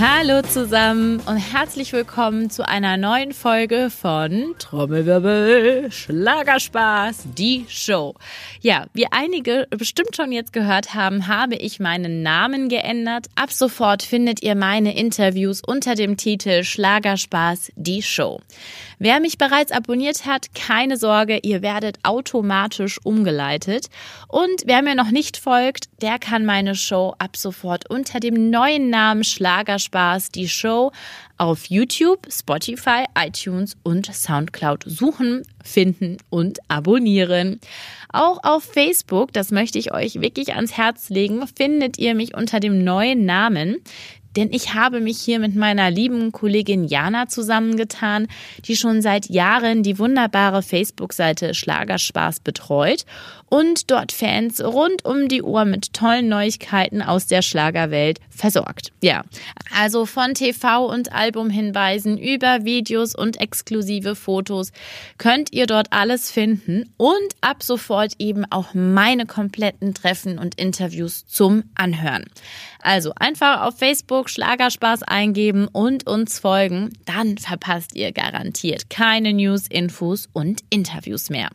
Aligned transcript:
Hallo 0.00 0.42
zusammen 0.42 1.18
und 1.26 1.38
herzlich 1.38 1.92
willkommen 1.92 2.50
zu 2.50 2.64
einer 2.68 2.96
neuen 2.96 3.32
Folge 3.32 3.90
von 3.90 4.54
Trommelwirbel 4.60 5.90
Schlagerspaß, 5.90 7.24
die 7.36 7.66
Show. 7.68 8.14
Ja, 8.60 8.86
wie 8.92 9.08
einige 9.10 9.66
bestimmt 9.70 10.14
schon 10.14 10.30
jetzt 10.30 10.52
gehört 10.52 10.94
haben, 10.94 11.26
habe 11.26 11.56
ich 11.56 11.80
meinen 11.80 12.22
Namen 12.22 12.68
geändert. 12.68 13.26
Ab 13.34 13.50
sofort 13.50 14.04
findet 14.04 14.40
ihr 14.40 14.54
meine 14.54 14.96
Interviews 14.96 15.62
unter 15.66 15.96
dem 15.96 16.16
Titel 16.16 16.62
Schlagerspaß, 16.62 17.72
die 17.74 18.02
Show. 18.02 18.40
Wer 19.00 19.18
mich 19.18 19.36
bereits 19.36 19.72
abonniert 19.72 20.26
hat, 20.26 20.54
keine 20.54 20.96
Sorge, 20.96 21.40
ihr 21.42 21.60
werdet 21.60 21.98
automatisch 22.04 23.00
umgeleitet. 23.02 23.86
Und 24.28 24.62
wer 24.64 24.82
mir 24.82 24.94
noch 24.94 25.10
nicht 25.10 25.38
folgt, 25.38 25.86
der 26.02 26.20
kann 26.20 26.44
meine 26.44 26.76
Show 26.76 27.16
ab 27.18 27.36
sofort 27.36 27.90
unter 27.90 28.20
dem 28.20 28.50
neuen 28.50 28.90
Namen 28.90 29.24
Schlagerspaß, 29.24 29.87
die 30.34 30.48
Show, 30.48 30.92
auf 31.36 31.66
YouTube, 31.66 32.26
Spotify, 32.30 33.04
iTunes 33.16 33.76
und 33.82 34.12
Soundcloud 34.12 34.84
suchen, 34.86 35.42
finden 35.62 36.16
und 36.30 36.58
abonnieren. 36.68 37.60
Auch 38.12 38.42
auf 38.42 38.64
Facebook, 38.64 39.32
das 39.32 39.50
möchte 39.50 39.78
ich 39.78 39.92
euch 39.92 40.20
wirklich 40.20 40.54
ans 40.54 40.76
Herz 40.76 41.10
legen, 41.10 41.46
findet 41.46 41.98
ihr 41.98 42.14
mich 42.14 42.34
unter 42.34 42.60
dem 42.60 42.82
neuen 42.82 43.24
Namen 43.24 43.76
denn 44.38 44.52
ich 44.52 44.74
habe 44.74 45.00
mich 45.00 45.18
hier 45.18 45.40
mit 45.40 45.56
meiner 45.56 45.90
lieben 45.90 46.30
Kollegin 46.30 46.84
Jana 46.84 47.26
zusammengetan, 47.26 48.28
die 48.64 48.76
schon 48.76 49.02
seit 49.02 49.28
Jahren 49.28 49.82
die 49.82 49.98
wunderbare 49.98 50.62
Facebook-Seite 50.62 51.54
Schlagerspaß 51.54 52.40
betreut 52.40 53.04
und 53.48 53.90
dort 53.90 54.12
Fans 54.12 54.62
rund 54.62 55.04
um 55.04 55.28
die 55.28 55.42
Uhr 55.42 55.64
mit 55.64 55.92
tollen 55.92 56.28
Neuigkeiten 56.28 57.02
aus 57.02 57.26
der 57.26 57.42
Schlagerwelt 57.42 58.20
versorgt. 58.30 58.92
Ja, 59.02 59.22
also 59.76 60.06
von 60.06 60.34
TV 60.34 60.86
und 60.86 61.12
Albumhinweisen 61.12 62.18
über 62.18 62.64
Videos 62.64 63.14
und 63.14 63.40
exklusive 63.40 64.14
Fotos 64.14 64.72
könnt 65.18 65.52
ihr 65.52 65.66
dort 65.66 65.88
alles 65.92 66.30
finden 66.30 66.92
und 66.96 67.16
ab 67.40 67.62
sofort 67.62 68.14
eben 68.18 68.44
auch 68.50 68.74
meine 68.74 69.26
kompletten 69.26 69.94
Treffen 69.94 70.38
und 70.38 70.54
Interviews 70.54 71.26
zum 71.26 71.64
Anhören. 71.74 72.24
Also 72.80 73.12
einfach 73.16 73.62
auf 73.62 73.78
Facebook 73.78 74.30
Schlagerspaß 74.30 75.02
eingeben 75.02 75.68
und 75.68 76.06
uns 76.06 76.38
folgen, 76.38 76.92
dann 77.06 77.38
verpasst 77.38 77.94
ihr 77.94 78.12
garantiert 78.12 78.88
keine 78.88 79.32
News, 79.32 79.66
Infos 79.68 80.28
und 80.32 80.62
Interviews 80.70 81.28
mehr. 81.30 81.50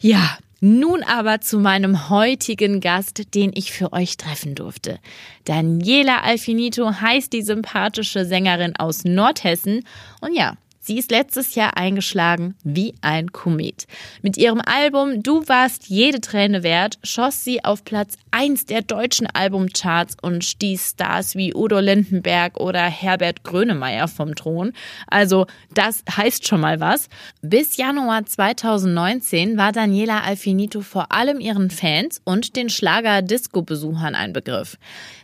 Ja, 0.00 0.38
nun 0.60 1.02
aber 1.02 1.40
zu 1.40 1.58
meinem 1.58 2.10
heutigen 2.10 2.80
Gast, 2.80 3.34
den 3.34 3.50
ich 3.54 3.72
für 3.72 3.92
euch 3.92 4.16
treffen 4.16 4.54
durfte. 4.54 4.98
Daniela 5.44 6.22
Alfinito 6.22 7.00
heißt 7.00 7.32
die 7.32 7.42
sympathische 7.42 8.24
Sängerin 8.24 8.76
aus 8.76 9.04
Nordhessen 9.04 9.84
und 10.20 10.34
ja, 10.34 10.56
Sie 10.82 10.96
ist 10.96 11.10
letztes 11.10 11.54
Jahr 11.54 11.76
eingeschlagen 11.76 12.54
wie 12.64 12.94
ein 13.02 13.32
Komet. 13.32 13.86
Mit 14.22 14.38
ihrem 14.38 14.62
Album 14.64 15.22
Du 15.22 15.46
warst 15.46 15.88
jede 15.88 16.22
Träne 16.22 16.62
wert 16.62 16.98
schoss 17.04 17.44
sie 17.44 17.62
auf 17.62 17.84
Platz 17.84 18.16
1 18.30 18.64
der 18.64 18.80
deutschen 18.80 19.26
Albumcharts 19.26 20.16
und 20.22 20.42
stieß 20.42 20.92
Stars 20.92 21.34
wie 21.34 21.54
Udo 21.54 21.80
Lindenberg 21.80 22.58
oder 22.58 22.80
Herbert 22.80 23.44
Grönemeyer 23.44 24.08
vom 24.08 24.34
Thron. 24.34 24.72
Also 25.06 25.46
das 25.74 26.02
heißt 26.16 26.48
schon 26.48 26.60
mal 26.60 26.80
was. 26.80 27.08
Bis 27.42 27.76
Januar 27.76 28.24
2019 28.24 29.58
war 29.58 29.72
Daniela 29.72 30.22
Alfinito 30.22 30.80
vor 30.80 31.12
allem 31.12 31.40
ihren 31.40 31.70
Fans 31.70 32.22
und 32.24 32.56
den 32.56 32.70
Schlager-Disco-Besuchern 32.70 34.14
ein 34.14 34.32
Begriff. 34.32 34.78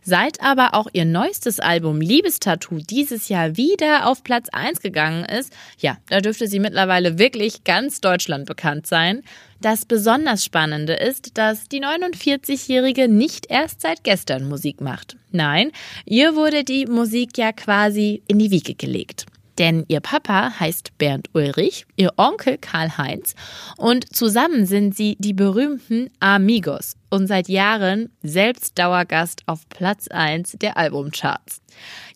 Seit 0.08 0.40
aber 0.40 0.74
auch 0.74 0.86
ihr 0.92 1.04
neuestes 1.04 1.58
Album 1.58 2.00
Liebestattoo 2.00 2.78
dieses 2.78 3.28
Jahr 3.28 3.56
wieder 3.56 4.06
auf 4.06 4.22
Platz 4.22 4.48
1 4.52 4.80
gegangen 4.80 5.24
ist, 5.24 5.52
ja, 5.80 5.96
da 6.08 6.20
dürfte 6.20 6.46
sie 6.46 6.60
mittlerweile 6.60 7.18
wirklich 7.18 7.64
ganz 7.64 8.00
Deutschland 8.00 8.46
bekannt 8.46 8.86
sein. 8.86 9.24
Das 9.60 9.84
besonders 9.84 10.44
Spannende 10.44 10.92
ist, 10.92 11.36
dass 11.36 11.66
die 11.66 11.82
49-Jährige 11.82 13.08
nicht 13.08 13.46
erst 13.50 13.80
seit 13.80 14.04
gestern 14.04 14.48
Musik 14.48 14.80
macht. 14.80 15.16
Nein, 15.32 15.72
ihr 16.04 16.36
wurde 16.36 16.62
die 16.62 16.86
Musik 16.86 17.36
ja 17.36 17.50
quasi 17.50 18.22
in 18.28 18.38
die 18.38 18.52
Wiege 18.52 18.76
gelegt. 18.76 19.26
Denn 19.58 19.84
ihr 19.88 20.00
Papa 20.00 20.58
heißt 20.60 20.98
Bernd 20.98 21.30
Ulrich, 21.32 21.86
ihr 21.96 22.12
Onkel 22.16 22.58
Karl-Heinz 22.58 23.34
und 23.76 24.14
zusammen 24.14 24.66
sind 24.66 24.94
sie 24.94 25.16
die 25.18 25.32
berühmten 25.32 26.10
Amigos 26.20 26.96
und 27.08 27.26
seit 27.26 27.48
Jahren 27.48 28.10
selbst 28.22 28.78
Dauergast 28.78 29.42
auf 29.46 29.68
Platz 29.68 30.08
1 30.08 30.56
der 30.60 30.76
Albumcharts. 30.76 31.62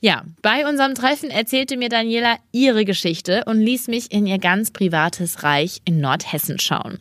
Ja, 0.01 0.25
bei 0.43 0.69
unserem 0.69 0.95
Treffen 0.95 1.31
erzählte 1.31 1.77
mir 1.77 1.89
Daniela 1.89 2.37
ihre 2.53 2.85
Geschichte 2.85 3.45
und 3.47 3.61
ließ 3.61 3.89
mich 3.89 4.13
in 4.13 4.27
ihr 4.27 4.39
ganz 4.39 4.71
privates 4.71 5.43
Reich 5.43 5.81
in 5.85 6.01
Nordhessen 6.01 6.59
schauen. 6.59 6.99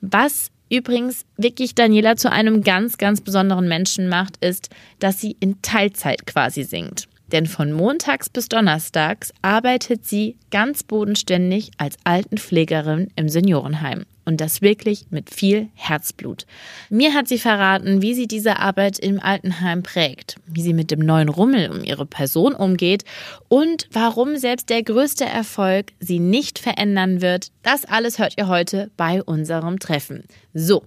Was 0.00 0.50
übrigens 0.70 1.24
wirklich 1.36 1.74
Daniela 1.74 2.16
zu 2.16 2.30
einem 2.30 2.62
ganz, 2.62 2.98
ganz 2.98 3.20
besonderen 3.20 3.68
Menschen 3.68 4.08
macht, 4.08 4.36
ist, 4.44 4.70
dass 4.98 5.20
sie 5.20 5.36
in 5.40 5.62
Teilzeit 5.62 6.26
quasi 6.26 6.64
singt. 6.64 7.08
Denn 7.32 7.46
von 7.46 7.72
montags 7.72 8.28
bis 8.28 8.48
donnerstags 8.48 9.32
arbeitet 9.42 10.06
sie 10.06 10.36
ganz 10.50 10.82
bodenständig 10.82 11.70
als 11.76 11.96
Altenpflegerin 12.04 13.08
im 13.16 13.28
Seniorenheim. 13.28 14.04
Und 14.24 14.40
das 14.40 14.60
wirklich 14.60 15.06
mit 15.10 15.32
viel 15.32 15.68
Herzblut. 15.74 16.46
Mir 16.90 17.14
hat 17.14 17.28
sie 17.28 17.38
verraten, 17.38 18.02
wie 18.02 18.12
sie 18.12 18.26
diese 18.26 18.58
Arbeit 18.58 18.98
im 18.98 19.20
Altenheim 19.20 19.84
prägt, 19.84 20.36
wie 20.46 20.62
sie 20.62 20.72
mit 20.72 20.90
dem 20.90 20.98
neuen 20.98 21.28
Rummel 21.28 21.70
um 21.70 21.84
ihre 21.84 22.06
Person 22.06 22.52
umgeht 22.52 23.04
und 23.46 23.88
warum 23.92 24.36
selbst 24.36 24.68
der 24.68 24.82
größte 24.82 25.24
Erfolg 25.24 25.92
sie 26.00 26.18
nicht 26.18 26.58
verändern 26.58 27.20
wird. 27.20 27.52
Das 27.62 27.84
alles 27.84 28.18
hört 28.18 28.34
ihr 28.36 28.48
heute 28.48 28.90
bei 28.96 29.22
unserem 29.22 29.78
Treffen. 29.78 30.24
So, 30.52 30.82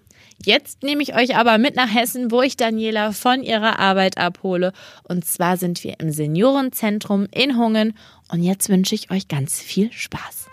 Jetzt 0.45 0.83
nehme 0.83 1.03
ich 1.03 1.15
euch 1.15 1.35
aber 1.35 1.57
mit 1.57 1.75
nach 1.75 1.93
Hessen, 1.93 2.31
wo 2.31 2.41
ich 2.41 2.55
Daniela 2.55 3.11
von 3.11 3.43
ihrer 3.43 3.79
Arbeit 3.79 4.17
abhole. 4.17 4.71
Und 5.03 5.25
zwar 5.25 5.57
sind 5.57 5.83
wir 5.83 5.99
im 5.99 6.11
Seniorenzentrum 6.11 7.27
in 7.31 7.57
Hungen. 7.57 7.97
Und 8.31 8.43
jetzt 8.43 8.69
wünsche 8.69 8.95
ich 8.95 9.11
euch 9.11 9.27
ganz 9.27 9.59
viel 9.59 9.91
Spaß. 9.91 10.47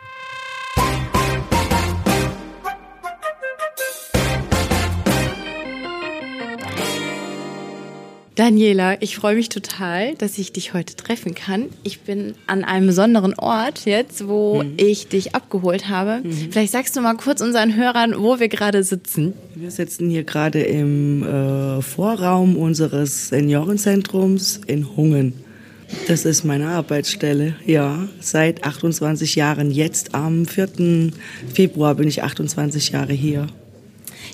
Daniela, 8.37 9.01
ich 9.01 9.17
freue 9.17 9.35
mich 9.35 9.49
total, 9.49 10.15
dass 10.17 10.37
ich 10.37 10.53
dich 10.53 10.75
heute 10.75 10.95
treffen 10.95 11.35
kann. 11.35 11.71
Ich 11.85 12.01
bin 12.01 12.35
an 12.47 12.65
einem 12.65 12.87
besonderen 12.87 13.33
Ort 13.39 13.87
jetzt, 13.87 14.29
wo 14.29 14.63
mhm. 14.63 14.75
ich 14.77 15.09
dich 15.09 15.35
abgeholt 15.35 15.89
habe. 15.89 16.21
Mhm. 16.23 16.53
Vielleicht 16.53 16.73
sagst 16.73 16.95
du 16.95 17.01
mal 17.01 17.17
kurz 17.17 17.41
unseren 17.41 17.75
Hörern, 17.77 18.15
wo 18.19 18.39
wir 18.39 18.49
gerade 18.49 18.85
sitzen. 18.85 19.33
Wir 19.55 19.71
sitzen 19.71 20.11
hier 20.11 20.23
gerade 20.25 20.61
im 20.61 21.23
äh, 21.23 21.81
Vorraum 21.81 22.57
unseres 22.57 23.29
Seniorenzentrums 23.29 24.61
in 24.67 24.95
Hungen. 24.97 25.33
Das 26.07 26.27
ist 26.27 26.45
meine 26.45 26.69
Arbeitsstelle, 26.69 27.57
ja, 27.65 28.07
seit 28.21 28.65
28 28.65 29.35
Jahren. 29.35 29.71
Jetzt 29.71 30.15
am 30.15 30.45
4. 30.45 31.11
Februar 31.55 31.95
bin 31.95 32.07
ich 32.07 32.23
28 32.23 32.91
Jahre 32.91 33.15
hier. 33.15 33.47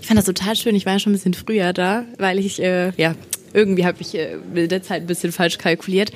Ich 0.00 0.08
fand 0.08 0.18
das 0.18 0.24
total 0.24 0.56
schön. 0.56 0.74
Ich 0.74 0.86
war 0.86 0.94
ja 0.94 0.98
schon 0.98 1.12
ein 1.12 1.16
bisschen 1.16 1.34
früher 1.34 1.72
da, 1.72 2.04
weil 2.18 2.40
ich 2.40 2.60
äh, 2.60 2.90
ja 2.96 3.14
irgendwie 3.52 3.84
habe 3.84 3.98
ich 4.00 4.14
äh, 4.14 4.36
mit 4.52 4.70
der 4.70 4.82
Zeit 4.82 5.02
ein 5.02 5.06
bisschen 5.06 5.32
falsch 5.32 5.58
kalkuliert. 5.58 6.10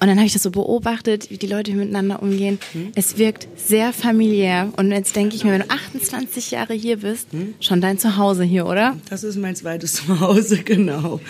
Und 0.00 0.08
dann 0.08 0.16
habe 0.16 0.26
ich 0.26 0.32
das 0.32 0.42
so 0.42 0.50
beobachtet, 0.50 1.30
wie 1.30 1.38
die 1.38 1.46
Leute 1.46 1.72
miteinander 1.72 2.22
umgehen. 2.22 2.58
Hm? 2.72 2.92
Es 2.94 3.18
wirkt 3.18 3.48
sehr 3.56 3.92
familiär. 3.92 4.72
Und 4.76 4.92
jetzt 4.92 5.14
denke 5.16 5.36
ich 5.36 5.44
mir, 5.44 5.52
wenn 5.52 5.62
du 5.62 5.70
28 5.70 6.50
Jahre 6.50 6.74
hier 6.74 6.98
bist, 6.98 7.32
hm? 7.32 7.54
schon 7.60 7.80
dein 7.80 7.98
Zuhause 7.98 8.44
hier, 8.44 8.66
oder? 8.66 8.96
Das 9.08 9.24
ist 9.24 9.36
mein 9.36 9.56
zweites 9.56 9.92
Zuhause, 10.06 10.58
genau. 10.58 11.20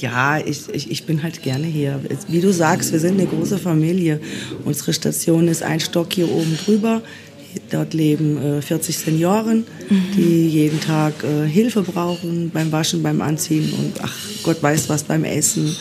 Ja, 0.00 0.38
ich, 0.38 0.68
ich, 0.72 0.90
ich 0.90 1.04
bin 1.06 1.22
halt 1.22 1.42
gerne 1.42 1.66
hier. 1.66 2.00
Wie 2.28 2.40
du 2.40 2.52
sagst, 2.52 2.92
wir 2.92 3.00
sind 3.00 3.20
eine 3.20 3.26
große 3.26 3.58
Familie. 3.58 4.20
Unsere 4.64 4.92
Station 4.92 5.48
ist 5.48 5.62
ein 5.62 5.80
Stock 5.80 6.12
hier 6.12 6.30
oben 6.30 6.58
drüber. 6.64 7.02
Dort 7.70 7.94
leben 7.94 8.58
äh, 8.58 8.62
40 8.62 8.98
Senioren, 8.98 9.64
mhm. 9.88 10.02
die 10.16 10.48
jeden 10.48 10.80
Tag 10.80 11.24
äh, 11.24 11.46
Hilfe 11.46 11.82
brauchen 11.82 12.50
beim 12.50 12.70
Waschen, 12.72 13.02
beim 13.02 13.20
Anziehen 13.20 13.72
und 13.72 13.94
ach 14.02 14.16
Gott 14.42 14.62
weiß 14.62 14.88
was 14.88 15.04
beim 15.04 15.24
Essen, 15.24 15.74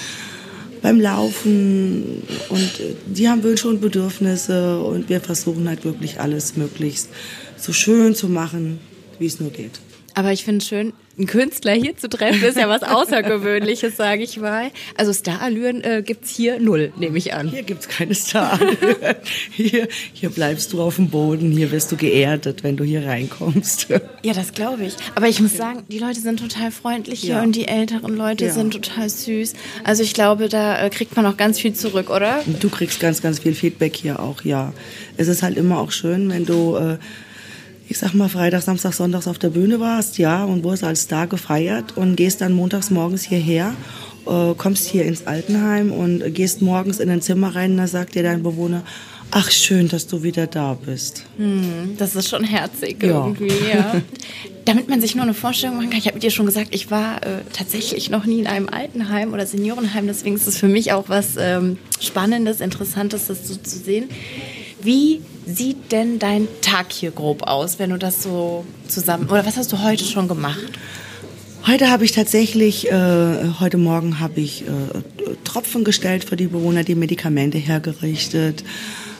beim 0.81 1.00
Laufen. 1.00 2.24
Und 2.50 2.80
äh, 2.80 2.95
die 3.07 3.27
haben 3.30 3.44
Wünsche 3.44 3.68
und 3.68 3.81
Bedürfnisse 3.81 4.80
und 4.81 5.10
wir 5.10 5.21
versuchen 5.21 5.68
halt 5.68 5.86
wirklich 5.86 6.19
alles 6.19 6.56
möglichst 6.57 7.10
so 7.57 7.74
schön 7.74 8.16
zu 8.16 8.30
machen, 8.30 8.80
wie 9.19 9.25
es 9.25 9.39
nur 9.39 9.51
geht. 9.51 9.80
Aber 10.19 10.33
ich 10.33 10.44
finde 10.44 10.66
schön, 10.66 10.92
einen 11.18 11.27
Künstler 11.27 11.71
hier 11.71 11.95
zu 11.95 12.10
treffen, 12.10 12.44
ist 12.44 12.57
ja 12.57 12.68
was 12.68 12.83
Außergewöhnliches, 12.83 13.95
sage 13.95 14.21
ich 14.21 14.36
mal. 14.36 14.69
Also 14.98 15.13
Starallüren 15.13 15.81
äh, 15.81 16.04
gibt's 16.06 16.30
hier 16.30 16.60
null, 16.60 16.92
nehme 16.98 17.18
ich 17.18 17.33
an. 17.33 17.48
Hier 17.48 17.63
gibt's 17.63 17.88
keine 17.88 18.13
Starallüren. 18.13 19.16
hier, 19.54 19.88
hier 20.12 20.30
bleibst 20.30 20.74
du 20.74 20.81
auf 20.81 20.98
dem 20.98 21.10
Boden, 21.10 21.51
hier 21.51 21.71
wirst 21.71 21.94
du 21.94 21.95
geerdet, 21.95 22.66
wenn 22.66 22.75
du 22.75 22.83
hier 22.83 23.06
reinkommst. 23.06 23.88
ja, 24.24 24.33
das 24.33 24.51
glaube 24.51 24.83
ich. 24.83 24.95
Aber 25.16 25.30
ich 25.30 25.39
muss 25.39 25.56
sagen, 25.56 25.83
die 25.88 26.00
Leute 26.00 26.19
sind 26.19 26.42
total 26.42 26.69
freundlich 26.69 27.21
hier 27.21 27.36
ja. 27.36 27.42
und 27.42 27.56
die 27.56 27.69
älteren 27.69 28.18
Leute 28.18 28.48
ja. 28.48 28.51
sind 28.51 28.74
total 28.74 29.10
süß. 29.10 29.54
Also 29.86 30.04
ich 30.04 30.13
glaube, 30.13 30.50
da 30.50 30.83
äh, 30.83 30.89
kriegt 30.89 31.16
man 31.16 31.25
auch 31.25 31.38
ganz 31.38 31.62
viel 31.62 31.71
zurück, 31.71 32.10
oder? 32.10 32.42
Du 32.60 32.69
kriegst 32.69 33.00
ganz, 33.00 33.21
ganz 33.21 33.39
viel 33.39 33.54
Feedback 33.54 33.95
hier 33.95 34.19
auch, 34.19 34.44
ja. 34.44 34.74
Es 35.16 35.30
ist 35.30 35.44
halt 35.44 35.56
immer 35.56 35.80
auch 35.80 35.94
schön, 35.94 36.30
wenn 36.30 36.45
du... 36.45 36.75
Äh, 36.75 36.98
ich 37.90 37.98
sag 37.98 38.14
mal, 38.14 38.30
Freitag, 38.30 38.62
Samstag, 38.62 38.94
Sonntags 38.94 39.28
auf 39.28 39.40
der 39.40 39.50
Bühne 39.50 39.80
warst, 39.80 40.20
ja, 40.20 40.44
und 40.44 40.64
wurdest 40.64 40.84
als 40.84 41.02
Star 41.02 41.26
gefeiert 41.26 41.98
und 41.98 42.16
gehst 42.16 42.40
dann 42.40 42.54
montags 42.54 42.92
morgens 42.92 43.24
hierher, 43.24 43.74
äh, 44.28 44.54
kommst 44.56 44.88
hier 44.88 45.06
ins 45.06 45.26
Altenheim 45.26 45.92
und 45.92 46.34
gehst 46.36 46.62
morgens 46.62 47.00
in 47.00 47.10
ein 47.10 47.22
Zimmer 47.22 47.56
rein 47.56 47.72
und 47.72 47.78
da 47.78 47.88
sagt 47.88 48.14
dir 48.14 48.22
dein 48.22 48.44
Bewohner, 48.44 48.84
ach 49.32 49.50
schön, 49.50 49.88
dass 49.88 50.06
du 50.06 50.22
wieder 50.22 50.46
da 50.46 50.76
bist. 50.76 51.26
Hm, 51.38 51.96
das 51.98 52.16
ist 52.16 52.30
schon 52.30 52.44
herzig 52.44 53.02
ja. 53.02 53.26
irgendwie, 53.26 53.52
ja. 53.74 54.00
Damit 54.66 54.88
man 54.88 55.02
sich 55.02 55.16
nur 55.16 55.24
eine 55.24 55.34
Vorstellung 55.34 55.78
machen 55.78 55.90
kann, 55.90 55.98
ich 55.98 56.08
habe 56.08 56.20
dir 56.20 56.30
schon 56.30 56.46
gesagt, 56.46 56.76
ich 56.76 56.92
war 56.92 57.24
äh, 57.24 57.42
tatsächlich 57.54 58.12
noch 58.12 58.26
nie 58.26 58.40
in 58.40 58.48
einem 58.48 58.70
Altenheim 58.70 59.34
oder 59.34 59.48
Seniorenheim, 59.48 60.06
deswegen 60.06 60.36
ist 60.36 60.48
es 60.48 60.58
für 60.58 60.68
mich 60.68 60.92
auch 60.92 61.10
was 61.10 61.38
ähm, 61.40 61.80
Spannendes, 62.00 62.62
Interessantes, 62.62 63.28
das 63.28 63.48
so 63.48 63.56
zu 63.56 63.80
sehen. 63.80 64.10
Wie 64.81 65.22
sieht 65.46 65.92
denn 65.92 66.20
dein 66.20 66.48
Tag 66.62 66.92
hier 66.92 67.12
grob 67.12 67.44
aus, 67.44 67.80
wenn 67.80 67.90
du 67.90 67.98
das 67.98 68.24
so 68.24 68.66
zusammen 68.88 69.28
oder 69.30 69.46
was 69.46 69.58
hast 69.58 69.72
du 69.72 69.84
heute 69.84 70.06
schon 70.06 70.28
gemacht? 70.28 70.80
Heute 71.68 71.90
habe 71.90 72.06
ich 72.06 72.14
tatsächlich, 72.14 72.90
äh, 72.90 73.50
heute 73.60 73.78
Morgen 73.78 74.20
habe 74.20 74.40
ich 74.40 74.64
äh, 74.64 75.36
Tropfen 75.44 75.84
gestellt 75.84 76.24
für 76.24 76.38
die 76.38 76.48
Bewohner, 76.48 76.84
die 76.84 76.96
Medikamente 76.96 77.58
hergerichtet. 77.58 78.64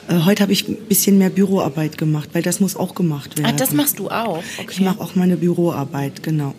Äh, 0.08 0.24
heute 0.24 0.42
habe 0.42 0.52
ich 0.52 0.66
ein 0.66 0.76
bisschen 0.88 1.18
mehr 1.18 1.30
Büroarbeit 1.30 1.98
gemacht, 1.98 2.30
weil 2.32 2.42
das 2.42 2.58
muss 2.58 2.76
auch 2.76 2.94
gemacht 2.94 3.38
werden. 3.38 3.50
Ah, 3.50 3.56
das 3.56 3.72
machst 3.72 3.98
du 3.98 4.08
auch? 4.08 4.42
Okay. 4.58 4.70
Ich 4.70 4.80
mache 4.80 5.00
auch 5.00 5.14
meine 5.14 5.36
Büroarbeit, 5.36 6.22
genau. 6.22 6.54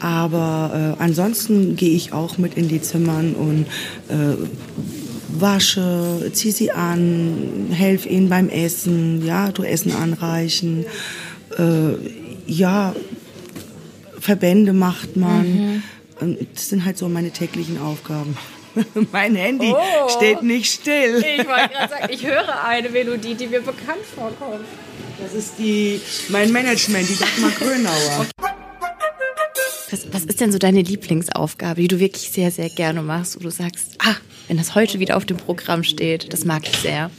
Aber 0.00 0.96
äh, 0.98 1.02
ansonsten 1.02 1.76
gehe 1.76 1.94
ich 1.94 2.12
auch 2.12 2.38
mit 2.38 2.54
in 2.54 2.68
die 2.68 2.80
Zimmern 2.80 3.34
und 3.34 3.66
äh, 4.08 4.34
wasche, 5.28 6.30
zieh 6.32 6.50
sie 6.50 6.70
an, 6.70 7.68
helf 7.70 8.06
ihnen 8.06 8.28
beim 8.28 8.48
Essen, 8.48 9.24
ja, 9.24 9.52
du 9.52 9.62
Essen 9.62 9.92
anreichen, 9.92 10.86
äh, 11.58 11.94
ja, 12.46 12.94
Verbände 14.18 14.72
macht 14.72 15.16
man. 15.16 15.82
Mhm. 16.20 16.36
Das 16.54 16.68
sind 16.68 16.84
halt 16.84 16.98
so 16.98 17.08
meine 17.08 17.30
täglichen 17.30 17.80
Aufgaben. 17.80 18.36
mein 19.12 19.34
Handy 19.34 19.72
oh. 19.72 20.08
steht 20.08 20.42
nicht 20.42 20.72
still. 20.72 21.18
Ich 21.18 21.46
wollte 21.46 21.68
gerade 21.70 21.88
sagen, 21.88 22.06
ich 22.10 22.26
höre 22.26 22.64
eine 22.64 22.88
Melodie, 22.88 23.34
die 23.34 23.46
mir 23.46 23.60
bekannt 23.60 24.04
vorkommt. 24.14 24.64
Das 25.20 25.34
ist 25.34 25.54
die, 25.58 26.00
mein 26.28 26.52
Management, 26.52 27.08
die 27.08 27.16
Dagmar 27.16 27.50
Grönauer. 27.58 28.26
Was, 29.90 30.12
was 30.12 30.24
ist 30.24 30.40
denn 30.40 30.52
so 30.52 30.58
deine 30.58 30.82
Lieblingsaufgabe, 30.82 31.80
die 31.80 31.88
du 31.88 31.98
wirklich 31.98 32.30
sehr, 32.30 32.50
sehr 32.50 32.68
gerne 32.68 33.02
machst, 33.02 33.36
wo 33.36 33.40
du 33.40 33.50
sagst, 33.50 33.96
ah, 33.98 34.16
wenn 34.48 34.56
das 34.56 34.74
heute 34.74 34.98
wieder 34.98 35.16
auf 35.16 35.26
dem 35.26 35.36
Programm 35.36 35.84
steht, 35.84 36.32
das 36.32 36.44
mag 36.44 36.66
ich 36.66 36.76
sehr? 36.78 37.10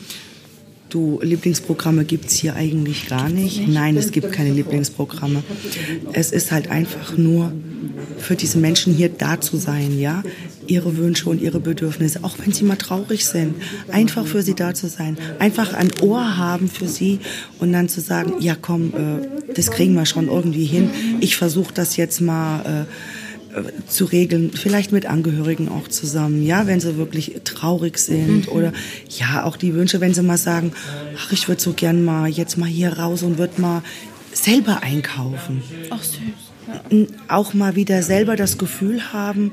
Du, 0.89 1.19
Lieblingsprogramme 1.21 2.03
gibt 2.03 2.25
es 2.25 2.33
hier 2.33 2.55
eigentlich 2.55 3.07
gar 3.07 3.29
nicht. 3.29 3.67
Nein, 3.67 3.95
es 3.95 4.11
gibt 4.11 4.31
keine 4.31 4.51
Lieblingsprogramme. 4.51 5.43
Es 6.13 6.31
ist 6.31 6.51
halt 6.51 6.71
einfach 6.71 7.15
nur 7.15 7.53
für 8.17 8.35
diese 8.35 8.57
Menschen 8.57 8.95
hier 8.95 9.09
da 9.09 9.39
zu 9.39 9.57
sein, 9.57 9.99
ja, 9.99 10.23
ihre 10.65 10.97
Wünsche 10.97 11.29
und 11.29 11.41
ihre 11.41 11.59
Bedürfnisse, 11.59 12.23
auch 12.23 12.37
wenn 12.39 12.53
sie 12.53 12.63
mal 12.63 12.75
traurig 12.75 13.27
sind, 13.27 13.53
einfach 13.91 14.25
für 14.25 14.41
sie 14.41 14.55
da 14.55 14.73
zu 14.73 14.87
sein, 14.87 15.19
einfach 15.37 15.73
ein 15.73 15.91
Ohr 16.01 16.37
haben 16.37 16.67
für 16.67 16.87
sie 16.87 17.19
und 17.59 17.71
dann 17.71 17.87
zu 17.87 18.01
sagen, 18.01 18.33
ja 18.39 18.55
komm, 18.59 18.91
äh, 18.95 19.53
das 19.53 19.69
kriegen 19.69 19.93
wir 19.93 20.07
schon 20.07 20.27
irgendwie 20.27 20.65
hin. 20.65 20.89
Ich 21.19 21.35
versuche 21.35 21.73
das 21.73 21.97
jetzt 21.97 22.19
mal. 22.19 22.87
Zu 23.87 24.05
regeln, 24.05 24.51
vielleicht 24.53 24.91
mit 24.91 25.05
Angehörigen 25.05 25.69
auch 25.69 25.87
zusammen, 25.87 26.43
ja, 26.43 26.67
wenn 26.67 26.79
sie 26.79 26.97
wirklich 26.97 27.35
traurig 27.43 27.97
sind 27.97 28.47
mhm. 28.47 28.51
oder 28.51 28.73
ja, 29.09 29.43
auch 29.43 29.57
die 29.57 29.73
Wünsche, 29.73 30.01
wenn 30.01 30.13
sie 30.13 30.23
mal 30.23 30.37
sagen, 30.37 30.73
ach, 31.17 31.31
ich 31.31 31.47
würde 31.47 31.61
so 31.61 31.73
gern 31.73 32.03
mal 32.03 32.27
jetzt 32.29 32.57
mal 32.57 32.69
hier 32.69 32.93
raus 32.93 33.23
und 33.23 33.37
würde 33.37 33.61
mal 33.61 33.83
selber 34.33 34.83
einkaufen. 34.83 35.61
Ach 35.89 36.03
süß 36.03 36.19
auch 37.27 37.53
mal 37.53 37.75
wieder 37.75 38.03
selber 38.03 38.35
das 38.35 38.57
Gefühl 38.57 39.13
haben, 39.13 39.51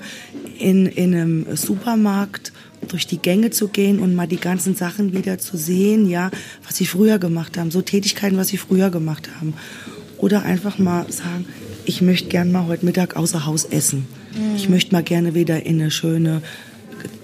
in, 0.59 0.87
in 0.87 1.15
einem 1.15 1.57
Supermarkt 1.57 2.53
durch 2.89 3.07
die 3.07 3.19
Gänge 3.19 3.51
zu 3.51 3.69
gehen 3.69 3.99
und 3.99 4.15
mal 4.15 4.27
die 4.27 4.39
ganzen 4.39 4.75
Sachen 4.75 5.13
wieder 5.13 5.39
zu 5.39 5.57
sehen, 5.57 6.09
ja, 6.09 6.31
was 6.65 6.77
sie 6.77 6.87
früher 6.87 7.19
gemacht 7.19 7.59
haben, 7.59 7.71
so 7.71 7.83
Tätigkeiten, 7.83 8.37
was 8.37 8.49
sie 8.49 8.59
früher 8.59 8.91
gemacht 8.91 9.29
haben. 9.39 9.55
Oder 10.19 10.43
einfach 10.43 10.79
mal 10.79 11.11
sagen, 11.11 11.47
ich 11.87 12.03
möchte 12.03 12.29
gern 12.29 12.53
mal 12.53 12.67
heute 12.67 12.85
Mittag 12.85 13.17
außer 13.17 13.47
Haus 13.47 13.65
essen. 13.65 14.07
Mhm. 14.35 14.57
Ich 14.57 14.69
möchte 14.69 14.93
mal 14.93 15.03
gerne 15.03 15.35
wieder 15.35 15.65
in 15.65 15.81
eine 15.81 15.91
schöne 15.91 16.43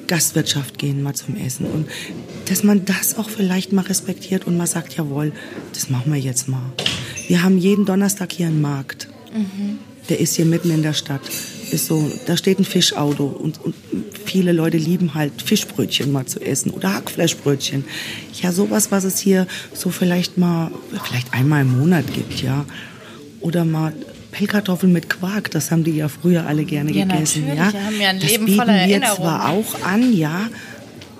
Gastwirtschaft 0.06 0.78
gehen, 0.78 1.02
mal 1.02 1.14
zum 1.14 1.36
Essen. 1.36 1.66
Und 1.66 1.88
dass 2.48 2.62
man 2.62 2.84
das 2.84 3.18
auch 3.18 3.28
vielleicht 3.28 3.72
mal 3.72 3.82
respektiert 3.82 4.46
und 4.46 4.56
mal 4.56 4.66
sagt, 4.66 4.96
jawohl, 4.96 5.32
das 5.72 5.90
machen 5.90 6.12
wir 6.12 6.20
jetzt 6.20 6.48
mal. 6.48 6.72
Wir 7.28 7.42
haben 7.42 7.58
jeden 7.58 7.84
Donnerstag 7.84 8.32
hier 8.32 8.46
einen 8.46 8.60
Markt. 8.60 9.08
Mhm. 9.34 9.78
Der 10.08 10.20
ist 10.20 10.36
hier 10.36 10.44
mitten 10.44 10.70
in 10.70 10.82
der 10.82 10.92
Stadt. 10.92 11.22
Ist 11.70 11.86
so, 11.86 12.10
da 12.26 12.36
steht 12.36 12.58
ein 12.58 12.64
Fischauto 12.64 13.24
und, 13.24 13.62
und 13.64 13.74
viele 14.26 14.52
Leute 14.52 14.76
lieben 14.76 15.14
halt 15.14 15.40
Fischbrötchen 15.40 16.12
mal 16.12 16.26
zu 16.26 16.40
essen 16.40 16.70
oder 16.70 16.92
Hackfleischbrötchen. 16.92 17.84
Ja, 18.42 18.52
sowas, 18.52 18.90
was 18.90 19.04
es 19.04 19.18
hier 19.18 19.46
so 19.72 19.90
vielleicht 19.90 20.36
mal, 20.36 20.70
vielleicht 21.04 21.32
einmal 21.32 21.62
im 21.62 21.78
Monat 21.78 22.12
gibt, 22.12 22.42
ja. 22.42 22.66
Oder 23.40 23.64
mal 23.64 23.94
Pellkartoffeln 24.32 24.92
mit 24.92 25.08
Quark, 25.08 25.50
das 25.50 25.70
haben 25.70 25.84
die 25.84 25.92
ja 25.92 26.08
früher 26.08 26.46
alle 26.46 26.64
gerne 26.64 26.90
ja, 26.90 27.04
gegessen. 27.04 27.46
Natürlich. 27.46 27.58
Ja, 27.58 27.72
wir 27.72 27.86
haben 27.86 28.00
ja 28.00 28.08
ein 28.08 28.20
das 28.20 28.30
Leben 28.30 28.46
bieten 28.46 28.58
voller 28.58 28.86
wir 28.88 29.02
zwar 29.02 29.50
auch 29.50 29.82
an, 29.82 30.12
ja, 30.12 30.48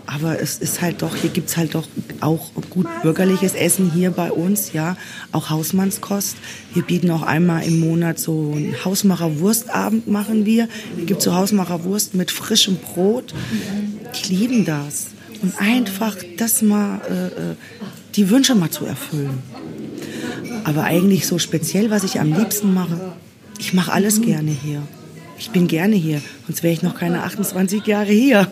aber 0.07 0.41
es 0.41 0.59
ist 0.59 0.83
halt 0.83 1.01
doch, 1.01 1.15
hier 1.17 1.31
gibt's 1.31 1.57
halt 1.57 1.75
doch 1.75 1.87
auch 2.21 2.51
gut 2.71 2.87
bürgerliches 3.03 3.55
Essen 3.55 3.91
hier 3.93 4.11
bei 4.11 4.31
uns, 4.31 4.73
ja, 4.73 4.97
auch 5.31 5.51
Hausmannskost. 5.51 6.37
Wir 6.75 6.83
bieten 6.83 7.11
auch 7.11 7.23
einmal 7.23 7.63
im 7.65 7.81
Monat 7.81 8.19
so 8.19 8.53
einen 8.55 8.75
Hausmacher-Wurstabend 8.85 10.09
machen 10.09 10.45
wir. 10.45 10.69
Hier 10.97 11.07
gibt's 11.07 11.25
so 11.25 11.35
Hausmacher-Wurst 11.35 12.15
mit 12.15 12.31
frischem 12.31 12.77
Brot. 12.77 13.33
Die 14.15 14.35
lieben 14.35 14.65
das. 14.65 15.07
Und 15.41 15.59
einfach 15.59 16.17
das 16.37 16.63
mal, 16.63 17.01
äh, 17.09 17.27
äh, 17.27 17.57
die 18.15 18.29
Wünsche 18.29 18.55
mal 18.55 18.71
zu 18.71 18.85
erfüllen. 18.85 19.43
Aber 20.65 20.85
eigentlich 20.85 21.27
so 21.27 21.39
speziell, 21.39 21.91
was 21.91 22.05
ich 22.05 22.21
am 22.21 22.33
liebsten 22.33 22.73
mache, 22.73 23.13
ich 23.59 23.75
mache 23.75 23.93
alles 23.93 24.23
gerne 24.23 24.51
hier. 24.51 24.83
Ich 25.39 25.51
bin 25.51 25.67
gerne 25.67 25.97
hier, 25.97 26.23
sonst 26.47 26.63
wäre 26.63 26.73
ich 26.73 26.83
noch 26.83 26.95
keine 26.95 27.25
28 27.25 27.85
Jahre 27.87 28.13
hier. 28.13 28.47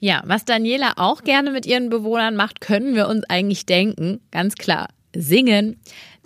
Ja, 0.00 0.22
was 0.26 0.44
Daniela 0.44 0.94
auch 0.96 1.22
gerne 1.22 1.52
mit 1.52 1.64
ihren 1.64 1.88
Bewohnern 1.88 2.34
macht, 2.34 2.60
können 2.60 2.96
wir 2.96 3.08
uns 3.08 3.22
eigentlich 3.28 3.66
denken. 3.66 4.20
Ganz 4.32 4.56
klar. 4.56 4.88
Singen. 5.14 5.76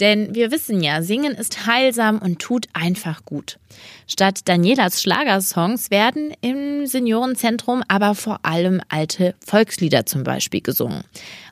Denn 0.00 0.34
wir 0.34 0.50
wissen 0.50 0.80
ja, 0.82 1.02
Singen 1.02 1.34
ist 1.34 1.66
heilsam 1.66 2.18
und 2.18 2.38
tut 2.38 2.68
einfach 2.74 3.24
gut. 3.24 3.58
Statt 4.06 4.40
Danielas 4.46 5.02
Schlagersongs 5.02 5.90
werden 5.90 6.32
im 6.40 6.86
Seniorenzentrum 6.86 7.82
aber 7.88 8.14
vor 8.14 8.40
allem 8.44 8.80
alte 8.88 9.34
Volkslieder 9.44 10.06
zum 10.06 10.22
Beispiel 10.22 10.60
gesungen. 10.60 11.02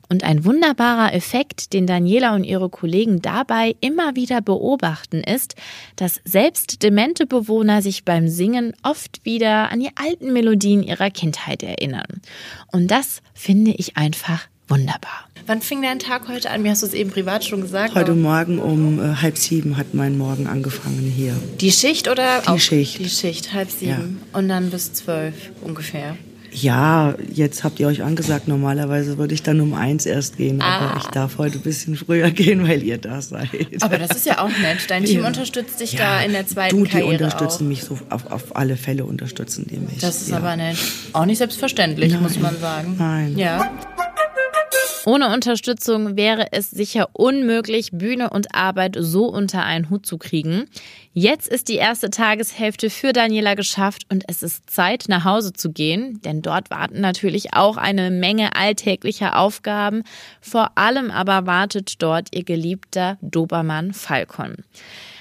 Und 0.08 0.25
ein 0.25 0.44
wunderbarer 0.44 1.14
Effekt, 1.14 1.73
den 1.73 1.87
Daniela 1.87 2.34
und 2.34 2.44
ihre 2.44 2.68
Kollegen 2.68 3.23
dabei 3.23 3.75
immer 3.80 4.14
wieder 4.16 4.40
beobachten, 4.40 5.23
ist, 5.23 5.54
dass 5.96 6.20
selbst 6.25 6.82
demente 6.82 7.26
Bewohner 7.26 7.82
sich 7.82 8.04
beim 8.04 8.28
Singen 8.28 8.75
oft 8.82 9.25
wieder 9.25 9.70
an 9.70 9.80
die 9.80 9.90
alten 9.96 10.32
Melodien 10.32 10.82
ihrer 10.82 11.11
Kindheit 11.11 11.62
erinnern. 11.62 12.20
Und 12.70 12.90
das 12.90 13.23
finde 13.34 13.73
ich 13.73 13.96
einfach 13.96 14.46
wunderbar. 14.68 15.28
Wann 15.46 15.61
fing 15.61 15.82
dein 15.82 15.99
Tag 15.99 16.28
heute 16.28 16.50
an? 16.50 16.62
Mir 16.62 16.70
hast 16.70 16.82
du 16.82 16.87
es 16.87 16.94
eben 16.94 17.11
privat 17.11 17.44
schon 17.44 17.61
gesagt. 17.61 17.94
Heute 17.94 18.14
Morgen 18.14 18.58
um 18.58 18.99
äh, 18.99 19.16
halb 19.16 19.37
sieben 19.37 19.76
hat 19.76 19.92
mein 19.92 20.16
Morgen 20.16 20.46
angefangen 20.46 21.12
hier. 21.14 21.34
Die 21.61 21.70
Schicht 21.70 22.08
oder? 22.08 22.40
Die 22.40 22.61
Schicht. 22.61 22.99
Die 22.99 23.11
Schicht, 23.11 23.52
halb 23.52 23.70
sieben. 23.70 24.20
Ja. 24.32 24.38
Und 24.38 24.49
dann 24.49 24.70
bis 24.70 24.94
zwölf 24.94 25.50
ungefähr. 25.61 26.16
Ja, 26.54 27.16
jetzt 27.32 27.64
habt 27.64 27.80
ihr 27.80 27.88
euch 27.88 28.02
angesagt, 28.04 28.46
normalerweise 28.46 29.18
würde 29.18 29.34
ich 29.34 29.42
dann 29.42 29.61
um 29.61 29.75
eins 29.75 30.06
erst 30.06 30.37
gehen, 30.37 30.62
ah. 30.62 30.78
aber 30.78 31.00
ich 31.00 31.06
darf 31.08 31.37
heute 31.37 31.58
ein 31.58 31.62
bisschen 31.62 31.96
früher 31.96 32.30
gehen, 32.30 32.68
weil 32.68 32.82
ihr 32.84 32.99
da 32.99 33.20
seid. 33.20 33.49
Aber 33.80 33.99
das 33.99 34.12
ist 34.12 34.25
ja 34.25 34.38
auch 34.38 34.49
nett. 34.49 34.78
Dein 34.88 35.04
Team 35.04 35.20
ja. 35.23 35.26
unterstützt 35.26 35.80
dich 35.80 35.94
ja, 35.94 35.99
da 35.99 36.20
in 36.23 36.32
der 36.32 36.46
zweiten 36.46 36.76
du, 36.76 36.84
die 36.84 36.90
Karriere 36.90 37.25
unterstützen 37.25 37.64
auch. 37.64 37.68
mich 37.68 37.82
so, 37.82 37.99
auf, 38.08 38.30
auf 38.30 38.54
alle 38.54 38.76
Fälle 38.76 39.04
unterstützen 39.04 39.66
die 39.68 39.78
mich. 39.78 39.99
Das 39.99 40.23
ist 40.23 40.30
ja. 40.30 40.37
aber 40.37 40.54
nett. 40.54 40.78
Auch 41.12 41.26
nicht 41.26 41.38
selbstverständlich, 41.38 42.12
Nein. 42.12 42.23
muss 42.23 42.38
man 42.38 42.56
sagen. 42.61 42.94
Nein. 42.99 43.37
Ja. 43.37 43.73
Ohne 45.06 45.33
Unterstützung 45.35 46.16
wäre 46.16 46.52
es 46.52 46.71
sicher 46.71 47.11
unmöglich, 47.12 47.90
Bühne 47.92 48.30
und 48.30 48.54
Arbeit 48.54 48.97
so 48.99 49.26
unter 49.26 49.62
einen 49.62 49.90
Hut 49.90 50.06
zu 50.06 50.16
kriegen. 50.16 50.64
Jetzt 51.12 51.47
ist 51.47 51.68
die 51.68 51.76
erste 51.76 52.09
Tageshälfte 52.09 52.88
für 52.88 53.12
Daniela 53.12 53.54
geschafft 53.54 54.04
und 54.11 54.25
es 54.28 54.42
ist 54.42 54.71
Zeit, 54.71 55.04
nach 55.09 55.25
Hause 55.25 55.52
zu 55.52 55.71
gehen, 55.71 56.21
denn 56.23 56.40
dort 56.40 56.71
warten 56.71 57.02
natürlich 57.02 57.52
auch 57.52 57.76
eine 57.76 58.11
Menge 58.11 58.56
alltäglicher 58.56 59.38
Aufgaben. 59.38 60.04
Vor 60.40 60.71
allem 60.76 61.11
aber 61.11 61.47
wartet 61.47 62.02
dort 62.02 62.28
ihr 62.35 62.44
geliebter 62.44 63.18
Dobermann 63.21 63.92
Falcon. 63.92 64.56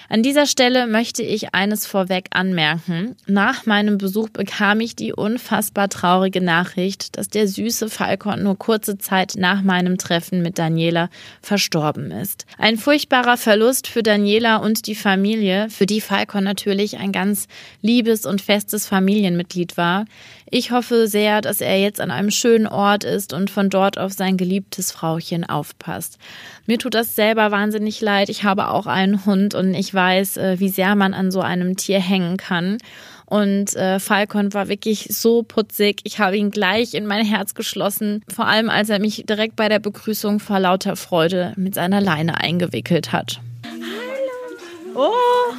An 0.09 0.21
dieser 0.21 0.45
Stelle 0.45 0.87
möchte 0.87 1.23
ich 1.23 1.53
eines 1.53 1.87
vorweg 1.87 2.27
anmerken. 2.31 3.15
Nach 3.25 3.65
meinem 3.65 3.97
Besuch 3.97 4.29
bekam 4.29 4.79
ich 4.81 4.95
die 4.95 5.13
unfassbar 5.13 5.89
traurige 5.89 6.41
Nachricht, 6.41 7.17
dass 7.17 7.29
der 7.29 7.47
süße 7.47 7.89
Falcon 7.89 8.43
nur 8.43 8.57
kurze 8.57 8.97
Zeit 8.97 9.33
nach 9.37 9.61
meinem 9.61 9.97
Treffen 9.97 10.41
mit 10.41 10.59
Daniela 10.59 11.09
verstorben 11.41 12.11
ist. 12.11 12.45
Ein 12.57 12.77
furchtbarer 12.77 13.37
Verlust 13.37 13.87
für 13.87 14.03
Daniela 14.03 14.57
und 14.57 14.87
die 14.87 14.95
Familie, 14.95 15.69
für 15.69 15.85
die 15.85 16.01
Falcon 16.01 16.43
natürlich 16.43 16.97
ein 16.97 17.11
ganz 17.11 17.47
liebes 17.81 18.25
und 18.25 18.41
festes 18.41 18.85
Familienmitglied 18.85 19.77
war. 19.77 20.05
Ich 20.49 20.71
hoffe 20.71 21.07
sehr, 21.07 21.41
dass 21.41 21.61
er 21.61 21.79
jetzt 21.79 21.99
an 21.99 22.11
einem 22.11 22.29
schönen 22.29 22.67
Ort 22.67 23.03
ist 23.03 23.33
und 23.33 23.49
von 23.49 23.69
dort 23.69 23.97
auf 23.97 24.13
sein 24.13 24.37
geliebtes 24.37 24.91
Frauchen 24.91 25.43
aufpasst. 25.43 26.19
Mir 26.65 26.79
tut 26.79 26.93
das 26.93 27.15
selber 27.15 27.51
wahnsinnig 27.51 27.99
leid. 27.99 28.29
Ich 28.29 28.43
habe 28.43 28.69
auch 28.69 28.87
einen 28.87 29.25
Hund 29.25 29.53
und 29.53 29.73
ich 29.73 29.93
weiß, 29.93 30.37
äh, 30.37 30.59
wie 30.59 30.69
sehr 30.69 30.95
man 30.95 31.13
an 31.13 31.29
so 31.29 31.41
einem 31.41 31.75
Tier 31.75 31.99
hängen 31.99 32.37
kann. 32.37 32.77
Und 33.25 33.75
äh, 33.75 33.99
Falcon 33.99 34.53
war 34.53 34.69
wirklich 34.69 35.07
so 35.09 35.43
putzig. 35.43 36.01
Ich 36.03 36.19
habe 36.19 36.37
ihn 36.37 36.51
gleich 36.51 36.93
in 36.93 37.05
mein 37.05 37.25
Herz 37.25 37.53
geschlossen, 37.53 38.23
vor 38.33 38.45
allem 38.47 38.69
als 38.69 38.89
er 38.89 38.99
mich 38.99 39.25
direkt 39.27 39.55
bei 39.55 39.67
der 39.67 39.79
Begrüßung 39.79 40.39
vor 40.39 40.59
lauter 40.59 40.95
Freude 40.95 41.53
mit 41.57 41.75
seiner 41.75 41.99
Leine 41.99 42.39
eingewickelt 42.39 43.11
hat. 43.11 43.41
Hallo. 44.93 45.09
Oh. 45.09 45.53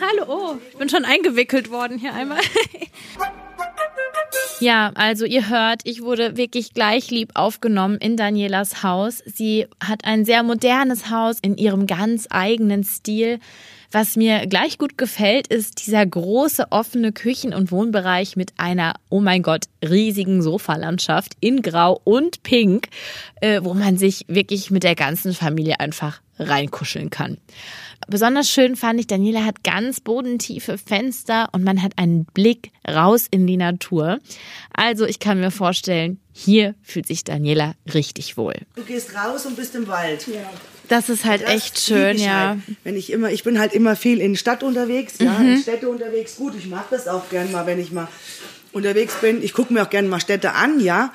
Hallo. 0.00 0.24
Oh. 0.28 0.56
Ich 0.70 0.78
bin 0.78 0.88
schon 0.88 1.04
eingewickelt 1.04 1.70
worden 1.70 1.98
hier 1.98 2.14
einmal. 2.14 2.38
Ja, 4.60 4.92
also 4.94 5.24
ihr 5.24 5.48
hört, 5.48 5.82
ich 5.84 6.02
wurde 6.02 6.36
wirklich 6.36 6.74
gleich 6.74 7.10
lieb 7.10 7.32
aufgenommen 7.34 7.98
in 7.98 8.16
Danielas 8.16 8.82
Haus. 8.82 9.22
Sie 9.26 9.66
hat 9.82 10.04
ein 10.04 10.24
sehr 10.24 10.42
modernes 10.42 11.10
Haus 11.10 11.38
in 11.42 11.56
ihrem 11.56 11.86
ganz 11.86 12.28
eigenen 12.30 12.84
Stil. 12.84 13.40
Was 13.94 14.16
mir 14.16 14.48
gleich 14.48 14.78
gut 14.78 14.98
gefällt, 14.98 15.46
ist 15.46 15.86
dieser 15.86 16.04
große 16.04 16.72
offene 16.72 17.12
Küchen- 17.12 17.54
und 17.54 17.70
Wohnbereich 17.70 18.34
mit 18.34 18.52
einer, 18.56 18.94
oh 19.08 19.20
mein 19.20 19.44
Gott, 19.44 19.66
riesigen 19.88 20.42
Sofalandschaft 20.42 21.34
in 21.38 21.62
Grau 21.62 22.00
und 22.02 22.42
Pink, 22.42 22.88
äh, 23.40 23.60
wo 23.62 23.72
man 23.72 23.96
sich 23.96 24.24
wirklich 24.26 24.72
mit 24.72 24.82
der 24.82 24.96
ganzen 24.96 25.32
Familie 25.32 25.78
einfach 25.78 26.20
reinkuscheln 26.40 27.10
kann. 27.10 27.38
Besonders 28.08 28.50
schön 28.50 28.74
fand 28.74 28.98
ich, 28.98 29.06
Daniela 29.06 29.44
hat 29.44 29.62
ganz 29.62 30.00
bodentiefe 30.00 30.76
Fenster 30.76 31.48
und 31.52 31.62
man 31.62 31.80
hat 31.80 31.92
einen 31.96 32.24
Blick 32.24 32.72
raus 32.88 33.28
in 33.30 33.46
die 33.46 33.56
Natur. 33.56 34.18
Also 34.72 35.06
ich 35.06 35.20
kann 35.20 35.38
mir 35.38 35.52
vorstellen, 35.52 36.18
hier 36.32 36.74
fühlt 36.82 37.06
sich 37.06 37.22
Daniela 37.22 37.74
richtig 37.94 38.36
wohl. 38.36 38.56
Du 38.74 38.82
gehst 38.82 39.14
raus 39.14 39.46
und 39.46 39.54
bist 39.54 39.76
im 39.76 39.86
Wald. 39.86 40.26
Ja. 40.26 40.50
Das 40.88 41.08
ist 41.08 41.24
halt 41.24 41.42
das 41.42 41.50
echt 41.50 41.80
schön, 41.80 42.18
ja. 42.18 42.48
Halt. 42.50 42.58
Wenn 42.84 42.96
ich 42.96 43.10
immer, 43.10 43.30
ich 43.30 43.42
bin 43.42 43.58
halt 43.58 43.72
immer 43.72 43.96
viel 43.96 44.20
in 44.20 44.36
Stadt 44.36 44.62
unterwegs, 44.62 45.14
ja, 45.18 45.38
mhm. 45.38 45.54
in 45.54 45.58
Städte 45.60 45.88
unterwegs. 45.88 46.36
Gut, 46.36 46.54
ich 46.58 46.66
mache 46.66 46.86
das 46.90 47.08
auch 47.08 47.28
gern 47.30 47.50
mal, 47.52 47.66
wenn 47.66 47.80
ich 47.80 47.92
mal 47.92 48.08
unterwegs 48.72 49.14
bin. 49.20 49.42
Ich 49.42 49.52
gucke 49.52 49.72
mir 49.72 49.82
auch 49.82 49.90
gerne 49.90 50.08
mal 50.08 50.20
Städte 50.20 50.52
an, 50.52 50.80
ja 50.80 51.12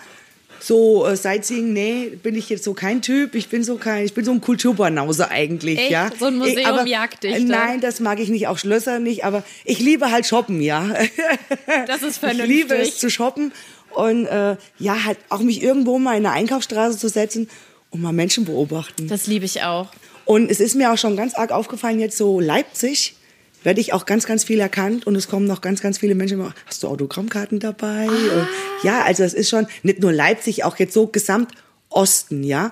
so 0.62 1.08
äh, 1.08 1.16
Sightseeing, 1.16 1.74
nee, 1.74 2.10
bin 2.22 2.36
ich 2.36 2.50
jetzt 2.50 2.64
so 2.64 2.74
kein 2.74 3.02
Typ. 3.02 3.36
Ich 3.36 3.50
bin 3.50 3.64
so 3.64 3.78
kein, 3.78 4.06
ich 4.06 4.14
bin 4.14 4.26
so 4.26 4.32
ein 4.32 4.42
Kulturbanause 4.42 5.32
eigentlich, 5.32 5.80
Echt? 5.80 5.92
ja. 5.92 6.10
So 6.18 6.26
ein 6.26 6.38
Museum 6.38 6.66
aber, 6.66 6.88
jagt 6.88 7.24
dich. 7.24 7.36
Äh, 7.36 7.40
nein, 7.40 7.82
das 7.82 8.00
mag 8.00 8.20
ich 8.20 8.30
nicht, 8.30 8.48
auch 8.48 8.58
Schlösser 8.58 9.00
nicht, 9.00 9.24
aber 9.24 9.44
ich 9.66 9.80
liebe 9.80 10.12
halt 10.12 10.26
shoppen, 10.26 10.62
ja. 10.62 10.90
Das 11.88 12.04
ist 12.04 12.18
vernünftig. 12.18 12.50
Ich 12.50 12.70
liebe 12.70 12.76
es 12.76 12.98
zu 12.98 13.10
shoppen 13.10 13.52
und 13.92 14.26
äh, 14.26 14.56
ja, 14.80 15.04
halt 15.06 15.18
auch 15.30 15.40
mich 15.40 15.62
irgendwo 15.62 16.00
mal 16.00 16.18
in 16.18 16.26
eine 16.26 16.32
Einkaufsstraße 16.32 16.98
zu 16.98 17.10
setzen 17.10 17.50
und 17.92 18.02
mal 18.02 18.14
Menschen 18.14 18.46
beobachten. 18.46 19.08
Das 19.08 19.28
liebe 19.28 19.46
ich 19.46 19.64
auch. 19.64 19.90
Und 20.26 20.52
es 20.52 20.60
ist 20.60 20.76
mir 20.76 20.92
auch 20.92 20.98
schon 20.98 21.16
ganz 21.16 21.34
arg 21.34 21.52
aufgefallen 21.52 22.00
jetzt 22.00 22.18
so 22.18 22.40
Leipzig 22.40 23.16
werde 23.64 23.82
ich 23.82 23.94
auch 23.94 24.06
ganz, 24.06 24.26
ganz 24.26 24.44
viel 24.44 24.60
erkannt 24.60 25.06
und 25.08 25.16
es 25.16 25.28
kommen 25.28 25.46
noch 25.46 25.62
ganz, 25.62 25.82
ganz 25.82 25.98
viele 25.98 26.16
Menschen. 26.16 26.54
Hast 26.66 26.84
du 26.84 26.88
Autogrammkarten 26.88 27.60
dabei? 27.60 28.08
Ah. 28.08 28.48
ja, 28.84 29.04
also 29.04 29.24
es 29.24 29.34
ist 29.34 29.50
schon 29.50 29.68
nicht 29.84 30.00
nur 30.00 30.14
Leipzig, 30.14 30.64
auch 30.64 30.78
jetzt 30.78 30.94
so 30.94 31.08
gesamt 31.08 31.52
Osten, 31.90 32.44
ja. 32.44 32.72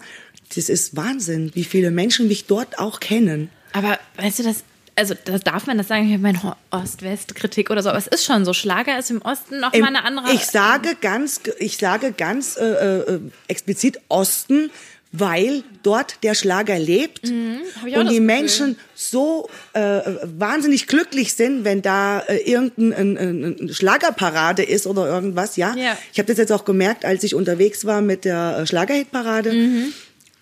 Das 0.55 0.69
ist 0.69 0.95
Wahnsinn, 0.95 1.51
wie 1.55 1.65
viele 1.65 1.91
Menschen 1.91 2.27
mich 2.27 2.45
dort 2.45 2.79
auch 2.79 2.99
kennen. 2.99 3.49
Aber 3.73 3.99
weißt 4.15 4.39
du, 4.39 4.43
das, 4.43 4.63
also 4.95 5.13
das 5.25 5.41
darf 5.41 5.67
man 5.67 5.77
das 5.77 5.89
sagen, 5.89 6.05
ich 6.05 6.13
habe 6.13 6.23
meine 6.23 6.55
Ost-West-Kritik 6.71 7.69
oder 7.69 7.83
so, 7.83 7.89
aber 7.89 7.97
es 7.97 8.07
ist 8.07 8.23
schon 8.23 8.45
so. 8.45 8.53
Schlager 8.53 8.97
ist 8.97 9.11
im 9.11 9.21
Osten 9.21 9.59
noch 9.59 9.73
mal 9.73 9.87
eine 9.87 10.05
andere. 10.05 10.31
Ich 10.31 10.45
sage 10.45 10.95
ganz, 11.01 11.41
ich 11.59 11.77
sage 11.77 12.13
ganz 12.13 12.55
äh, 12.55 12.63
äh, 12.63 13.19
explizit 13.47 13.99
Osten, 14.07 14.71
weil 15.19 15.63
dort 15.83 16.23
der 16.23 16.33
Schlager 16.33 16.77
lebt 16.77 17.29
mhm, 17.29 17.59
und 17.95 18.09
die 18.09 18.19
Menschen 18.19 18.77
so 18.95 19.49
äh, 19.73 20.01
wahnsinnig 20.37 20.87
glücklich 20.87 21.33
sind, 21.33 21.63
wenn 21.63 21.81
da 21.81 22.19
äh, 22.19 22.37
irgendeine 22.37 23.73
Schlagerparade 23.73 24.63
ist 24.63 24.87
oder 24.87 25.07
irgendwas. 25.07 25.55
Ja, 25.55 25.75
ja. 25.75 25.97
ich 26.11 26.19
habe 26.19 26.27
das 26.27 26.37
jetzt 26.37 26.51
auch 26.51 26.65
gemerkt, 26.65 27.05
als 27.05 27.23
ich 27.23 27.35
unterwegs 27.35 27.85
war 27.85 28.01
mit 28.01 28.25
der 28.25 28.59
äh, 28.59 28.67
Schlagerhitparade. 28.67 29.53
Mhm. 29.53 29.93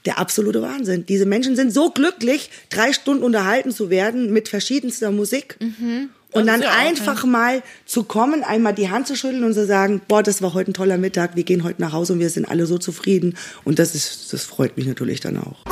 Der 0.06 0.20
absolute 0.20 0.62
Wahnsinn. 0.62 1.08
Diese 1.08 1.26
Menschen 1.26 1.56
sind 1.56 1.74
so 1.74 1.90
glücklich, 1.90 2.52
drei 2.70 2.94
Stunden 2.94 3.24
unterhalten 3.24 3.72
zu 3.72 3.90
werden 3.90 4.32
mit 4.32 4.50
verschiedenster 4.50 5.10
Musik. 5.10 5.58
Mhm. 5.60 6.10
Und 6.36 6.48
dann 6.48 6.62
ja 6.62 6.72
einfach 6.72 7.24
auch, 7.24 7.28
mal 7.28 7.64
zu 7.86 8.04
kommen, 8.04 8.44
einmal 8.44 8.74
die 8.74 8.90
Hand 8.90 9.08
zu 9.08 9.16
schütteln 9.16 9.46
und 9.46 9.54
zu 9.54 9.66
sagen, 9.66 10.02
boah, 10.06 10.22
das 10.22 10.42
war 10.42 10.54
heute 10.54 10.72
ein 10.72 10.74
toller 10.74 10.98
Mittag, 10.98 11.38
wir 11.38 11.44
gehen 11.44 11.64
heute 11.64 11.82
nach 11.82 11.94
Hause 11.94 12.14
und 12.14 12.20
wir 12.20 12.30
sind 12.30 12.46
alle 12.46 12.66
so 12.66 12.78
zufrieden. 12.78 13.38
Und 13.64 13.80
das 13.80 13.96
ist, 13.96 14.34
das 14.34 14.44
freut 14.44 14.76
mich 14.76 14.86
natürlich 14.86 15.22
dann 15.22 15.38
auch. 15.38 15.64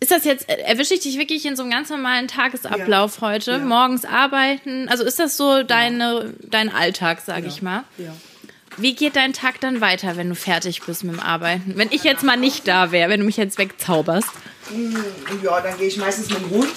Ist 0.00 0.10
das 0.10 0.24
jetzt, 0.24 0.48
erwische 0.48 0.92
ich 0.92 1.00
dich 1.00 1.18
wirklich 1.18 1.46
in 1.46 1.56
so 1.56 1.62
einem 1.62 1.72
ganz 1.72 1.88
normalen 1.88 2.28
Tagesablauf 2.28 3.16
ja. 3.16 3.28
heute? 3.28 3.50
Ja. 3.52 3.58
Morgens 3.58 4.04
arbeiten? 4.04 4.88
Also 4.90 5.04
ist 5.04 5.18
das 5.18 5.38
so 5.38 5.62
deine, 5.62 6.34
dein 6.42 6.70
Alltag, 6.70 7.22
sage 7.24 7.46
ich 7.46 7.62
mal? 7.62 7.84
Ja. 7.96 8.14
Wie 8.76 8.94
geht 8.94 9.16
dein 9.16 9.32
Tag 9.32 9.60
dann 9.60 9.80
weiter, 9.80 10.18
wenn 10.18 10.28
du 10.28 10.34
fertig 10.34 10.82
bist 10.82 11.02
mit 11.02 11.14
dem 11.14 11.20
Arbeiten? 11.20 11.72
Wenn 11.76 11.88
ich 11.90 12.04
jetzt 12.04 12.22
mal 12.22 12.36
nicht 12.36 12.68
da 12.68 12.92
wäre, 12.92 13.08
wenn 13.08 13.20
du 13.20 13.26
mich 13.26 13.38
jetzt 13.38 13.56
wegzauberst? 13.56 14.28
Ja, 15.42 15.60
dann 15.62 15.78
gehe 15.78 15.88
ich 15.88 15.96
meistens 15.96 16.28
mit 16.28 16.40
dem 16.40 16.50
Hund 16.50 16.68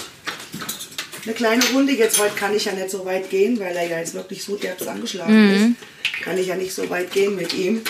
eine 1.24 1.34
kleine 1.34 1.64
Runde. 1.74 1.94
Jetzt 1.94 2.20
heute 2.20 2.36
kann 2.36 2.56
ich 2.56 2.66
ja 2.66 2.74
nicht 2.74 2.90
so 2.90 3.06
weit 3.06 3.30
gehen, 3.30 3.60
weil 3.60 3.76
er 3.76 3.88
ja 3.88 4.00
jetzt 4.00 4.14
wirklich 4.14 4.44
so 4.44 4.56
derb 4.56 4.82
angeschlagen 4.88 5.48
mhm. 5.48 5.54
ist. 5.54 6.24
Kann 6.24 6.38
ich 6.38 6.48
ja 6.48 6.56
nicht 6.56 6.74
so 6.74 6.90
weit 6.90 7.12
gehen 7.12 7.36
mit 7.36 7.54
ihm. 7.54 7.82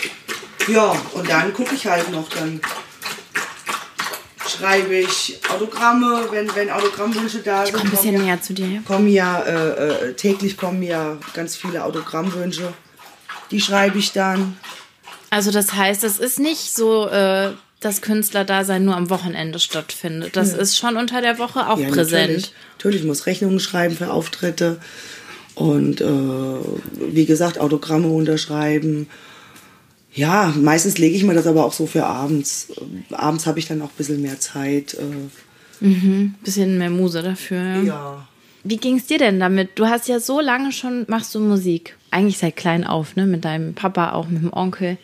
Ja, 0.67 0.95
und 1.13 1.29
dann 1.29 1.53
gucke 1.53 1.75
ich 1.75 1.87
halt 1.87 2.11
noch. 2.11 2.29
Dann 2.29 2.61
schreibe 4.47 4.95
ich 4.95 5.39
Autogramme, 5.49 6.27
wenn, 6.31 6.53
wenn 6.55 6.69
Autogrammwünsche 6.69 7.39
da 7.39 7.65
sind. 7.65 7.75
Ich 7.75 7.83
ein 7.83 7.89
bisschen 7.89 8.13
ja, 8.13 8.19
näher 8.19 8.41
zu 8.41 8.53
dir. 8.53 8.83
Kommen 8.85 9.07
ja, 9.07 9.41
äh, 9.41 10.09
äh, 10.09 10.13
täglich 10.13 10.57
kommen 10.57 10.83
ja 10.83 11.17
ganz 11.33 11.55
viele 11.55 11.83
Autogrammwünsche. 11.83 12.73
Die 13.49 13.59
schreibe 13.61 13.97
ich 13.97 14.11
dann. 14.11 14.57
Also 15.29 15.51
das 15.51 15.73
heißt, 15.73 16.03
es 16.03 16.19
ist 16.19 16.39
nicht 16.39 16.75
so... 16.75 17.07
Äh 17.07 17.51
dass 17.81 18.01
Künstlerdasein 18.01 18.85
nur 18.85 18.95
am 18.95 19.09
Wochenende 19.09 19.59
stattfindet. 19.59 20.37
Das 20.37 20.53
ja. 20.53 20.59
ist 20.59 20.77
schon 20.77 20.95
unter 20.95 21.21
der 21.21 21.39
Woche 21.39 21.67
auch 21.67 21.79
ja, 21.79 21.89
präsent. 21.89 22.29
Natürlich. 22.29 22.53
natürlich, 22.77 23.03
muss 23.03 23.25
Rechnungen 23.25 23.59
schreiben 23.59 23.95
für 23.95 24.13
Auftritte 24.13 24.79
und 25.55 25.99
äh, 25.99 26.05
wie 26.05 27.25
gesagt 27.25 27.59
Autogramme 27.59 28.07
unterschreiben. 28.07 29.07
Ja, 30.13 30.53
meistens 30.57 30.99
lege 30.99 31.15
ich 31.15 31.23
mir 31.23 31.33
das 31.33 31.47
aber 31.47 31.65
auch 31.65 31.73
so 31.73 31.87
für 31.87 32.05
abends. 32.05 32.67
Abends 33.11 33.47
habe 33.47 33.59
ich 33.59 33.67
dann 33.67 33.81
auch 33.81 33.89
ein 33.89 33.97
bisschen 33.97 34.21
mehr 34.21 34.39
Zeit. 34.39 34.95
Äh. 34.95 35.85
Mhm, 35.85 36.35
bisschen 36.43 36.77
mehr 36.77 36.91
Muse 36.91 37.23
dafür. 37.23 37.57
Ja. 37.57 37.81
ja. 37.81 38.27
Wie 38.63 38.77
ging 38.77 38.97
es 38.97 39.07
dir 39.07 39.17
denn 39.17 39.39
damit? 39.39 39.71
Du 39.75 39.87
hast 39.87 40.07
ja 40.07 40.19
so 40.19 40.39
lange 40.39 40.71
schon, 40.71 41.05
machst 41.07 41.33
du 41.33 41.39
Musik. 41.39 41.97
Eigentlich 42.11 42.37
seit 42.37 42.55
klein 42.57 42.83
auf, 42.83 43.15
ne? 43.15 43.25
Mit 43.25 43.43
deinem 43.43 43.73
Papa, 43.73 44.11
auch 44.11 44.27
mit 44.27 44.43
dem 44.43 44.53
Onkel. 44.53 44.97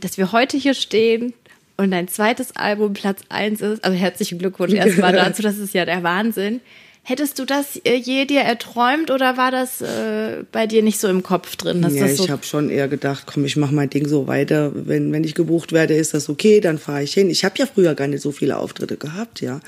Dass 0.00 0.16
wir 0.16 0.32
heute 0.32 0.56
hier 0.56 0.72
stehen, 0.72 1.34
und 1.80 1.90
dein 1.90 2.08
zweites 2.08 2.54
Album 2.56 2.92
Platz 2.92 3.22
1 3.30 3.60
ist, 3.62 3.84
also 3.84 3.96
herzlichen 3.96 4.38
Glückwunsch 4.38 4.74
erstmal 4.74 5.12
dazu, 5.14 5.42
das 5.42 5.56
ist 5.56 5.74
ja 5.74 5.84
der 5.84 6.02
Wahnsinn. 6.02 6.60
Hättest 7.02 7.38
du 7.38 7.46
das 7.46 7.76
äh, 7.84 7.94
je 7.94 8.26
dir 8.26 8.42
erträumt 8.42 9.10
oder 9.10 9.38
war 9.38 9.50
das 9.50 9.80
äh, 9.80 10.44
bei 10.52 10.66
dir 10.66 10.82
nicht 10.82 11.00
so 11.00 11.08
im 11.08 11.22
Kopf 11.22 11.56
drin? 11.56 11.82
ja, 11.90 12.06
so 12.08 12.24
ich 12.24 12.30
habe 12.30 12.44
schon 12.44 12.68
eher 12.68 12.88
gedacht, 12.88 13.24
komm, 13.26 13.46
ich 13.46 13.56
mache 13.56 13.74
mein 13.74 13.88
Ding 13.88 14.06
so 14.06 14.26
weiter. 14.26 14.72
Wenn, 14.74 15.10
wenn 15.10 15.24
ich 15.24 15.34
gebucht 15.34 15.72
werde, 15.72 15.94
ist 15.94 16.12
das 16.12 16.28
okay, 16.28 16.60
dann 16.60 16.78
fahre 16.78 17.02
ich 17.02 17.14
hin. 17.14 17.30
Ich 17.30 17.44
habe 17.44 17.54
ja 17.56 17.64
früher 17.64 17.94
gar 17.94 18.06
nicht 18.06 18.20
so 18.20 18.30
viele 18.30 18.58
Auftritte 18.58 18.98
gehabt, 18.98 19.40
ja. 19.40 19.60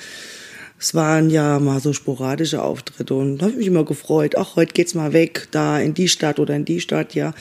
Es 0.78 0.94
waren 0.94 1.30
ja 1.30 1.58
mal 1.60 1.80
so 1.80 1.94
sporadische 1.94 2.62
Auftritte 2.62 3.14
und 3.14 3.38
da 3.38 3.44
habe 3.44 3.52
ich 3.52 3.58
mich 3.58 3.66
immer 3.68 3.84
gefreut. 3.84 4.36
Ach, 4.36 4.56
heute 4.56 4.74
geht's 4.74 4.94
mal 4.94 5.14
weg, 5.14 5.48
da 5.52 5.80
in 5.80 5.94
die 5.94 6.08
Stadt 6.08 6.38
oder 6.38 6.54
in 6.54 6.66
die 6.66 6.80
Stadt, 6.80 7.14
ja 7.14 7.32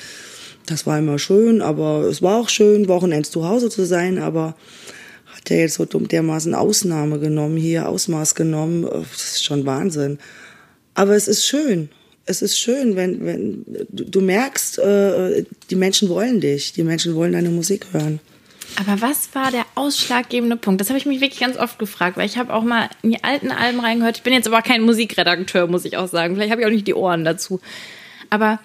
Das 0.72 0.88
war 0.88 0.98
immer 0.98 1.20
schön, 1.20 1.62
aber 1.62 2.04
es 2.04 2.22
war 2.22 2.38
auch 2.38 2.48
schön, 2.48 2.88
Wochenends 2.88 3.30
zu 3.30 3.46
Hause 3.46 3.70
zu 3.70 3.86
sein, 3.86 4.20
aber 4.20 4.56
hat 5.36 5.52
er 5.52 5.60
jetzt 5.60 5.74
so 5.76 5.86
dermaßen 5.86 6.56
Ausnahme 6.56 7.20
genommen, 7.20 7.58
hier 7.58 7.90
Ausmaß 7.90 8.36
genommen. 8.36 8.84
Das 8.84 9.34
ist 9.34 9.44
schon 9.44 9.66
Wahnsinn. 9.66 10.18
Aber 10.94 11.14
es 11.16 11.28
ist 11.28 11.46
schön. 11.46 11.90
Es 12.26 12.42
ist 12.42 12.58
schön, 12.58 12.96
wenn, 12.96 13.26
wenn 13.26 13.66
du 13.90 14.22
merkst, 14.22 14.80
äh, 14.80 15.44
die 15.70 15.76
Menschen 15.76 16.08
wollen 16.08 16.40
dich, 16.40 16.72
die 16.72 16.84
Menschen 16.84 17.16
wollen 17.16 17.34
deine 17.34 17.50
Musik 17.50 17.88
hören. 17.92 18.22
Aber 18.80 19.02
was 19.02 19.36
war 19.36 19.52
der 19.52 19.66
ausschlaggebende 19.76 20.56
Punkt? 20.56 20.80
Das 20.80 20.88
habe 20.88 20.98
ich 20.98 21.06
mich 21.06 21.20
wirklich 21.20 21.42
ganz 21.42 21.58
oft 21.58 21.80
gefragt, 21.80 22.16
weil 22.16 22.28
ich 22.28 22.38
habe 22.38 22.54
auch 22.54 22.64
mal 22.64 22.90
in 23.02 23.12
die 23.12 23.24
alten 23.26 23.52
Alben 23.52 23.82
reingehört. 23.82 24.18
Ich 24.18 24.24
bin 24.24 24.32
jetzt 24.32 24.48
aber 24.48 24.62
kein 24.62 24.84
Musikredakteur, 24.84 25.68
muss 25.68 25.84
ich 25.84 25.98
auch 25.98 26.08
sagen. 26.08 26.36
Vielleicht 26.36 26.52
habe 26.52 26.62
ich 26.62 26.68
auch 26.68 26.72
nicht 26.72 26.88
die 26.88 26.94
Ohren 26.94 27.26
dazu. 27.26 27.60
Aber 28.30 28.60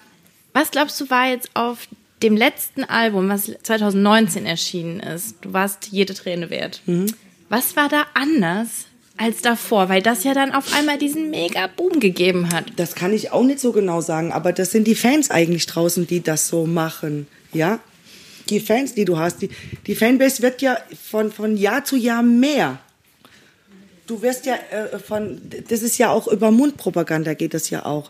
was 0.57 0.71
glaubst 0.71 0.99
du, 0.99 1.09
war 1.09 1.29
jetzt 1.29 1.49
auf 1.53 1.87
dem 2.23 2.35
letzten 2.35 2.83
Album, 2.83 3.29
was 3.29 3.51
2019 3.63 4.45
erschienen 4.45 4.99
ist? 4.99 5.35
Du 5.41 5.53
warst 5.53 5.87
jede 5.91 6.13
Träne 6.13 6.49
wert. 6.49 6.81
Mhm. 6.85 7.13
Was 7.49 7.75
war 7.75 7.89
da 7.89 8.05
anders 8.13 8.85
als 9.17 9.41
davor, 9.41 9.89
weil 9.89 10.01
das 10.01 10.23
ja 10.23 10.33
dann 10.33 10.53
auf 10.53 10.73
einmal 10.73 10.97
diesen 10.97 11.31
mega 11.31 11.65
Boom 11.67 11.99
gegeben 11.99 12.51
hat. 12.51 12.65
Das 12.75 12.93
kann 12.93 13.13
ich 13.13 13.31
auch 13.31 13.43
nicht 13.43 13.59
so 13.59 13.71
genau 13.71 13.99
sagen, 13.99 14.31
aber 14.31 14.53
das 14.53 14.69
sind 14.69 14.85
die 14.85 14.93
Fans 14.93 15.31
eigentlich 15.31 15.65
draußen, 15.65 16.05
die 16.05 16.21
das 16.21 16.47
so 16.47 16.67
machen, 16.67 17.27
ja? 17.51 17.79
die 18.49 18.59
Fans, 18.59 18.93
die 18.93 19.05
du 19.05 19.17
hast, 19.17 19.41
die, 19.41 19.49
die 19.85 19.95
Fanbase 19.95 20.41
wird 20.41 20.61
ja 20.61 20.77
von, 21.09 21.31
von 21.31 21.57
Jahr 21.57 21.83
zu 21.83 21.95
Jahr 21.95 22.23
mehr. 22.23 22.79
Du 24.07 24.21
wirst 24.21 24.45
ja 24.45 24.55
äh, 24.71 24.99
von, 24.99 25.41
das 25.67 25.81
ist 25.81 25.97
ja 25.97 26.09
auch 26.09 26.27
über 26.27 26.51
Mundpropaganda 26.51 27.33
geht 27.33 27.53
das 27.53 27.69
ja 27.69 27.85
auch. 27.85 28.09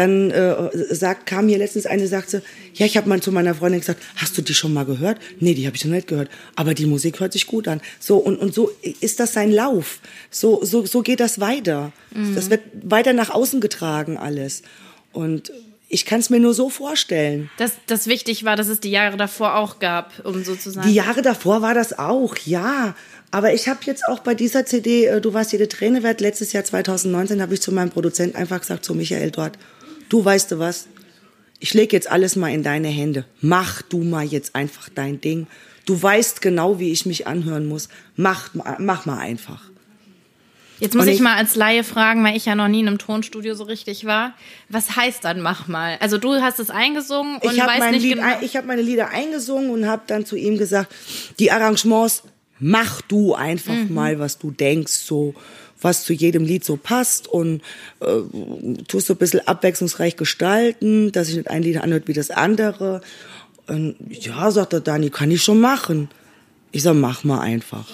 Dann 0.00 0.30
äh, 0.30 0.94
sagt, 0.94 1.26
kam 1.26 1.46
hier 1.46 1.58
letztens 1.58 1.84
eine, 1.84 2.06
sagte, 2.06 2.42
ja, 2.72 2.86
ich 2.86 2.96
habe 2.96 3.06
mal 3.06 3.20
zu 3.20 3.32
meiner 3.32 3.54
Freundin 3.54 3.80
gesagt, 3.80 4.02
hast 4.16 4.38
du 4.38 4.40
die 4.40 4.54
schon 4.54 4.72
mal 4.72 4.86
gehört? 4.86 5.18
Nee, 5.40 5.52
die 5.52 5.66
habe 5.66 5.76
ich 5.76 5.84
noch 5.84 5.92
nicht 5.92 6.08
gehört. 6.08 6.30
Aber 6.56 6.72
die 6.72 6.86
Musik 6.86 7.20
hört 7.20 7.34
sich 7.34 7.46
gut 7.46 7.68
an. 7.68 7.82
So 7.98 8.16
und, 8.16 8.38
und 8.38 8.54
so 8.54 8.72
ist 9.02 9.20
das 9.20 9.34
sein 9.34 9.52
Lauf. 9.52 9.98
So, 10.30 10.64
so, 10.64 10.86
so 10.86 11.02
geht 11.02 11.20
das 11.20 11.38
weiter. 11.38 11.92
Mhm. 12.14 12.34
Das 12.34 12.48
wird 12.48 12.62
weiter 12.82 13.12
nach 13.12 13.28
außen 13.28 13.60
getragen 13.60 14.16
alles. 14.16 14.62
Und 15.12 15.52
ich 15.90 16.06
kann 16.06 16.20
es 16.20 16.30
mir 16.30 16.40
nur 16.40 16.54
so 16.54 16.70
vorstellen. 16.70 17.50
Dass 17.58 17.72
das 17.86 18.06
wichtig 18.06 18.44
war, 18.44 18.56
dass 18.56 18.68
es 18.68 18.80
die 18.80 18.90
Jahre 18.90 19.18
davor 19.18 19.56
auch 19.56 19.80
gab, 19.80 20.24
um 20.24 20.42
sozusagen. 20.44 20.88
Die 20.88 20.94
Jahre 20.94 21.20
davor 21.20 21.60
war 21.60 21.74
das 21.74 21.98
auch, 21.98 22.38
ja. 22.46 22.94
Aber 23.32 23.52
ich 23.52 23.68
habe 23.68 23.80
jetzt 23.84 24.08
auch 24.08 24.20
bei 24.20 24.34
dieser 24.34 24.64
CD, 24.64 25.04
äh, 25.04 25.20
Du 25.20 25.34
warst 25.34 25.52
jede 25.52 25.68
Träne 25.68 26.02
wert, 26.02 26.22
letztes 26.22 26.54
Jahr 26.54 26.64
2019, 26.64 27.42
habe 27.42 27.52
ich 27.52 27.60
zu 27.60 27.70
meinem 27.70 27.90
Produzenten 27.90 28.36
einfach 28.36 28.60
gesagt, 28.60 28.84
zu 28.84 28.94
Michael 28.94 29.30
dort, 29.30 29.58
du 30.10 30.22
weißt 30.22 30.52
du 30.52 30.58
was, 30.58 30.86
ich 31.58 31.72
lege 31.72 31.96
jetzt 31.96 32.10
alles 32.10 32.36
mal 32.36 32.52
in 32.52 32.62
deine 32.62 32.88
Hände. 32.88 33.24
Mach 33.40 33.80
du 33.82 34.02
mal 34.02 34.26
jetzt 34.26 34.54
einfach 34.54 34.88
dein 34.94 35.20
Ding. 35.20 35.46
Du 35.86 36.00
weißt 36.00 36.42
genau, 36.42 36.78
wie 36.78 36.92
ich 36.92 37.06
mich 37.06 37.26
anhören 37.26 37.66
muss. 37.66 37.88
Mach, 38.16 38.50
mach 38.78 39.06
mal 39.06 39.18
einfach. 39.18 39.62
Jetzt 40.78 40.94
muss 40.94 41.06
ich, 41.06 41.16
ich, 41.16 41.20
mal 41.20 41.36
als 41.36 41.56
Laie 41.56 41.84
fragen, 41.84 42.24
weil 42.24 42.36
ich 42.36 42.46
ja 42.46 42.54
noch 42.54 42.68
nie 42.68 42.80
in 42.80 42.88
einem 42.88 42.96
Tonstudio 42.96 43.54
so 43.54 43.64
richtig 43.64 44.06
war. 44.06 44.34
Was 44.70 44.96
heißt 44.96 45.22
dann 45.24 45.42
mach 45.42 45.68
mal? 45.68 45.98
Also 46.00 46.16
du 46.16 46.40
hast 46.40 46.58
es 46.58 46.70
eingesungen 46.70 47.36
und 47.36 47.52
ich 47.52 47.60
weißt 47.60 47.90
nicht 47.90 48.02
Lied, 48.02 48.14
genau. 48.14 48.38
Ich 48.40 48.56
habe 48.56 48.66
meine 48.66 48.80
Lieder 48.80 49.10
eingesungen 49.10 49.70
und 49.70 49.86
habe 49.86 50.02
dann 50.06 50.24
zu 50.24 50.36
ihm 50.36 50.56
gesagt, 50.56 50.94
die 51.38 51.52
Arrangements 51.52 52.22
mach 52.58 53.02
du 53.02 53.34
einfach 53.34 53.74
mhm. 53.74 53.92
mal, 53.92 54.18
was 54.18 54.38
du 54.38 54.50
denkst, 54.50 54.92
so 54.92 55.34
was 55.80 56.04
zu 56.04 56.12
jedem 56.12 56.44
Lied 56.44 56.64
so 56.64 56.76
passt 56.76 57.28
und 57.28 57.62
äh, 58.00 58.20
tust 58.88 59.06
so 59.06 59.14
ein 59.14 59.18
bisschen 59.18 59.46
abwechslungsreich 59.46 60.16
gestalten, 60.16 61.12
dass 61.12 61.28
sich 61.28 61.36
nicht 61.36 61.50
ein 61.50 61.62
Lied 61.62 61.78
anhört 61.78 62.08
wie 62.08 62.12
das 62.12 62.30
andere. 62.30 63.00
Und 63.66 63.96
ja, 64.08 64.50
sagt 64.50 64.72
der 64.72 64.80
Dani, 64.80 65.10
kann 65.10 65.30
ich 65.30 65.42
schon 65.42 65.60
machen. 65.60 66.08
Ich 66.72 66.82
sag, 66.82 66.94
mach 66.94 67.24
mal 67.24 67.40
einfach. 67.40 67.86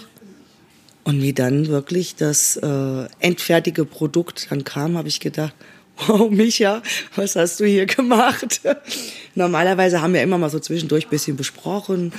Und 1.05 1.23
wie 1.23 1.33
dann 1.33 1.69
wirklich 1.69 2.17
das 2.17 2.57
äh, 2.57 3.07
endfertige 3.21 3.85
Produkt 3.85 4.49
dann 4.51 4.65
kam, 4.65 4.99
habe 4.99 5.09
ich 5.09 5.21
gedacht, 5.21 5.55
wow, 5.99 6.31
Micha, 6.31 6.83
was 7.15 7.37
hast 7.37 7.61
du 7.61 7.65
hier 7.65 7.87
gemacht? 7.87 8.61
Normalerweise 9.35 10.01
haben 10.01 10.15
wir 10.15 10.23
immer 10.23 10.39
mal 10.39 10.51
so 10.51 10.59
zwischendurch 10.59 11.09
bisschen 11.09 11.37
besprochen. 11.37 12.13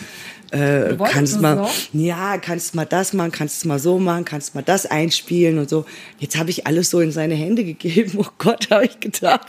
Äh, 0.52 0.96
kannst 1.12 1.42
mal, 1.42 1.58
so? 1.58 1.98
ja, 1.98 2.38
kannst 2.38 2.74
mal 2.74 2.86
das 2.86 3.14
machen, 3.14 3.32
kannst 3.32 3.66
mal 3.66 3.80
so 3.80 4.00
machen, 4.00 4.24
kannst 4.24 4.56
mal 4.56 4.62
das 4.62 4.86
einspielen 4.86 5.58
und 5.60 5.70
so. 5.70 5.86
Jetzt 6.20 6.38
habe 6.38 6.50
ich 6.50 6.66
alles 6.68 6.90
so 6.90 7.02
in 7.02 7.12
seine 7.12 7.36
Hände 7.36 7.64
gegeben. 7.64 8.14
Oh 8.18 8.30
Gott, 8.38 8.70
habe 8.72 8.86
ich 8.86 9.00
gedacht. 9.00 9.48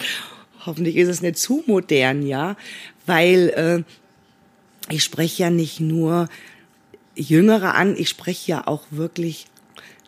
Hoffentlich 0.67 0.97
ist 0.97 1.09
es 1.09 1.23
nicht 1.23 1.39
zu 1.39 1.63
modern, 1.67 2.27
ja, 2.27 2.57
weil 3.07 3.49
äh, 3.51 4.93
ich 4.93 5.05
spreche 5.05 5.45
ja 5.45 5.51
nicht 5.51 5.81
nur 5.81 6.29
Jüngere 7.15 7.75
an, 7.75 7.97
ich 7.97 8.09
spreche 8.09 8.53
ja 8.53 8.67
auch 8.67 8.83
wirklich 8.91 9.47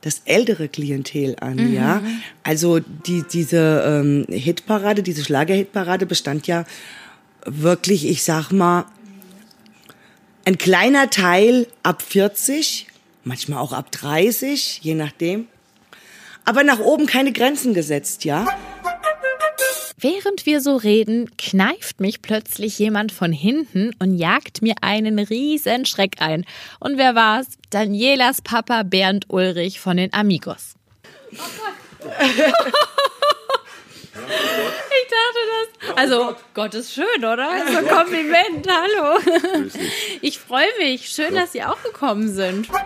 das 0.03 0.23
ältere 0.25 0.69
Klientel 0.69 1.37
an, 1.41 1.57
mhm. 1.57 1.75
ja. 1.75 2.03
Also 2.43 2.81
die, 2.81 3.25
diese 3.31 3.85
ähm, 3.87 4.27
Hitparade, 4.29 5.03
diese 5.03 5.25
Schlager-Hitparade 5.25 6.07
bestand 6.07 6.47
ja 6.47 6.65
wirklich, 7.45 8.09
ich 8.09 8.23
sag 8.23 8.51
mal, 8.51 8.87
ein 10.45 10.59
kleiner 10.59 11.11
Teil 11.11 11.67
ab 11.83 12.03
40, 12.03 12.87
manchmal 13.25 13.59
auch 13.59 13.73
ab 13.73 13.93
30, 13.93 14.81
je 14.83 14.95
nachdem. 14.95 15.47
Aber 16.45 16.65
nach 16.65 16.81
oben 16.81 17.07
keine 17.07 17.33
Grenzen 17.33 17.75
gesetzt, 17.75 18.25
ja. 18.25 18.47
Während 19.99 20.47
wir 20.47 20.61
so 20.63 20.77
reden, 20.77 21.31
kneift 21.37 22.01
mich 22.01 22.23
plötzlich 22.23 22.79
jemand 22.79 23.13
von 23.13 23.33
hinten 23.33 23.95
und 23.99 24.17
jagt 24.17 24.63
mir 24.63 24.75
einen 24.81 25.19
riesen 25.19 25.85
Schreck 25.85 26.17
ein. 26.21 26.47
Und 26.79 26.97
wer 26.97 27.15
war's? 27.15 27.47
Danielas 27.69 28.41
Papa 28.41 28.83
Bernd 28.83 29.27
Ulrich 29.29 29.79
von 29.79 29.99
den 29.99 30.13
Amigos. 30.15 30.75
Oh 31.33 31.37
Gott. 31.37 32.73
Ich 34.15 35.09
dachte 35.09 35.41
das. 35.51 35.97
Also, 35.97 36.35
Gott 36.55 36.75
ist 36.75 36.93
schön, 36.93 37.19
oder? 37.19 37.49
So 37.71 37.79
ein 37.79 37.89
Kompliment. 37.89 38.67
Hallo. 38.69 39.19
Ich 40.23 40.39
freue 40.39 40.69
mich. 40.79 41.09
Schön, 41.09 41.35
dass 41.35 41.53
Sie 41.53 41.63
auch 41.63 41.83
gekommen 41.83 42.33
sind. 42.33 42.69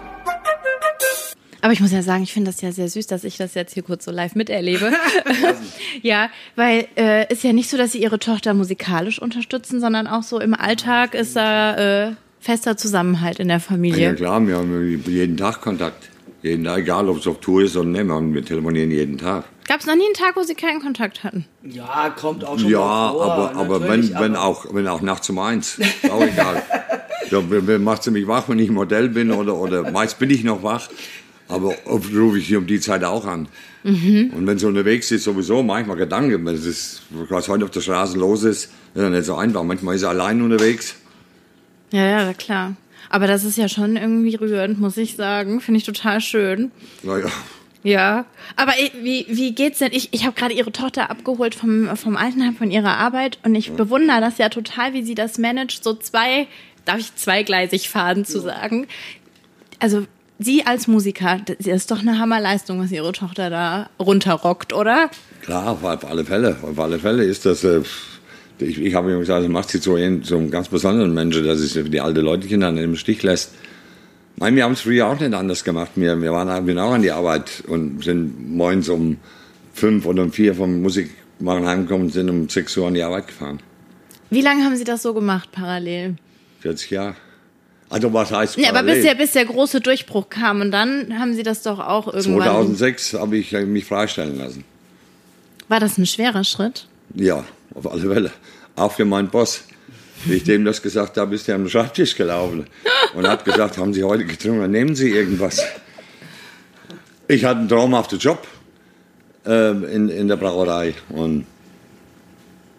Aber 1.65 1.73
ich 1.73 1.81
muss 1.81 1.93
ja 1.93 2.03
sagen, 2.03 2.23
ich 2.23 2.35
finde 2.35 2.51
das 2.51 2.61
ja 2.61 2.73
sehr 2.73 2.91
süß, 2.91 3.07
dass 3.07 3.25
ich 3.25 3.39
das 3.39 3.55
jetzt 3.55 3.73
hier 3.73 3.83
kurz 3.83 4.05
so 4.05 4.11
live 4.11 4.35
miterlebe. 4.35 4.93
ja, 6.03 6.29
weil 6.57 6.87
äh, 6.95 7.33
ist 7.33 7.43
ja 7.43 7.55
nicht 7.55 7.71
so, 7.71 7.79
dass 7.79 7.93
sie 7.93 8.03
ihre 8.03 8.19
Tochter 8.19 8.53
musikalisch 8.53 9.19
unterstützen, 9.19 9.81
sondern 9.81 10.07
auch 10.07 10.23
so 10.23 10.39
im 10.41 10.53
Alltag 10.53 11.15
ist 11.15 11.37
da 11.37 12.09
äh, 12.09 12.13
fester 12.39 12.77
Zusammenhalt 12.77 13.41
in 13.41 13.49
der 13.49 13.61
Familie. 13.61 14.09
Ja 14.09 14.13
klar, 14.13 14.47
wir 14.47 14.57
haben 14.59 15.03
jeden 15.07 15.39
Tag 15.39 15.63
Kontakt. 15.63 16.11
Jeden 16.43 16.65
Tag, 16.65 16.81
egal 16.81 17.09
ob 17.09 17.17
es 17.17 17.27
auf 17.27 17.41
Tour 17.41 17.63
ist 17.63 17.79
oder 17.79 17.89
nicht, 17.89 18.07
wir 18.07 18.45
telefonieren 18.45 18.91
jeden 18.91 19.17
Tag. 19.17 19.45
Gab 19.67 19.81
es 19.81 19.87
noch 19.87 19.97
nie 19.97 20.05
einen 20.05 20.13
Tag, 20.13 20.37
wo 20.37 20.43
Sie 20.43 20.55
keinen 20.55 20.83
Kontakt 20.83 21.25
hatten? 21.25 21.47
Ja, 21.63 22.11
kommt 22.11 22.45
auch 22.45 22.59
schon 22.59 22.69
Ja, 22.69 23.09
vor, 23.11 23.25
aber, 23.25 23.57
aber 23.57 23.89
wenn, 23.89 24.13
wenn, 24.19 24.37
auch, 24.37 24.67
wenn 24.75 24.87
auch 24.87 25.01
nachts 25.01 25.31
um 25.31 25.39
eins, 25.39 25.79
ist 25.79 26.11
auch 26.11 26.21
egal. 26.21 26.63
ja, 27.31 27.79
macht 27.79 28.03
sie 28.03 28.11
mich 28.11 28.27
wach, 28.27 28.51
wenn 28.51 28.59
ich 28.59 28.69
Modell 28.69 29.09
bin 29.09 29.31
oder, 29.31 29.55
oder 29.55 29.91
meist 29.91 30.19
bin 30.19 30.29
ich 30.29 30.45
noch 30.45 30.63
wach. 30.63 30.91
Aber 31.49 31.75
oft 31.85 32.13
rufe 32.15 32.39
ich 32.39 32.49
sie 32.49 32.57
um 32.57 32.67
die 32.67 32.81
Zeit 32.81 33.05
auch 33.05 33.27
an. 33.27 33.49
Mhm. 33.83 34.33
Und 34.35 34.47
wenn 34.47 34.59
sie 34.59 34.67
unterwegs 34.67 35.11
ist, 35.11 35.25
sowieso 35.25 35.63
manchmal 35.63 35.97
Gedanken, 35.97 36.45
wenn 36.47 36.55
es 36.55 37.03
was 37.11 37.49
heute 37.49 37.65
auf 37.65 37.71
der 37.71 37.83
Straße 37.83 38.19
los 38.19 38.45
ist, 38.45 38.65
ist 38.65 38.73
ja 38.95 39.11
nicht 39.11 39.27
so 39.27 39.35
einfach. 39.35 39.63
Manchmal 39.63 39.97
ist 39.97 40.01
sie 40.01 40.09
allein 40.09 40.41
unterwegs. 40.41 40.97
Ja, 41.93 42.07
ja, 42.07 42.33
klar. 42.33 42.77
Aber 43.11 43.27
das 43.27 43.45
ist 43.45 43.59
ja 43.59 43.69
schon 43.69 43.97
irgendwie 43.97 44.35
rührend, 44.35 44.81
muss 44.81 44.97
ich 44.97 45.17
sagen. 45.17 45.61
Finde 45.61 45.79
ich 45.79 45.85
total 45.85 46.21
schön. 46.21 46.73
Naja. 47.03 47.27
Ja, 47.85 48.25
aber 48.57 48.73
wie, 49.03 49.27
wie 49.29 49.55
geht's 49.55 49.81
denn? 49.81 49.93
Ich, 49.93 50.09
ich 50.13 50.25
habe 50.25 50.35
gerade 50.35 50.55
ihre 50.55 50.73
Tochter 50.73 51.11
abgeholt 51.11 51.55
vom, 51.55 51.95
vom 51.99 52.17
Altenheim 52.17 52.57
von 52.57 52.71
ihrer 52.71 52.97
Arbeit 52.97 53.39
und 53.45 53.55
ich 53.55 53.69
ja. 53.69 53.75
bewundere 53.75 54.23
das 54.23 54.39
ja 54.39 54.49
total, 54.49 54.95
wie 54.95 55.03
sie 55.03 55.15
das 55.15 55.37
managt, 55.37 55.85
so 55.85 55.93
zwei, 55.93 56.47
darf 56.87 56.99
ich 56.99 57.15
zweigleisig 57.15 57.91
fahren 57.91 58.25
zu 58.25 58.41
sagen. 58.41 58.87
Also 59.81 60.07
Sie 60.39 60.67
als 60.67 60.89
Musiker, 60.89 61.41
das 61.47 61.67
ist 61.67 61.91
doch 61.91 62.01
eine 62.01 62.19
Hammerleistung, 62.19 62.81
was 62.81 62.91
Ihre 62.91 63.13
Tochter 63.13 63.51
da 63.51 63.89
runterrockt, 64.01 64.73
oder? 64.73 65.11
Klar, 65.43 65.71
auf 65.71 66.05
alle 66.05 66.25
Fälle. 66.25 66.57
Auf 66.63 66.79
alle 66.79 66.99
Fälle 66.99 67.25
ist 67.25 67.47
das. 67.47 67.63
Äh, 67.63 67.83
ich, 68.59 68.81
ich 68.81 68.95
habe 68.95 69.11
immer 69.11 69.21
gesagt, 69.21 69.43
das 69.43 69.51
macht 69.51 69.71
sie 69.71 69.81
zu 69.81 69.95
einem, 69.95 70.23
zu 70.23 70.37
einem 70.37 70.51
ganz 70.51 70.69
besonderen 70.69 71.13
Menschen, 71.13 71.45
dass 71.45 71.61
sie 71.61 71.85
die 71.85 72.01
alte 72.01 72.21
Leute 72.21 72.47
dann 72.59 72.77
im 72.79 72.97
Stich 72.97 73.23
lässt. 73.23 73.53
Nein, 74.37 74.57
wir 74.57 74.65
haben 74.65 74.73
es 74.73 74.81
früher 74.81 75.07
auch 75.07 75.19
nicht 75.19 75.33
anders 75.35 75.63
gemacht. 75.63 75.93
Wir, 75.95 76.21
wir 76.21 76.33
waren 76.33 76.67
wir 76.67 76.85
auch 76.85 76.93
an 76.93 77.03
die 77.03 77.13
Arbeit 77.13 77.63
und 77.69 78.03
sind 78.03 78.57
morgens 78.57 78.89
um 78.89 79.19
fünf 79.73 80.07
oder 80.07 80.23
um 80.23 80.33
vier 80.33 80.55
vom 80.55 80.83
Musikmachen 80.83 81.67
heimgekommen 81.67 82.07
und 82.07 82.13
sind 82.13 82.31
um 82.31 82.49
sechs 82.49 82.77
Uhr 82.77 82.89
an 82.89 82.95
die 82.95 83.03
Arbeit 83.03 83.29
gefahren. 83.29 83.61
Wie 84.31 84.41
lange 84.41 84.65
haben 84.65 84.77
Sie 84.77 84.85
das 84.85 85.03
so 85.03 85.15
gemacht, 85.15 85.51
parallel? 85.53 86.17
40 86.61 86.91
Jahre. 86.91 87.15
Also 87.95 88.13
was 88.13 88.33
heißt 88.33 88.57
Ja, 88.57 88.71
aber 88.71 88.83
bis 88.83 89.05
der, 89.05 89.15
bis 89.15 89.31
der 89.31 89.45
große 89.45 89.81
Durchbruch 89.81 90.29
kam 90.29 90.61
und 90.61 90.73
dann 90.73 91.17
haben 91.17 91.33
Sie 91.33 91.45
das 91.45 91.63
doch 91.63 91.79
auch 91.79 92.09
irgendwann... 92.09 92.43
2006 92.43 93.15
habe 93.15 93.37
ich 93.37 93.53
mich 93.53 93.85
freistellen 93.85 94.37
lassen. 94.37 94.65
War 95.69 95.79
das 95.79 95.97
ein 95.97 96.05
schwerer 96.05 96.43
Schritt? 96.43 96.89
Ja, 97.15 97.45
auf 97.73 97.89
alle 97.89 98.13
Fälle. 98.13 98.33
Auch 98.75 98.91
für 98.91 99.05
meinen 99.05 99.29
Boss. 99.29 99.63
Wie 100.25 100.35
ich 100.35 100.43
dem 100.43 100.65
das 100.65 100.83
gesagt 100.83 101.17
habe, 101.19 101.37
ist 101.37 101.49
er 101.49 101.55
am 101.55 101.69
Schreibtisch 101.69 102.17
gelaufen 102.17 102.67
und 103.15 103.29
hat 103.29 103.45
gesagt, 103.45 103.79
haben 103.79 103.95
Sie 103.95 104.03
heute 104.03 104.25
getrunken, 104.25 104.69
nehmen 104.73 104.97
Sie 104.97 105.11
irgendwas. 105.11 105.63
Ich 107.29 107.45
hatte 107.45 107.61
einen 107.61 107.69
traumhaften 107.69 108.19
Job 108.19 108.45
äh, 109.47 109.71
in, 109.71 110.09
in 110.09 110.27
der 110.27 110.37
Brauerei 110.37 110.95
und 111.11 111.47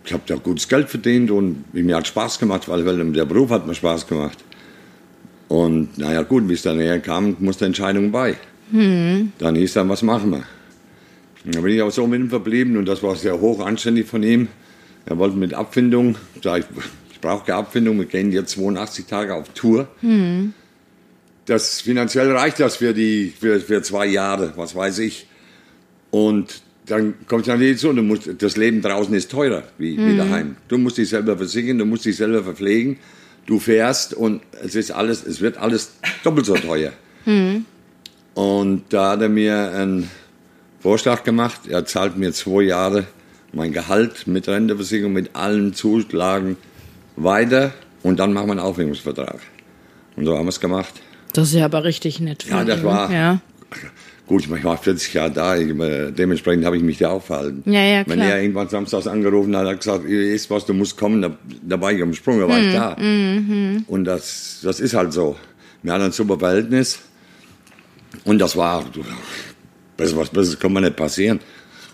ich 0.04 0.12
habe 0.12 0.24
da 0.28 0.36
gutes 0.36 0.68
Geld 0.68 0.90
verdient 0.90 1.32
und 1.32 1.74
mir 1.74 1.96
hat 1.96 2.06
Spaß 2.06 2.38
gemacht, 2.38 2.68
weil, 2.68 2.86
weil 2.86 3.14
der 3.14 3.24
Beruf 3.24 3.50
hat 3.52 3.66
mir 3.66 3.76
Spaß 3.76 4.08
gemacht. 4.08 4.40
Und 5.48 5.98
naja 5.98 6.24
gut, 6.24 6.48
wie 6.50 6.54
es 6.54 6.64
dann 6.64 6.78
näher 6.78 7.00
kam, 7.00 7.36
musste 7.40 7.66
Entscheidung 7.66 8.12
bei. 8.12 8.36
Hm. 8.72 9.32
Dann 9.38 9.56
hieß 9.56 9.74
dann, 9.74 9.90
was 9.90 10.02
machen 10.02 10.32
wir? 10.32 10.44
Dann 11.46 11.62
bin 11.62 11.74
ich 11.74 11.82
auch 11.82 11.92
so 11.92 12.08
mit 12.08 12.20
ihm 12.20 12.30
verblieben 12.30 12.78
und 12.78 12.86
das 12.86 13.04
war 13.04 13.16
sehr 13.16 13.40
hoch 13.40 13.64
anständig 13.64 14.08
von 14.08 14.24
ihm. 14.24 14.48
Er 15.06 15.18
wollte 15.20 15.38
mit 15.38 15.54
Abfindung, 15.54 16.16
sag 16.44 16.60
ich, 16.62 16.66
ich 17.12 17.22
brauche 17.22 17.46
keine 17.46 17.60
Abfindung, 17.60 18.00
wir 18.00 18.06
gehen 18.06 18.32
jetzt 18.32 18.52
82 18.52 19.06
Tage 19.06 19.36
auf 19.36 19.50
Tour. 19.50 19.88
Hm. 20.02 20.54
Das 21.46 21.82
finanziell 21.82 22.32
reicht 22.32 22.60
das 22.60 22.78
für 22.78 22.94
die 22.94 23.32
für, 23.40 23.60
für 23.60 23.84
zwei 23.84 24.08
Jahre, 24.08 24.54
was 24.56 24.76
weiß 24.76 24.98
ich. 25.00 25.28
Und 26.10 26.64
dann 26.88 27.16
kommt 27.28 27.48
dann 27.48 27.60
wieder 27.60 27.78
so, 27.78 27.94
du 27.94 28.02
musst, 28.02 28.30
das 28.40 28.58
Leben 28.58 28.82
draußen 28.82 29.14
ist 29.14 29.32
teurer 29.32 29.64
wie, 29.78 29.98
mhm. 29.98 30.08
wie 30.08 30.18
daheim. 30.18 30.56
Du 30.68 30.78
musst 30.78 30.98
dich 30.98 31.10
selber 31.10 31.38
versichern, 31.38 31.78
du 31.78 31.86
musst 31.86 32.06
dich 32.06 32.16
selber 32.16 32.44
verpflegen. 32.44 32.98
Du 33.46 33.60
fährst 33.60 34.14
und 34.14 34.42
es 34.64 34.76
ist 34.76 34.92
alles, 34.92 35.24
es 35.24 35.42
wird 35.42 35.58
alles 35.58 35.94
doppelt 36.24 36.46
so 36.46 36.56
teuer. 36.56 36.92
Mhm. 37.26 37.66
Und 38.34 38.84
da 38.90 39.12
hat 39.12 39.22
er 39.22 39.30
mir 39.30 39.72
einen 39.72 40.12
Vorschlag 40.82 41.24
gemacht. 41.24 41.62
Er 41.70 41.86
zahlt 41.86 42.18
mir 42.18 42.34
zwei 42.34 42.64
Jahre 42.64 43.08
mein 43.54 43.72
Gehalt 43.72 44.28
mit 44.28 44.48
Renteversicherung, 44.48 45.14
mit 45.14 45.36
allen 45.36 45.74
Zulagen 45.74 46.58
weiter 47.16 47.74
und 48.04 48.20
dann 48.20 48.34
machen 48.34 48.48
wir 48.48 48.52
einen 48.52 48.60
Aufhebungsvertrag. 48.60 49.40
Und 50.16 50.26
so 50.26 50.38
haben 50.38 50.46
wir 50.46 50.50
es 50.50 50.60
gemacht. 50.60 50.94
Das 51.34 51.48
ist 51.48 51.56
ja 51.56 51.66
aber 51.66 51.84
richtig 51.84 52.20
nett. 52.20 52.46
Ja, 52.50 52.64
das 52.64 52.84
war. 52.84 53.12
Ja. 53.12 53.40
Gut, 54.28 54.44
ich 54.44 54.64
war 54.64 54.78
40 54.78 55.14
Jahre 55.14 55.32
da, 55.32 55.56
dementsprechend 55.56 56.66
habe 56.66 56.78
ich 56.78 56.84
mich 56.84 56.98
da 56.98 57.10
aufgehalten. 57.10 57.62
Ja, 57.72 57.84
ja, 57.84 58.04
klar. 58.04 58.18
Wenn 58.18 58.24
er 58.24 58.42
irgendwann 58.42 58.70
samstags 58.70 59.06
angerufen 59.06 59.56
hat, 59.56 59.68
hat 59.68 59.74
er 59.74 59.76
gesagt, 59.76 60.06
ist 60.06 60.50
was, 60.50 60.66
du 60.66 60.74
musst 60.74 60.98
kommen, 60.98 61.22
da, 61.22 61.38
da 61.62 61.80
war 61.80 61.92
ich 61.92 62.02
am 62.02 62.14
Sprung, 62.14 62.40
da 62.40 62.48
war 62.48 62.60
ich 62.60 62.68
mhm, 62.68 62.74
da. 62.74 62.96
Mhm. 63.00 63.84
Und 63.88 64.06
das, 64.06 64.62
das 64.64 64.80
ist 64.80 64.96
halt 64.96 65.14
so. 65.14 65.36
Wir 65.84 65.94
hatten 65.94 66.06
ein 66.06 66.12
super 66.12 66.40
Verhältnis 66.40 67.00
und 68.24 68.40
das 68.40 68.58
war, 68.58 68.84
besser, 69.96 70.18
was 70.18 70.30
Besseres 70.32 70.60
kann 70.60 70.74
man 70.74 70.84
nicht 70.84 70.96
passieren. 70.96 71.40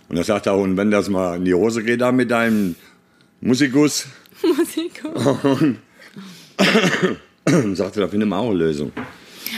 Und 0.08 0.16
er 0.16 0.24
sagt 0.24 0.48
auch, 0.48 0.62
und 0.62 0.78
wenn 0.78 0.90
das 0.90 1.10
mal 1.10 1.36
in 1.36 1.44
die 1.44 1.54
Hose 1.54 1.84
geht 1.84 2.00
da 2.00 2.14
mit 2.14 2.32
deinem 2.32 2.76
Musikus. 3.42 4.08
Musikus. 4.42 5.24
Sagte, 7.78 8.00
da 8.00 8.08
finden 8.08 8.30
wir 8.30 8.38
auch 8.38 8.52
eine 8.52 8.60
Lösung. 8.60 8.94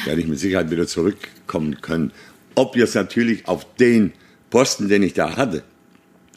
Werde 0.06 0.22
ich 0.22 0.28
mit 0.28 0.40
Sicherheit 0.40 0.72
wieder 0.72 0.88
zurückkommen 0.88 1.80
können. 1.82 2.12
Ob 2.56 2.76
jetzt 2.76 2.96
natürlich 2.96 3.48
auf 3.48 3.66
den 3.76 4.14
Posten, 4.50 4.88
den 4.88 5.04
ich 5.04 5.14
da 5.14 5.36
hatte, 5.36 5.64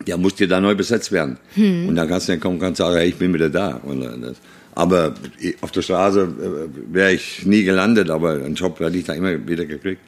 der 0.06 0.16
musste 0.16 0.46
da 0.46 0.60
neu 0.60 0.74
besetzt 0.74 1.12
werden. 1.12 1.38
Hm. 1.54 1.88
Und 1.88 1.96
dann 1.96 2.08
kannst 2.08 2.28
du 2.28 2.32
dann 2.32 2.40
kommen 2.40 2.60
und 2.60 2.76
sagen, 2.76 2.96
hey, 2.96 3.08
ich 3.08 3.16
bin 3.16 3.32
wieder 3.32 3.50
da. 3.50 3.80
Äh, 3.86 4.32
aber 4.74 5.14
auf 5.62 5.70
der 5.70 5.82
Straße 5.82 6.20
äh, 6.20 6.94
wäre 6.94 7.12
ich 7.12 7.46
nie 7.46 7.64
gelandet, 7.64 8.10
aber 8.10 8.32
einen 8.32 8.54
Job 8.54 8.78
hätte 8.80 8.96
ich 8.96 9.04
da 9.04 9.14
immer 9.14 9.46
wieder 9.46 9.64
gekriegt. 9.64 10.02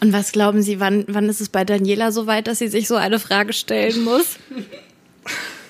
Und 0.00 0.12
was 0.12 0.32
glauben 0.32 0.62
Sie, 0.62 0.80
wann, 0.80 1.04
wann 1.08 1.28
ist 1.28 1.40
es 1.40 1.48
bei 1.48 1.64
Daniela 1.64 2.12
so 2.12 2.26
weit, 2.26 2.46
dass 2.46 2.58
sie 2.58 2.68
sich 2.68 2.86
so 2.86 2.96
eine 2.96 3.18
Frage 3.18 3.52
stellen 3.52 4.04
muss? 4.04 4.36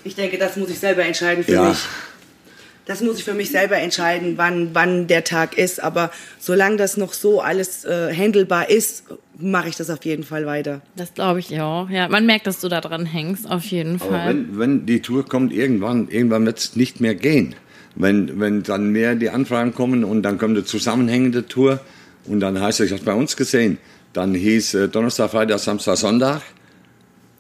Ich 0.05 0.15
denke, 0.15 0.39
das 0.39 0.57
muss 0.57 0.71
ich 0.71 0.79
selber 0.79 1.05
entscheiden 1.05 1.45
für 1.45 1.53
ja. 1.53 1.69
mich. 1.69 1.79
Das 2.87 3.01
muss 3.01 3.19
ich 3.19 3.25
für 3.25 3.35
mich 3.35 3.51
selber 3.51 3.77
entscheiden, 3.77 4.35
wann, 4.37 4.71
wann 4.73 5.09
der 5.09 5.25
Tag 5.25 5.59
ist. 5.59 5.83
Aber 5.83 6.11
solange 6.39 6.77
das 6.77 6.97
noch 6.97 7.13
so 7.13 7.41
alles 7.41 7.85
äh, 7.85 8.15
handelbar 8.15 8.71
ist, 8.71 9.05
mache 9.39 9.69
ich 9.69 9.77
das 9.77 9.91
auf 9.91 10.05
jeden 10.05 10.23
Fall 10.23 10.47
weiter. 10.47 10.81
Das 10.95 11.13
glaube 11.13 11.41
ich 11.41 11.61
auch. 11.61 11.91
Ja, 11.91 12.09
man 12.09 12.27
merkt, 12.27 12.47
dass 12.47 12.61
du 12.61 12.69
da 12.69 12.81
dran 12.81 13.05
hängst, 13.05 13.51
auf 13.51 13.65
jeden 13.67 14.01
Aber 14.01 14.11
Fall. 14.11 14.29
Wenn, 14.29 14.59
wenn 14.59 14.87
die 14.87 15.03
Tour 15.03 15.27
kommt, 15.27 15.53
irgendwann, 15.53 16.09
irgendwann 16.09 16.47
wird 16.47 16.59
es 16.59 16.77
nicht 16.77 17.01
mehr 17.01 17.17
gehen. 17.17 17.57
Wenn, 17.97 18.39
wenn 18.39 18.63
dann 18.63 18.91
mehr 18.91 19.17
die 19.17 19.31
Anfragen 19.31 19.75
kommen 19.75 20.05
und 20.05 20.23
dann 20.23 20.39
kommt 20.39 20.57
eine 20.57 20.65
zusammenhängende 20.65 21.47
Tour 21.47 21.81
und 22.27 22.41
dann 22.41 22.61
heißt 22.61 22.81
es, 22.81 22.87
ich 22.87 22.93
habe 22.93 23.05
bei 23.05 23.15
uns 23.15 23.37
gesehen, 23.37 23.79
dann 24.13 24.35
hieß 24.35 24.75
äh, 24.75 24.89
Donnerstag, 24.89 25.31
Freitag, 25.31 25.59
Samstag, 25.59 25.97
Sonntag 25.97 26.43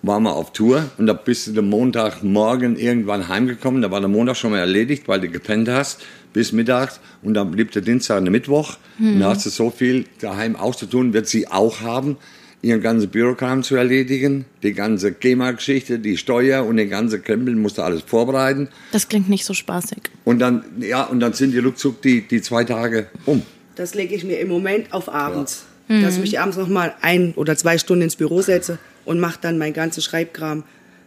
waren 0.07 0.23
wir 0.23 0.35
auf 0.35 0.53
Tour 0.53 0.85
und 0.99 1.07
da 1.07 1.13
bist 1.13 1.47
du 1.47 1.53
den 1.53 1.69
Montagmorgen 1.69 2.77
irgendwann 2.77 3.29
heimgekommen. 3.29 3.83
Da 3.83 3.91
war 3.91 4.01
der 4.01 4.09
Montag 4.09 4.37
schon 4.37 4.53
mal 4.53 4.59
erledigt, 4.59 5.09
weil 5.09 5.21
du 5.21 5.29
gepennt 5.29 5.69
hast 5.69 6.05
bis 6.33 6.53
mittags 6.53 7.01
und 7.23 7.35
dann 7.35 7.51
blieb 7.51 7.73
der 7.73 7.83
Dienstag 7.83 8.19
und 8.19 8.27
der 8.27 8.33
Mittwoch. 8.33 8.77
Mhm. 8.99 9.15
Und 9.15 9.21
da 9.21 9.31
hast 9.31 9.47
du 9.47 9.51
so 9.51 9.71
viel 9.71 10.05
daheim 10.21 10.55
auszutun, 10.55 11.13
wird 11.13 11.27
sie 11.27 11.49
auch 11.49 11.81
haben, 11.81 12.17
ihren 12.63 12.81
ganzen 12.81 13.09
Bürokram 13.11 13.63
zu 13.63 13.77
erledigen, 13.77 14.45
die 14.63 14.73
ganze 14.73 15.13
GEMA-Geschichte, 15.13 15.99
die 15.99 16.17
Steuer 16.17 16.65
und 16.65 16.77
den 16.77 16.91
ganzen 16.91 17.23
Krempel 17.23 17.55
musst 17.57 17.79
du 17.79 17.83
alles 17.83 18.03
vorbereiten. 18.03 18.69
Das 18.93 19.09
klingt 19.09 19.29
nicht 19.29 19.45
so 19.45 19.55
spaßig. 19.55 19.99
Und 20.25 20.39
dann, 20.39 20.65
ja, 20.81 21.05
und 21.05 21.21
dann 21.21 21.33
sind 21.33 21.53
die 21.53 21.59
ruckzuck 21.59 22.03
die, 22.03 22.27
die 22.27 22.43
zwei 22.43 22.65
Tage 22.65 23.07
um. 23.25 23.43
Das 23.77 23.95
lege 23.95 24.15
ich 24.15 24.25
mir 24.25 24.39
im 24.41 24.49
Moment 24.49 24.93
auf 24.93 25.13
abends. 25.13 25.65
Ja. 25.89 26.01
Dass 26.01 26.17
ich 26.17 26.21
mich 26.21 26.41
abends 26.41 26.57
noch 26.57 26.69
mal 26.69 26.95
ein 27.01 27.33
oder 27.37 27.57
zwei 27.57 27.79
Stunden 27.79 28.03
ins 28.03 28.17
Büro 28.17 28.43
setze 28.43 28.79
und 29.07 29.19
mache 29.19 29.39
dann 29.41 29.57
mein 29.57 29.73
ganzes 29.73 30.05
Schreibkram. 30.05 30.65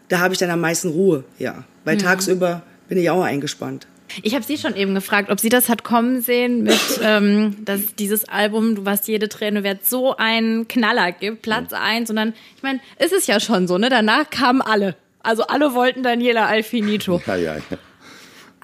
Da 0.08 0.20
habe 0.20 0.34
ich 0.34 0.40
dann 0.40 0.50
am 0.50 0.62
meisten 0.62 0.90
Ruhe, 0.90 1.24
ja. 1.38 1.64
Weil 1.86 1.96
mhm. 1.96 2.00
tagsüber 2.00 2.64
bin 2.88 2.98
ich 2.98 3.10
auch 3.12 3.22
eingespannt. 3.22 3.86
Ich 4.24 4.34
habe 4.34 4.44
Sie 4.44 4.58
schon 4.58 4.76
eben 4.76 4.96
gefragt, 4.96 5.30
ob 5.30 5.40
sie 5.40 5.50
das 5.50 5.70
hat 5.70 5.84
kommen 5.84 6.22
sehen 6.22 6.64
mit, 6.64 6.80
ähm, 7.04 7.58
dass 7.64 7.96
dieses 7.96 8.28
Album 8.28 8.74
Du 8.74 8.86
warst 8.86 9.08
jede 9.08 9.30
Träne 9.30 9.64
wert 9.64 9.86
so 9.86 10.18
einen 10.18 10.68
Knaller 10.68 11.12
gibt, 11.12 11.44
Platz 11.44 11.74
eins. 11.74 12.10
Und 12.10 12.16
dann, 12.16 12.34
ich 12.56 12.64
meine, 12.64 12.80
ist 12.98 13.14
es 13.14 13.28
ja 13.28 13.40
schon 13.40 13.68
so, 13.68 13.78
ne? 13.78 13.90
Danach 13.90 14.30
kamen 14.32 14.62
alle. 14.64 14.96
Also 15.22 15.44
alle 15.44 15.74
wollten 15.76 16.02
Daniela 16.02 16.48
Alfinito. 16.48 17.22
Ja, 17.28 17.36
ja, 17.36 17.56
ja. 17.58 17.78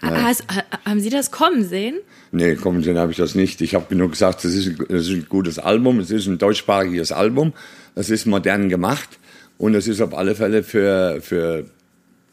Has, 0.02 0.44
haben 0.86 1.00
Sie 1.00 1.10
das 1.10 1.32
kommen 1.32 1.64
sehen? 1.64 1.96
Nee, 2.32 2.56
kommen 2.56 2.84
sehen 2.84 2.98
habe 2.98 3.12
ich 3.12 3.18
das 3.18 3.36
nicht. 3.36 3.62
Ich 3.62 3.76
habe 3.76 3.96
nur 3.96 4.10
gesagt, 4.10 4.44
das 4.44 4.54
ist, 4.54 4.80
ist 4.80 5.10
ein 5.10 5.26
gutes 5.30 5.58
Album, 5.58 6.00
es 6.00 6.12
ist 6.12 6.28
ein 6.28 6.38
deutschsprachiges 6.38 7.12
Album, 7.12 7.54
es 7.96 8.10
ist 8.10 8.26
modern 8.26 8.70
gemacht. 8.70 9.20
Und 9.58 9.76
es 9.76 9.88
ist 9.88 10.02
auf 10.02 10.14
alle 10.14 10.36
Fälle 10.36 10.64
für, 10.64 11.20
für 11.22 11.66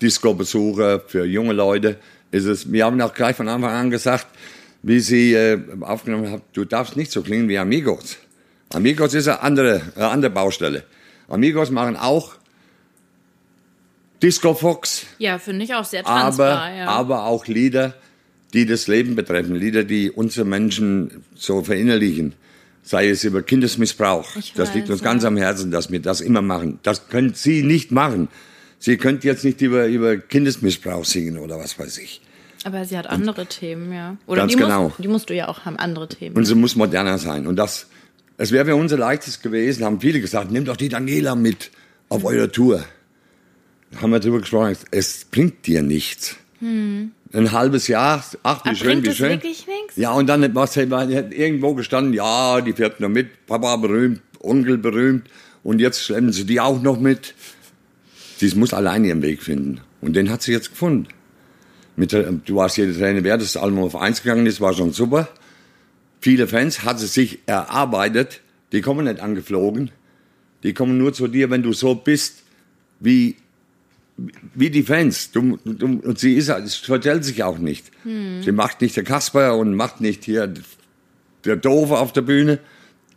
Disco-Besucher, 0.00 1.00
für 1.06 1.24
junge 1.24 1.52
Leute, 1.52 1.96
ist 2.30 2.46
es, 2.46 2.72
wir 2.72 2.84
haben 2.84 3.00
auch 3.00 3.14
gleich 3.14 3.36
von 3.36 3.48
Anfang 3.48 3.70
an 3.70 3.90
gesagt, 3.90 4.26
wie 4.82 5.00
sie 5.00 5.34
äh, 5.34 5.60
aufgenommen 5.80 6.30
haben, 6.30 6.42
du 6.52 6.64
darfst 6.64 6.96
nicht 6.96 7.12
so 7.12 7.22
klingen 7.22 7.48
wie 7.48 7.58
Amigos. 7.58 8.16
Amigos 8.70 9.14
ist 9.14 9.28
eine 9.28 9.42
andere, 9.42 9.82
eine 9.94 10.08
andere 10.08 10.30
Baustelle. 10.30 10.84
Amigos 11.28 11.70
machen 11.70 11.96
auch 11.96 12.34
Disco 14.22 14.54
Fox. 14.54 15.04
Ja, 15.18 15.38
finde 15.38 15.64
ich 15.64 15.74
auch 15.74 15.84
sehr 15.84 16.02
tanzbar. 16.02 16.62
Aber, 16.62 16.74
ja. 16.74 16.86
aber 16.86 17.24
auch 17.24 17.46
Lieder, 17.46 17.94
die 18.54 18.66
das 18.66 18.86
Leben 18.86 19.14
betreffen, 19.14 19.54
Lieder, 19.54 19.84
die 19.84 20.10
unsere 20.10 20.46
Menschen 20.46 21.24
so 21.34 21.62
verinnerlichen 21.62 22.34
sei 22.82 23.08
es 23.08 23.24
über 23.24 23.42
Kindesmissbrauch. 23.42 24.36
Ich 24.36 24.52
das 24.54 24.68
weiß, 24.68 24.74
liegt 24.74 24.90
uns 24.90 25.00
ja. 25.00 25.04
ganz 25.04 25.24
am 25.24 25.36
Herzen, 25.36 25.70
dass 25.70 25.90
wir 25.90 26.00
das 26.00 26.20
immer 26.20 26.42
machen. 26.42 26.78
Das 26.82 27.08
können 27.08 27.34
Sie 27.34 27.62
nicht 27.62 27.90
machen. 27.90 28.28
Sie 28.78 28.96
können 28.96 29.20
jetzt 29.22 29.44
nicht 29.44 29.60
über, 29.60 29.86
über 29.86 30.16
Kindesmissbrauch 30.16 31.04
singen 31.04 31.38
oder 31.38 31.58
was 31.58 31.78
weiß 31.78 31.98
ich. 31.98 32.20
Aber 32.64 32.84
sie 32.84 32.96
hat 32.96 33.08
andere 33.08 33.42
und 33.42 33.50
Themen, 33.50 33.92
ja. 33.92 34.16
Oder 34.26 34.42
ganz 34.42 34.52
die 34.52 34.58
genau. 34.58 34.84
Musst, 34.84 34.98
die 34.98 35.08
musst 35.08 35.30
du 35.30 35.34
ja 35.34 35.48
auch 35.48 35.64
haben, 35.64 35.76
andere 35.76 36.08
Themen. 36.08 36.36
Und 36.36 36.44
sie 36.44 36.54
muss 36.54 36.76
moderner 36.76 37.18
sein. 37.18 37.46
Und 37.46 37.56
das, 37.56 37.86
es 38.36 38.52
wäre 38.52 38.66
für 38.66 38.76
uns 38.76 38.92
leichtes 38.92 39.40
gewesen, 39.40 39.84
haben 39.84 40.00
viele 40.00 40.20
gesagt, 40.20 40.50
nehmt 40.50 40.68
doch 40.68 40.76
die 40.76 40.88
Daniela 40.88 41.34
mit 41.34 41.70
auf 42.08 42.24
eure 42.24 42.50
Tour. 42.50 42.84
Da 43.90 44.02
haben 44.02 44.10
wir 44.10 44.20
darüber 44.20 44.40
gesprochen, 44.40 44.76
es 44.90 45.24
bringt 45.24 45.66
dir 45.66 45.82
nichts. 45.82 46.36
Hm 46.62 47.12
ein 47.32 47.52
halbes 47.52 47.88
Jahr, 47.88 48.24
ach, 48.42 48.64
wie 48.64 48.76
schön, 48.76 49.02
wie 49.02 49.12
schön. 49.12 49.30
wirklich 49.30 49.66
nichts? 49.66 49.96
Ja, 49.96 50.12
und 50.12 50.26
dann 50.26 50.54
was 50.54 50.76
hat 50.76 51.32
irgendwo 51.32 51.74
gestanden, 51.74 52.12
ja, 52.12 52.60
die 52.60 52.72
fährt 52.72 53.00
noch 53.00 53.08
mit, 53.08 53.46
Papa 53.46 53.76
berühmt, 53.76 54.20
Onkel 54.40 54.78
berühmt, 54.78 55.28
und 55.62 55.80
jetzt 55.80 56.02
schleppen 56.02 56.32
sie 56.32 56.44
die 56.44 56.60
auch 56.60 56.82
noch 56.82 56.98
mit. 56.98 57.34
Sie 58.36 58.52
muss 58.56 58.74
allein 58.74 59.04
ihren 59.04 59.22
Weg 59.22 59.42
finden. 59.42 59.80
Und 60.00 60.16
den 60.16 60.28
hat 60.28 60.42
sie 60.42 60.50
jetzt 60.50 60.70
gefunden. 60.70 61.06
Mit, 61.94 62.12
du 62.12 62.56
warst 62.56 62.76
jede 62.76 62.96
Träne 62.96 63.22
wert, 63.22 63.40
das 63.40 63.56
Album 63.56 63.84
auf 63.84 63.94
eins 63.94 64.22
gegangen 64.22 64.44
das 64.44 64.60
war 64.60 64.74
schon 64.74 64.92
super. 64.92 65.28
Viele 66.20 66.48
Fans 66.48 66.82
hat 66.82 66.98
sie 66.98 67.06
sich 67.06 67.38
erarbeitet, 67.46 68.40
die 68.72 68.80
kommen 68.80 69.06
nicht 69.06 69.20
angeflogen. 69.20 69.92
Die 70.64 70.74
kommen 70.74 70.98
nur 70.98 71.12
zu 71.12 71.28
dir, 71.28 71.50
wenn 71.50 71.62
du 71.62 71.72
so 71.72 71.94
bist, 71.94 72.42
wie 72.98 73.36
wie 74.54 74.70
die 74.70 74.82
Fans. 74.82 75.30
Du, 75.32 75.58
du, 75.64 75.86
und 75.86 76.18
sie 76.18 76.34
ist, 76.34 76.48
es 76.48 76.76
vertellt 76.76 77.24
sich 77.24 77.42
auch 77.42 77.58
nicht. 77.58 77.86
Hm. 78.02 78.42
Sie 78.42 78.52
macht 78.52 78.80
nicht 78.80 78.96
der 78.96 79.04
Kasper 79.04 79.56
und 79.56 79.74
macht 79.74 80.00
nicht 80.00 80.24
hier 80.24 80.52
der 81.44 81.56
Doofe 81.56 81.98
auf 81.98 82.12
der 82.12 82.22
Bühne. 82.22 82.58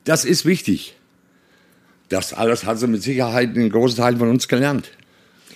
Das 0.03 0.25
ist 0.25 0.45
wichtig. 0.45 0.95
Das 2.09 2.33
alles 2.33 2.65
hat 2.65 2.79
sie 2.79 2.87
mit 2.87 3.01
Sicherheit 3.01 3.49
einen 3.49 3.69
großen 3.69 3.97
Teil 3.97 4.17
von 4.17 4.29
uns 4.29 4.47
gelernt. 4.47 4.91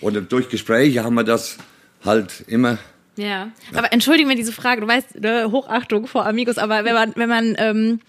Und 0.02 0.32
durch 0.32 0.50
Gespräche 0.50 1.04
haben 1.04 1.16
wir 1.16 1.24
das 1.24 1.58
halt 2.04 2.44
immer 2.48 2.78
Ja, 3.18 3.52
aber 3.76 3.92
entschuldigen 3.92 4.30
wir 4.30 4.36
diese 4.36 4.54
Frage, 4.54 4.82
du 4.82 4.88
weißt, 4.88 5.20
ne, 5.20 5.52
Hochachtung 5.52 6.08
vor 6.08 6.26
Amigos, 6.26 6.58
aber 6.58 6.86
wenn 6.86 6.94
man, 6.94 7.14
wenn 7.16 7.30
man 7.30 7.56
ähm, 7.58 8.00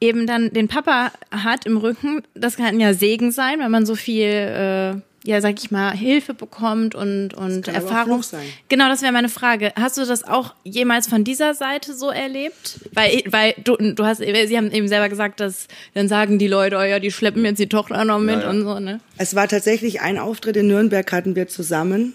eben 0.00 0.26
dann 0.26 0.52
den 0.52 0.68
Papa 0.68 1.12
hat 1.30 1.66
im 1.66 1.76
Rücken, 1.76 2.22
das 2.34 2.56
kann 2.56 2.80
ja 2.80 2.92
Segen 2.92 3.30
sein, 3.30 3.60
wenn 3.60 3.70
man 3.70 3.86
so 3.86 3.94
viel, 3.94 4.26
äh, 4.26 5.00
ja, 5.26 5.40
sag 5.40 5.58
ich 5.58 5.72
mal, 5.72 5.92
Hilfe 5.92 6.34
bekommt 6.34 6.94
und, 6.94 7.34
und 7.34 7.64
kann 7.64 7.74
aber 7.74 7.86
auch 7.86 7.90
Erfahrung. 7.90 8.24
Genau, 8.68 8.88
das 8.88 9.02
wäre 9.02 9.12
meine 9.12 9.28
Frage. 9.28 9.72
Hast 9.74 9.98
du 9.98 10.06
das 10.06 10.22
auch 10.22 10.54
jemals 10.62 11.08
von 11.08 11.24
dieser 11.24 11.54
Seite 11.54 11.94
so 11.94 12.10
erlebt? 12.10 12.78
Weil, 12.92 13.22
weil 13.26 13.54
du, 13.64 13.76
du 13.76 14.04
hast, 14.04 14.18
sie 14.18 14.56
haben 14.56 14.70
eben 14.70 14.86
selber 14.86 15.08
gesagt, 15.08 15.40
dass 15.40 15.66
dann 15.94 16.08
sagen 16.08 16.38
die 16.38 16.46
Leute, 16.46 16.76
oh 16.76 16.82
ja, 16.82 17.00
die 17.00 17.10
schleppen 17.10 17.44
jetzt 17.44 17.58
die 17.58 17.68
Tochter 17.68 18.04
noch 18.04 18.20
mit 18.20 18.40
ja. 18.40 18.50
und 18.50 18.62
so, 18.62 18.78
ne? 18.78 19.00
Es 19.18 19.34
war 19.34 19.48
tatsächlich 19.48 20.00
ein 20.00 20.18
Auftritt 20.18 20.56
in 20.56 20.68
Nürnberg, 20.68 21.10
hatten 21.10 21.34
wir 21.34 21.48
zusammen. 21.48 22.14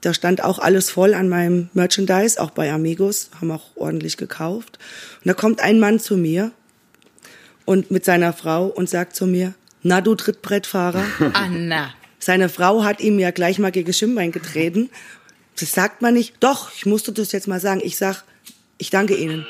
Da 0.00 0.12
stand 0.12 0.42
auch 0.42 0.58
alles 0.58 0.90
voll 0.90 1.14
an 1.14 1.28
meinem 1.28 1.68
Merchandise, 1.72 2.40
auch 2.40 2.50
bei 2.50 2.72
Amigos, 2.72 3.30
haben 3.40 3.52
auch 3.52 3.76
ordentlich 3.76 4.16
gekauft. 4.16 4.78
Und 5.22 5.28
da 5.28 5.34
kommt 5.34 5.60
ein 5.60 5.78
Mann 5.78 6.00
zu 6.00 6.16
mir 6.16 6.50
und 7.64 7.92
mit 7.92 8.04
seiner 8.04 8.32
Frau 8.32 8.66
und 8.66 8.88
sagt 8.88 9.14
zu 9.14 9.26
mir, 9.26 9.54
na 9.82 10.00
du 10.00 10.16
Trittbrettfahrer. 10.16 11.04
Anna. 11.34 11.94
Seine 12.20 12.48
Frau 12.48 12.84
hat 12.84 13.00
ihm 13.00 13.18
ja 13.18 13.30
gleich 13.30 13.58
mal 13.58 13.72
gegen 13.72 13.92
Schienbein 13.92 14.30
getreten. 14.30 14.90
Das 15.58 15.72
sagt 15.72 16.02
man 16.02 16.14
nicht. 16.14 16.34
Doch, 16.40 16.70
ich 16.74 16.86
musste 16.86 17.12
das 17.12 17.32
jetzt 17.32 17.48
mal 17.48 17.60
sagen. 17.60 17.80
Ich 17.82 17.96
sag, 17.96 18.24
ich 18.78 18.90
danke 18.90 19.14
Ihnen. 19.16 19.46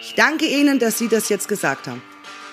Ich 0.00 0.14
danke 0.14 0.46
Ihnen, 0.46 0.78
dass 0.78 0.98
Sie 0.98 1.08
das 1.08 1.28
jetzt 1.28 1.48
gesagt 1.48 1.86
haben. 1.88 2.02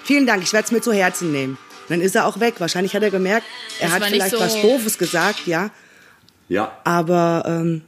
Vielen 0.04 0.26
Dank, 0.26 0.41
ich 0.43 0.52
werde 0.54 0.65
es 0.65 0.71
mir 0.71 0.82
zu 0.82 0.91
Herzen 0.93 1.32
nehmen. 1.32 1.58
Dann 1.89 2.02
ist 2.02 2.15
er 2.15 2.26
auch 2.26 2.39
weg. 2.39 2.56
Wahrscheinlich 2.60 2.95
hat 2.95 3.04
er 3.04 3.12
gemerkt, 3.12 3.45
er 3.80 3.88
Das 3.89 3.95
hat 4.00 4.06
vielleicht 4.06 4.32
so- 4.32 4.39
was 4.39 4.60
Doofes 4.62 4.97
gesagt, 4.97 5.45
ja. 5.47 5.69
Ja. 6.50 6.78
Aber 6.84 7.43
ähm, 7.45 7.82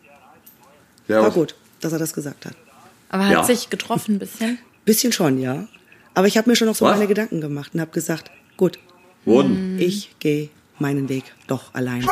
war 1.08 1.32
gut, 1.32 1.56
dass 1.82 1.92
er 1.94 2.00
das 2.00 2.14
gesagt 2.14 2.46
hat. 2.46 2.54
Aber 3.10 3.26
hat 3.26 3.32
Ja. 3.32 3.44
sich 3.44 3.70
getroffen 3.70 4.16
ein 4.16 4.20
bisschen? 4.20 4.58
Bisschen 4.86 5.14
schon, 5.14 5.40
ja. 5.40 5.68
Aber 6.14 6.28
ich 6.28 6.38
habe 6.38 6.50
mir 6.50 6.56
schon 6.58 6.68
noch 6.68 6.76
so 6.76 6.86
Was? 6.86 6.96
meine 6.96 7.08
Gedanken 7.08 7.40
gemacht 7.40 7.72
und 7.74 7.80
habe 7.82 7.92
gesagt, 7.92 8.30
gut, 8.58 8.78
Wurden. 9.26 9.80
ich 9.80 10.16
gehe 10.20 10.50
meinen 10.80 11.10
Weg 11.10 11.34
doch 11.48 11.74
allein. 11.74 12.08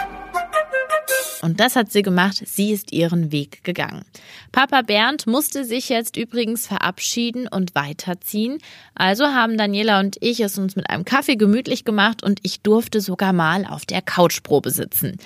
Und 1.41 1.60
das 1.60 1.76
hat 1.76 1.91
sie 1.91 2.04
gemacht. 2.04 2.43
Sie 2.45 2.71
ist 2.71 2.93
ihren 2.93 3.32
Weg 3.32 3.63
gegangen. 3.63 4.04
Papa 4.52 4.84
Bernd 4.84 5.26
musste 5.26 5.65
sich 5.65 5.89
jetzt 5.89 6.15
übrigens 6.15 6.67
verabschieden 6.67 7.47
und 7.47 7.74
weiterziehen. 7.74 8.60
Also 8.93 9.26
haben 9.26 9.58
Daniela 9.58 10.00
und 10.00 10.17
ich 10.21 10.39
es 10.39 10.58
uns 10.60 10.76
mit 10.76 10.89
einem 10.89 11.04
Kaffee 11.04 11.36
gemütlich 11.36 11.84
gemacht 11.84 12.21
und 12.21 12.39
ich 12.43 12.62
durfte 12.62 13.02
sogar 13.02 13.34
mal 13.34 13.65
auf 13.65 13.86
der 13.86 14.04
Couchprobe 14.04 14.69
sitzen. 14.69 15.17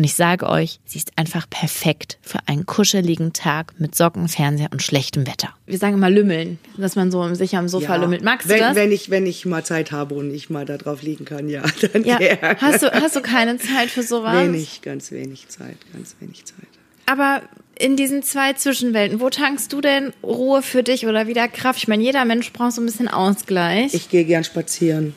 Und 0.00 0.04
ich 0.04 0.14
sage 0.14 0.48
euch, 0.48 0.80
sie 0.86 0.96
ist 0.96 1.12
einfach 1.16 1.44
perfekt 1.50 2.16
für 2.22 2.38
einen 2.46 2.64
kuscheligen 2.64 3.34
Tag 3.34 3.74
mit 3.78 3.94
Socken, 3.94 4.28
Fernseher 4.28 4.70
und 4.72 4.82
schlechtem 4.82 5.26
Wetter. 5.26 5.50
Wir 5.66 5.76
sagen 5.76 5.96
immer 5.96 6.08
lümmeln, 6.08 6.58
dass 6.78 6.96
man 6.96 7.10
so 7.10 7.34
sich 7.34 7.54
am 7.54 7.68
Sofa 7.68 7.96
lümmelt. 7.96 8.24
Magst 8.24 8.48
wenn, 8.48 8.60
du 8.60 8.64
das? 8.64 8.76
Wenn 8.76 8.92
ich, 8.92 9.10
wenn 9.10 9.26
ich 9.26 9.44
mal 9.44 9.62
Zeit 9.62 9.92
habe 9.92 10.14
und 10.14 10.32
ich 10.32 10.48
mal 10.48 10.64
da 10.64 10.78
drauf 10.78 11.02
liegen 11.02 11.26
kann, 11.26 11.50
ja, 11.50 11.60
dann 11.92 12.02
ja. 12.04 12.16
gerne. 12.16 12.56
Hast 12.62 12.82
du, 12.82 12.90
hast 12.90 13.14
du 13.14 13.20
keine 13.20 13.58
Zeit 13.58 13.90
für 13.90 14.02
sowas? 14.02 14.42
Wenig, 14.42 14.80
ganz 14.80 15.12
wenig 15.12 15.48
Zeit, 15.48 15.76
ganz 15.92 16.16
wenig 16.18 16.46
Zeit. 16.46 16.56
Aber 17.04 17.42
in 17.78 17.96
diesen 17.96 18.22
zwei 18.22 18.54
Zwischenwelten, 18.54 19.20
wo 19.20 19.28
tankst 19.28 19.70
du 19.70 19.82
denn 19.82 20.14
Ruhe 20.22 20.62
für 20.62 20.82
dich 20.82 21.06
oder 21.06 21.26
wieder 21.26 21.46
Kraft? 21.46 21.80
Ich 21.80 21.88
meine, 21.88 22.02
jeder 22.02 22.24
Mensch 22.24 22.50
braucht 22.54 22.72
so 22.72 22.80
ein 22.80 22.86
bisschen 22.86 23.08
Ausgleich. 23.08 23.92
Ich 23.92 24.08
gehe 24.08 24.24
gern 24.24 24.44
spazieren. 24.44 25.12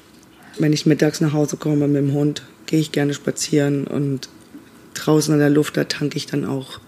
Wenn 0.60 0.74
ich 0.74 0.86
mittags 0.86 1.22
nach 1.22 1.32
Hause 1.32 1.56
komme 1.56 1.88
mit 1.88 2.02
dem 2.02 2.12
Hund, 2.12 2.42
gehe 2.66 2.82
ich 2.82 2.92
gerne 2.92 3.14
spazieren 3.14 3.88
und 3.88 4.28
draußen 4.94 5.34
in 5.34 5.40
der 5.40 5.50
Luft, 5.50 5.78
da 5.78 5.84
tanke 5.84 6.18
ich 6.18 6.26
dann 6.26 6.46
auch 6.46 6.80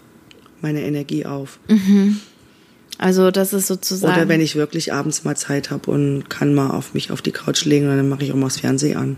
meine 0.61 0.81
Energie 0.83 1.25
auf. 1.25 1.59
also 2.97 3.31
das 3.31 3.53
ist 3.53 3.67
sozusagen. 3.67 4.13
Oder 4.13 4.27
wenn 4.27 4.41
ich 4.41 4.55
wirklich 4.55 4.93
abends 4.93 5.23
mal 5.23 5.35
Zeit 5.35 5.71
habe 5.71 5.91
und 5.91 6.29
kann 6.29 6.53
mal 6.53 6.71
auf 6.71 6.93
mich 6.93 7.11
auf 7.11 7.21
die 7.21 7.31
Couch 7.31 7.65
legen, 7.65 7.87
dann 7.87 8.09
mache 8.09 8.23
ich 8.23 8.31
auch 8.31 8.37
mal 8.37 8.47
das 8.47 8.59
Fernsehen 8.59 8.97
an. 8.97 9.17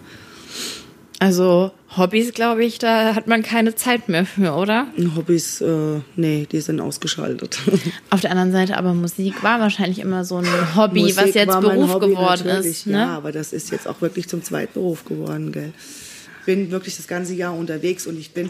also 1.20 1.72
Hobbys, 1.96 2.34
glaube 2.34 2.66
ich, 2.66 2.80
da 2.80 3.16
hat 3.16 3.28
man 3.28 3.44
keine 3.44 3.74
Zeit 3.74 4.10
mehr 4.10 4.26
für, 4.26 4.54
oder? 4.54 4.88
Hobbys, 5.16 5.62
äh, 5.62 6.02
nee, 6.16 6.48
die 6.52 6.60
sind 6.60 6.82
ausgeschaltet. 6.82 7.60
Auf 8.10 8.22
der 8.22 8.32
anderen 8.32 8.52
Seite, 8.52 8.78
aber 8.78 8.94
Musik 8.94 9.42
war 9.42 9.60
wahrscheinlich 9.60 10.00
immer 10.00 10.26
so 10.26 10.38
ein 10.38 10.76
Hobby, 10.76 11.06
was 11.16 11.16
Musik 11.18 11.36
jetzt 11.36 11.48
war 11.48 11.62
mein 11.62 11.80
Beruf 11.80 12.00
geworden 12.00 12.48
ist. 12.48 12.88
Ne? 12.88 13.00
Ja, 13.00 13.16
aber 13.16 13.32
das 13.32 13.54
ist 13.54 13.72
jetzt 13.72 13.88
auch 13.88 14.02
wirklich 14.02 14.28
zum 14.28 14.44
zweiten 14.44 14.74
Beruf 14.74 15.06
geworden, 15.06 15.52
gell. 15.52 15.74
Bin 16.48 16.72
wirklich 16.72 16.96
das 16.96 17.08
ganze 17.08 17.34
Jahr 17.34 17.54
unterwegs 17.54 18.08
und 18.08 18.18
ich 18.18 18.32
bin 18.32 18.50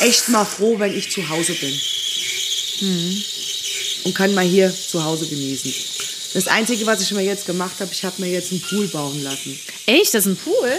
echt 0.00 0.28
mal 0.28 0.44
froh, 0.44 0.78
wenn 0.78 0.94
ich 0.94 1.10
zu 1.10 1.26
Hause 1.30 1.54
bin. 1.54 1.72
Mhm. 2.82 3.22
Und 4.04 4.14
kann 4.14 4.34
mal 4.34 4.44
hier 4.44 4.70
zu 4.70 5.02
Hause 5.02 5.26
genießen. 5.26 5.72
Das 6.34 6.46
Einzige, 6.46 6.84
was 6.86 7.00
ich 7.00 7.10
mir 7.12 7.22
jetzt 7.22 7.46
gemacht 7.46 7.80
habe, 7.80 7.90
ich 7.90 8.04
habe 8.04 8.20
mir 8.20 8.30
jetzt 8.30 8.52
einen 8.52 8.60
Pool 8.60 8.86
bauen 8.88 9.22
lassen. 9.22 9.58
Echt, 9.86 10.12
das 10.14 10.26
ist 10.26 10.32
ein 10.32 10.36
Pool? 10.36 10.70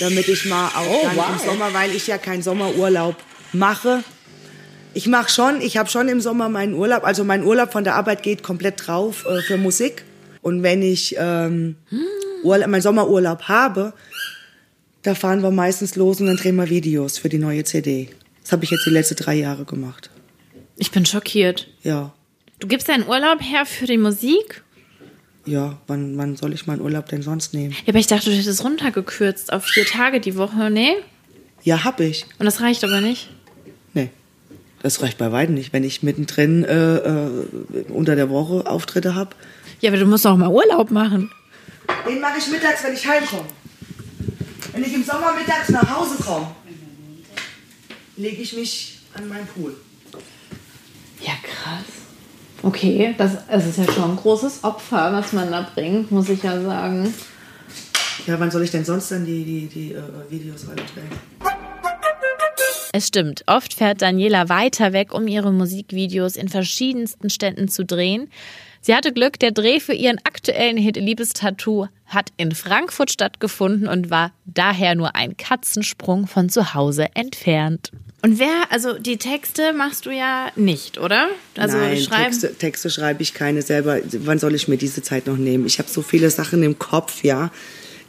damit 0.00 0.28
ich 0.28 0.46
mal 0.46 0.68
auch 0.68 0.86
Oh, 0.86 1.08
wow. 1.14 1.24
im 1.32 1.46
Sommer, 1.50 1.72
weil 1.74 1.94
ich 1.94 2.06
ja 2.06 2.16
keinen 2.18 2.42
Sommerurlaub 2.42 3.16
mache. 3.52 4.02
Ich 4.94 5.06
mache 5.06 5.30
schon, 5.30 5.60
ich 5.60 5.76
habe 5.76 5.90
schon 5.90 6.08
im 6.08 6.20
Sommer 6.22 6.48
meinen 6.48 6.72
Urlaub, 6.74 7.04
also 7.04 7.22
mein 7.22 7.44
Urlaub 7.44 7.70
von 7.72 7.84
der 7.84 7.96
Arbeit 7.96 8.22
geht 8.22 8.42
komplett 8.42 8.86
drauf 8.86 9.26
äh, 9.26 9.42
für 9.42 9.58
Musik. 9.58 10.04
Und 10.40 10.62
wenn 10.62 10.82
ich 10.82 11.16
ähm, 11.18 11.76
Urlaub, 12.42 12.68
meinen 12.68 12.82
Sommerurlaub 12.82 13.42
habe, 13.42 13.92
da 15.06 15.14
fahren 15.14 15.42
wir 15.42 15.50
meistens 15.50 15.96
los 15.96 16.20
und 16.20 16.26
dann 16.26 16.36
drehen 16.36 16.56
wir 16.56 16.68
Videos 16.68 17.18
für 17.18 17.28
die 17.28 17.38
neue 17.38 17.64
CD. 17.64 18.08
Das 18.42 18.52
habe 18.52 18.64
ich 18.64 18.70
jetzt 18.70 18.84
die 18.86 18.90
letzten 18.90 19.16
drei 19.16 19.34
Jahre 19.34 19.64
gemacht. 19.64 20.10
Ich 20.76 20.90
bin 20.90 21.06
schockiert. 21.06 21.68
Ja, 21.82 22.12
Du 22.58 22.68
gibst 22.68 22.88
deinen 22.88 23.06
Urlaub 23.06 23.40
her 23.42 23.66
für 23.66 23.86
die 23.86 23.98
Musik? 23.98 24.62
ja, 25.44 25.78
wann, 25.86 26.16
wann 26.18 26.36
soll 26.36 26.52
ich 26.54 26.66
meinen 26.66 26.80
Urlaub 26.80 27.06
denn 27.08 27.22
sonst 27.22 27.54
nehmen? 27.54 27.72
Ja, 27.84 27.90
aber 27.90 27.98
ich 27.98 28.06
dachte, 28.08 28.30
du 28.30 28.36
hättest 28.36 28.64
runtergekürzt 28.64 29.52
auf 29.52 29.64
vier 29.64 29.84
Tage 29.84 30.18
die 30.20 30.36
Woche. 30.36 30.70
Nee? 30.70 30.94
Ja, 31.62 31.84
hab 31.84 32.00
ich. 32.00 32.24
Und 32.38 32.46
das 32.46 32.60
reicht 32.62 32.82
aber 32.82 33.00
nicht. 33.00 33.28
Nee, 33.94 34.08
das 34.82 35.02
reicht 35.02 35.18
bei 35.18 35.30
weitem 35.32 35.54
nicht. 35.54 35.72
Wenn 35.72 35.84
ich 35.84 36.02
mittendrin 36.02 36.64
äh, 36.64 36.96
äh, 36.96 37.28
unter 37.90 38.16
der 38.16 38.28
Woche 38.30 38.66
Auftritte 38.66 39.14
habe, 39.14 39.36
Ja, 39.80 39.90
aber 39.90 39.98
du 39.98 40.06
musst 40.06 40.26
auch 40.26 40.36
mal 40.36 40.48
Urlaub 40.48 40.90
machen. 40.90 41.30
Den 42.08 42.20
mache 42.20 42.38
ich 42.38 42.48
mittags, 42.50 42.82
wenn 42.84 42.94
ich 42.94 43.06
heimkomme. 43.06 43.44
Wenn 44.76 44.84
ich 44.84 44.92
im 44.92 45.04
Sommer 45.04 45.32
mittags 45.32 45.70
nach 45.70 45.88
Hause 45.96 46.22
komme, 46.22 46.48
lege 48.18 48.42
ich 48.42 48.52
mich 48.52 48.98
an 49.14 49.26
meinen 49.26 49.46
Pool. 49.46 49.74
Ja, 51.22 51.32
krass. 51.42 51.86
Okay, 52.62 53.14
das, 53.16 53.38
das 53.50 53.64
ist 53.64 53.78
ja 53.78 53.90
schon 53.90 54.10
ein 54.10 54.16
großes 54.16 54.64
Opfer, 54.64 55.14
was 55.14 55.32
man 55.32 55.50
da 55.50 55.66
bringt, 55.74 56.10
muss 56.10 56.28
ich 56.28 56.42
ja 56.42 56.60
sagen. 56.60 57.14
Ja, 58.26 58.38
wann 58.38 58.50
soll 58.50 58.64
ich 58.64 58.70
denn 58.70 58.84
sonst 58.84 59.10
dann 59.10 59.24
die, 59.24 59.44
die, 59.44 59.66
die 59.66 59.92
äh, 59.94 60.02
Videos 60.28 60.66
drehen? 60.66 61.08
Es 62.92 63.06
stimmt, 63.06 63.44
oft 63.46 63.72
fährt 63.72 64.02
Daniela 64.02 64.50
weiter 64.50 64.92
weg, 64.92 65.14
um 65.14 65.26
ihre 65.26 65.54
Musikvideos 65.54 66.36
in 66.36 66.50
verschiedensten 66.50 67.30
Städten 67.30 67.68
zu 67.68 67.86
drehen. 67.86 68.28
Sie 68.86 68.94
hatte 68.94 69.12
Glück, 69.12 69.40
der 69.40 69.50
Dreh 69.50 69.80
für 69.80 69.94
ihren 69.94 70.18
aktuellen 70.18 70.76
Hit 70.76 70.94
Liebestattoo 70.94 71.88
hat 72.04 72.30
in 72.36 72.54
Frankfurt 72.54 73.10
stattgefunden 73.10 73.88
und 73.88 74.10
war 74.10 74.30
daher 74.44 74.94
nur 74.94 75.16
ein 75.16 75.36
Katzensprung 75.36 76.28
von 76.28 76.48
zu 76.50 76.72
Hause 76.72 77.08
entfernt. 77.14 77.90
Und 78.22 78.38
wer, 78.38 78.70
also 78.70 78.96
die 78.96 79.16
Texte 79.16 79.72
machst 79.72 80.06
du 80.06 80.10
ja 80.10 80.52
nicht, 80.54 80.98
oder? 80.98 81.26
Also 81.56 81.76
Nein, 81.76 81.98
schreiben. 81.98 82.30
Texte, 82.30 82.54
Texte 82.54 82.90
schreibe 82.90 83.24
ich 83.24 83.34
keine 83.34 83.62
selber. 83.62 83.98
Wann 84.20 84.38
soll 84.38 84.54
ich 84.54 84.68
mir 84.68 84.76
diese 84.76 85.02
Zeit 85.02 85.26
noch 85.26 85.36
nehmen? 85.36 85.66
Ich 85.66 85.80
habe 85.80 85.90
so 85.90 86.00
viele 86.00 86.30
Sachen 86.30 86.62
im 86.62 86.78
Kopf, 86.78 87.24
ja. 87.24 87.50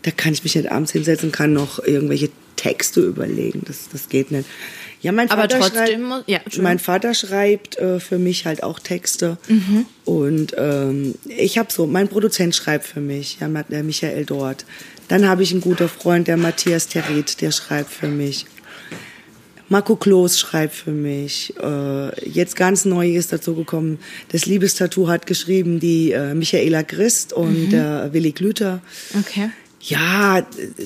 Da 0.03 0.11
kann 0.11 0.33
ich 0.33 0.43
mich 0.43 0.55
nicht 0.55 0.71
abends 0.71 0.91
hinsetzen 0.91 1.29
und 1.29 1.35
kann 1.35 1.53
noch 1.53 1.83
irgendwelche 1.83 2.29
Texte 2.55 3.01
überlegen. 3.01 3.63
Das, 3.65 3.89
das 3.91 4.09
geht 4.09 4.29
nicht. 4.29 4.47
Ja, 5.01 5.11
mein 5.11 5.29
Aber 5.29 5.43
Vater 5.43 5.59
trotzdem 5.59 6.09
schreibt, 6.09 6.29
ja, 6.29 6.39
mein 6.59 6.79
Vater 6.79 7.13
schreibt 7.13 7.77
äh, 7.77 7.99
für 7.99 8.17
mich 8.17 8.45
halt 8.45 8.63
auch 8.63 8.79
Texte. 8.79 9.37
Mhm. 9.47 9.85
Und 10.05 10.55
ähm, 10.57 11.15
ich 11.25 11.57
habe 11.57 11.71
so, 11.71 11.85
mein 11.85 12.07
Produzent 12.07 12.55
schreibt 12.55 12.85
für 12.85 12.99
mich, 12.99 13.37
ja, 13.39 13.47
der 13.47 13.83
Michael 13.83 14.25
Dort. 14.25 14.65
Dann 15.07 15.27
habe 15.27 15.43
ich 15.43 15.51
einen 15.51 15.61
guten 15.61 15.87
Freund, 15.87 16.27
der 16.27 16.37
Matthias 16.37 16.87
Terret, 16.87 17.41
der 17.41 17.51
schreibt 17.51 17.91
für 17.91 18.07
mich. 18.07 18.45
Marco 19.69 19.95
Kloß 19.95 20.39
schreibt 20.39 20.73
für 20.73 20.91
mich. 20.91 21.53
Äh, 21.61 22.29
jetzt 22.29 22.55
ganz 22.55 22.85
neu 22.85 23.09
ist 23.09 23.33
dazu 23.33 23.53
gekommen, 23.53 23.99
das 24.29 24.45
Liebestattoo 24.45 25.07
hat 25.09 25.27
geschrieben 25.27 25.79
die 25.79 26.11
äh, 26.11 26.33
Michaela 26.33 26.83
Christ 26.83 27.33
und 27.33 27.71
der 27.71 28.13
Willi 28.13 28.31
Glüter. 28.31 28.81
Okay. 29.17 29.49
Ja, 29.81 30.45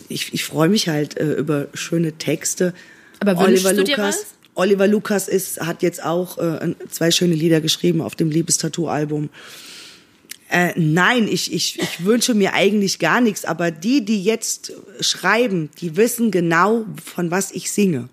ich, 0.10 0.34
ich 0.34 0.44
freue 0.44 0.70
mich 0.70 0.90
halt 0.90 1.18
äh, 1.18 1.34
über 1.34 1.68
schöne 1.74 2.14
Texte. 2.14 2.74
Aber 3.22 3.38
wünschst 3.40 3.66
Oliver 3.66 3.74
du 3.74 3.84
dir 3.84 3.98
Lukas, 3.98 4.18
was? 4.18 4.26
Oliver 4.56 4.88
Lukas 4.88 5.28
ist, 5.28 5.62
hat 5.62 5.82
jetzt 5.84 6.04
auch 6.04 6.38
äh, 6.38 6.76
zwei 6.90 7.12
schöne 7.12 7.36
Lieder 7.36 7.62
geschrieben 7.62 8.02
auf 8.02 8.16
dem 8.16 8.30
Liebestattoo-Album. 8.30 9.30
Äh, 10.50 10.74
nein, 10.76 11.30
ich, 11.30 11.54
ich, 11.54 11.80
ich 11.80 12.04
wünsche 12.04 12.34
mir 12.34 12.54
eigentlich 12.54 13.00
gar 13.00 13.22
nichts, 13.22 13.46
aber 13.46 13.72
die, 13.72 14.04
die 14.04 14.22
jetzt 14.22 14.74
schreiben, 15.00 15.70
die 15.80 15.96
wissen 15.96 16.30
genau, 16.32 16.86
von 17.02 17.32
was 17.32 17.52
ich 17.52 17.72
singe. 17.72 18.10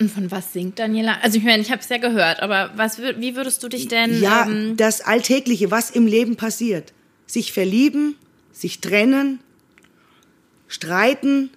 Und 0.00 0.10
von 0.10 0.30
was 0.30 0.52
singt 0.52 0.78
Daniela? 0.78 1.18
Also 1.22 1.38
ich 1.38 1.44
meine, 1.44 1.62
ich 1.62 1.70
habe 1.70 1.80
es 1.80 1.88
ja 1.88 1.98
gehört, 1.98 2.40
aber 2.40 2.72
was, 2.76 2.98
wie 2.98 3.36
würdest 3.36 3.62
du 3.62 3.68
dich 3.68 3.88
denn... 3.88 4.20
Ja, 4.20 4.46
ähm, 4.48 4.76
das 4.76 5.00
Alltägliche, 5.00 5.70
was 5.70 5.90
im 5.90 6.06
Leben 6.06 6.36
passiert. 6.36 6.92
Sich 7.26 7.52
verlieben, 7.52 8.16
sich 8.52 8.80
trennen, 8.80 9.40
streiten. 10.66 11.50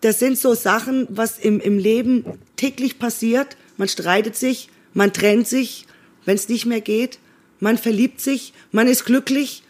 Das 0.00 0.18
sind 0.18 0.38
so 0.38 0.54
Sachen, 0.54 1.06
was 1.10 1.38
im, 1.38 1.60
im 1.60 1.78
Leben 1.78 2.24
täglich 2.56 2.98
passiert. 2.98 3.56
Man 3.76 3.88
streitet 3.88 4.36
sich, 4.36 4.68
man 4.94 5.12
trennt 5.12 5.46
sich, 5.46 5.86
wenn 6.24 6.36
es 6.36 6.48
nicht 6.48 6.66
mehr 6.66 6.80
geht. 6.80 7.18
Man 7.58 7.76
verliebt 7.76 8.20
sich, 8.20 8.54
man 8.72 8.88
ist 8.88 9.04
glücklich. 9.04 9.62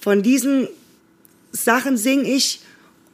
Von 0.00 0.22
diesen 0.22 0.68
Sachen 1.52 1.96
singe 1.96 2.24
ich. 2.24 2.60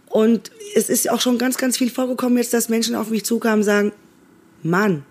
Und 0.06 0.50
es 0.74 0.88
ist 0.88 1.10
auch 1.10 1.20
schon 1.20 1.38
ganz, 1.38 1.56
ganz 1.56 1.78
viel 1.78 1.90
vorgekommen 1.90 2.38
jetzt, 2.38 2.52
dass 2.52 2.68
Menschen 2.68 2.94
auf 2.94 3.10
mich 3.10 3.24
zukamen 3.24 3.60
und 3.60 3.64
sagen, 3.64 3.92
Mann, 4.62 5.04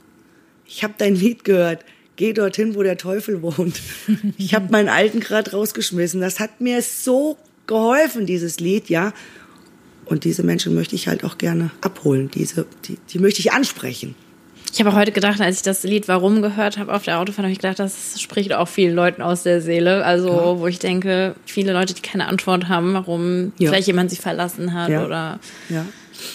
ich 0.66 0.84
habe 0.84 0.94
dein 0.98 1.16
Lied 1.16 1.44
gehört. 1.44 1.84
Geh 2.16 2.34
dorthin, 2.34 2.76
wo 2.76 2.84
der 2.84 2.98
Teufel 2.98 3.42
wohnt. 3.42 3.80
Ich 4.38 4.54
habe 4.54 4.72
meinen 4.72 4.90
alten 4.90 5.20
gerade 5.20 5.52
rausgeschmissen. 5.52 6.22
Das 6.22 6.40
hat 6.40 6.62
mir 6.62 6.82
so 6.82 7.38
geholfen, 7.68 8.26
dieses 8.26 8.60
Lied, 8.60 8.90
ja. 8.90 9.14
Und 10.12 10.26
diese 10.26 10.44
Menschen 10.44 10.76
möchte 10.76 10.94
ich 10.94 11.08
halt 11.08 11.24
auch 11.24 11.38
gerne 11.38 11.72
abholen. 11.80 12.30
Diese, 12.34 12.66
die, 12.86 12.98
die 13.10 13.18
möchte 13.18 13.40
ich 13.40 13.54
ansprechen. 13.54 14.14
Ich 14.74 14.82
habe 14.82 14.94
heute 14.94 15.14
gedacht, 15.14 15.40
als 15.40 15.58
ich 15.58 15.62
das 15.62 15.84
Lied 15.84 16.10
Warum 16.10 16.42
gehört 16.42 16.78
habe 16.78 16.94
auf 16.94 17.04
der 17.04 17.18
Autofahrt, 17.18 17.46
habe 17.46 17.54
ich 17.54 17.60
gedacht, 17.60 17.80
das 17.80 18.20
spricht 18.20 18.52
auch 18.52 18.68
vielen 18.68 18.94
Leuten 18.94 19.22
aus 19.22 19.44
der 19.44 19.62
Seele. 19.62 20.04
Also, 20.04 20.28
ja. 20.28 20.60
wo 20.60 20.68
ich 20.68 20.80
denke, 20.80 21.34
viele 21.46 21.72
Leute, 21.72 21.94
die 21.94 22.02
keine 22.02 22.28
Antwort 22.28 22.68
haben, 22.68 22.94
warum 22.94 23.54
ja. 23.58 23.70
vielleicht 23.70 23.88
jemand 23.88 24.10
sie 24.10 24.18
verlassen 24.18 24.74
hat 24.74 24.90
ja. 24.90 25.06
oder. 25.06 25.40
Ja. 25.70 25.86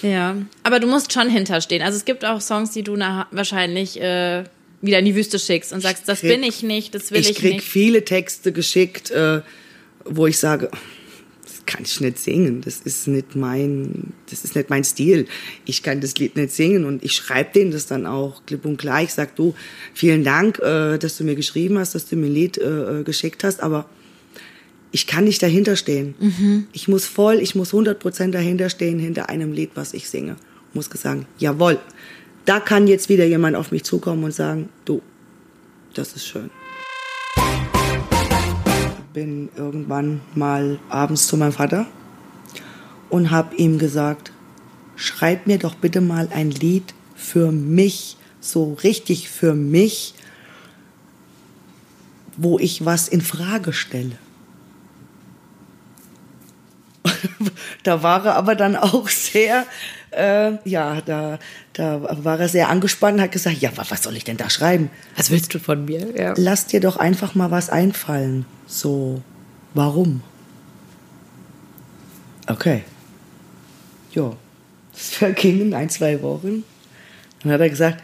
Ja. 0.01 0.37
Aber 0.63 0.81
du 0.81 0.87
musst 0.87 1.13
schon 1.13 1.29
hinterstehen. 1.29 1.83
Also, 1.83 1.99
es 1.99 2.07
gibt 2.07 2.25
auch 2.25 2.41
Songs, 2.41 2.71
die 2.71 2.83
du 2.83 2.97
nach, 2.97 3.27
wahrscheinlich 3.31 4.01
äh, 4.01 4.45
wieder 4.81 5.01
in 5.01 5.05
die 5.05 5.15
Wüste 5.15 5.39
schickst 5.39 5.75
und 5.75 5.83
sagst, 5.83 6.09
das 6.09 6.21
krieg, 6.21 6.31
bin 6.31 6.43
ich 6.45 6.63
nicht, 6.63 6.95
das 6.95 7.11
will 7.11 7.21
ich, 7.21 7.29
ich 7.29 7.43
nicht. 7.43 7.45
Ich 7.45 7.59
krieg 7.59 7.63
viele 7.63 8.07
Texte 8.07 8.53
geschickt, 8.53 9.11
äh, 9.11 9.43
wo 10.07 10.27
ich 10.27 10.39
sage, 10.39 10.71
kann 11.67 11.83
ich 11.85 12.01
nicht 12.01 12.19
singen. 12.19 12.61
Das 12.63 12.81
ist 12.81 13.09
nicht 13.09 13.37
mein, 13.37 14.13
das 14.31 14.45
ist 14.45 14.57
nicht 14.57 14.71
mein 14.71 14.85
Stil. 14.85 15.27
Ich 15.65 15.83
kann 15.83 16.01
das 16.01 16.17
Lied 16.17 16.37
nicht 16.37 16.53
singen 16.53 16.85
und 16.85 17.05
ich 17.05 17.13
schreibe 17.13 17.53
denen 17.53 17.73
das 17.73 17.87
dann 17.87 18.07
auch 18.07 18.43
klipp 18.47 18.65
und 18.65 18.77
klar. 18.77 19.03
Ich 19.03 19.13
sag 19.13 19.37
du, 19.37 19.55
vielen 19.93 20.25
Dank, 20.25 20.59
äh, 20.61 20.99
dass 20.99 21.19
du 21.19 21.25
mir 21.25 21.35
geschrieben 21.35 21.79
hast, 21.79 21.95
dass 21.95 22.09
du 22.09 22.17
mir 22.17 22.27
ein 22.27 22.35
Lied 22.35 22.59
äh, 22.59 23.03
geschickt 23.05 23.45
hast, 23.45 23.63
aber 23.63 23.89
ich 24.93 25.07
kann 25.07 25.25
nicht 25.25 25.43
dahinter 25.43 25.77
stehen. 25.77 26.15
Mhm. 26.19 26.67
Ich 26.73 26.89
muss 26.89 27.05
voll, 27.07 27.41
ich 27.41 27.55
muss 27.55 27.75
100 27.75 27.99
Prozent 27.99 28.35
dahinter 28.35 28.71
stehen, 28.71 28.99
hinter 28.99 29.29
einem 29.29 29.53
Lied, 29.53 29.71
was 29.75 29.93
ich 29.93 30.09
singe. 30.09 30.37
Ich 30.71 30.75
muss 30.75 30.87
sagen, 30.87 31.27
jawohl, 31.39 31.79
da 32.45 32.61
kann 32.61 32.87
jetzt 32.87 33.09
wieder 33.09 33.27
jemand 33.27 33.57
auf 33.57 33.73
mich 33.73 33.83
zukommen 33.83 34.25
und 34.25 34.33
sagen, 34.33 34.69
du, 34.85 35.03
das 35.93 36.15
ist 36.15 36.27
schön 36.27 36.51
bin 39.17 39.49
irgendwann 39.57 40.21
mal 40.35 40.79
abends 40.91 41.27
zu 41.27 41.39
meinem 41.39 41.53
Vater 41.53 41.87
und 43.09 43.31
habe 43.31 43.57
ihm 43.57 43.79
gesagt, 43.79 44.31
schreib 44.95 45.47
mir 45.47 45.59
doch 45.59 45.75
bitte 45.75 46.03
mal 46.03 46.29
ein 46.35 46.51
Lied 46.51 46.93
für 47.15 47.51
mich, 47.51 48.19
so 48.41 48.75
richtig 48.85 49.31
für 49.31 49.55
mich, 49.55 50.13
wo 52.37 52.59
ich 52.59 52.85
was 52.85 53.09
in 53.09 53.23
Frage 53.23 53.73
stelle. 53.73 54.19
da 57.85 58.03
war 58.03 58.27
er 58.27 58.35
aber 58.35 58.55
dann 58.55 58.77
auch 58.77 59.09
sehr, 59.09 59.65
äh, 60.11 60.59
ja, 60.69 61.01
da, 61.01 61.39
da 61.77 62.25
war 62.25 62.41
er 62.41 62.49
sehr 62.49 62.71
angespannt 62.71 63.19
und 63.19 63.23
hat 63.23 63.33
gesagt, 63.33 63.59
ja, 63.59 63.71
was 63.77 64.03
soll 64.03 64.17
ich 64.17 64.25
denn 64.25 64.39
da 64.39 64.49
schreiben? 64.49 64.91
Was 65.15 65.31
willst 65.31 65.53
du 65.53 65.59
von 65.59 65.85
mir? 65.85 66.19
Ja. 66.19 66.33
Lass 66.37 66.67
dir 66.67 66.81
doch 66.81 66.97
einfach 66.97 67.35
mal 67.35 67.51
was 67.51 67.69
einfallen. 67.69 68.47
So, 68.67 69.21
warum? 69.75 70.23
Okay. 72.47 72.85
Jo. 74.13 74.37
Das 74.95 75.11
vergingen 75.11 75.75
ein, 75.75 75.91
zwei 75.91 76.23
Wochen. 76.23 76.65
Dann 77.43 77.53
hat 77.53 77.61
er 77.61 77.69
gesagt, 77.69 78.03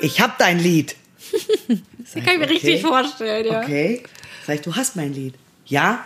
ich 0.00 0.20
hab 0.20 0.36
dein 0.38 0.58
Lied. 0.58 0.96
das 1.68 2.14
kann 2.14 2.22
ich 2.24 2.38
mir 2.38 2.44
okay. 2.44 2.52
richtig 2.52 2.82
vorstellen, 2.82 3.46
ja. 3.46 3.60
Okay. 3.60 4.02
Sag 4.44 4.56
ich, 4.56 4.62
du 4.62 4.74
hast 4.74 4.96
mein 4.96 5.14
Lied. 5.14 5.34
Ja. 5.66 6.04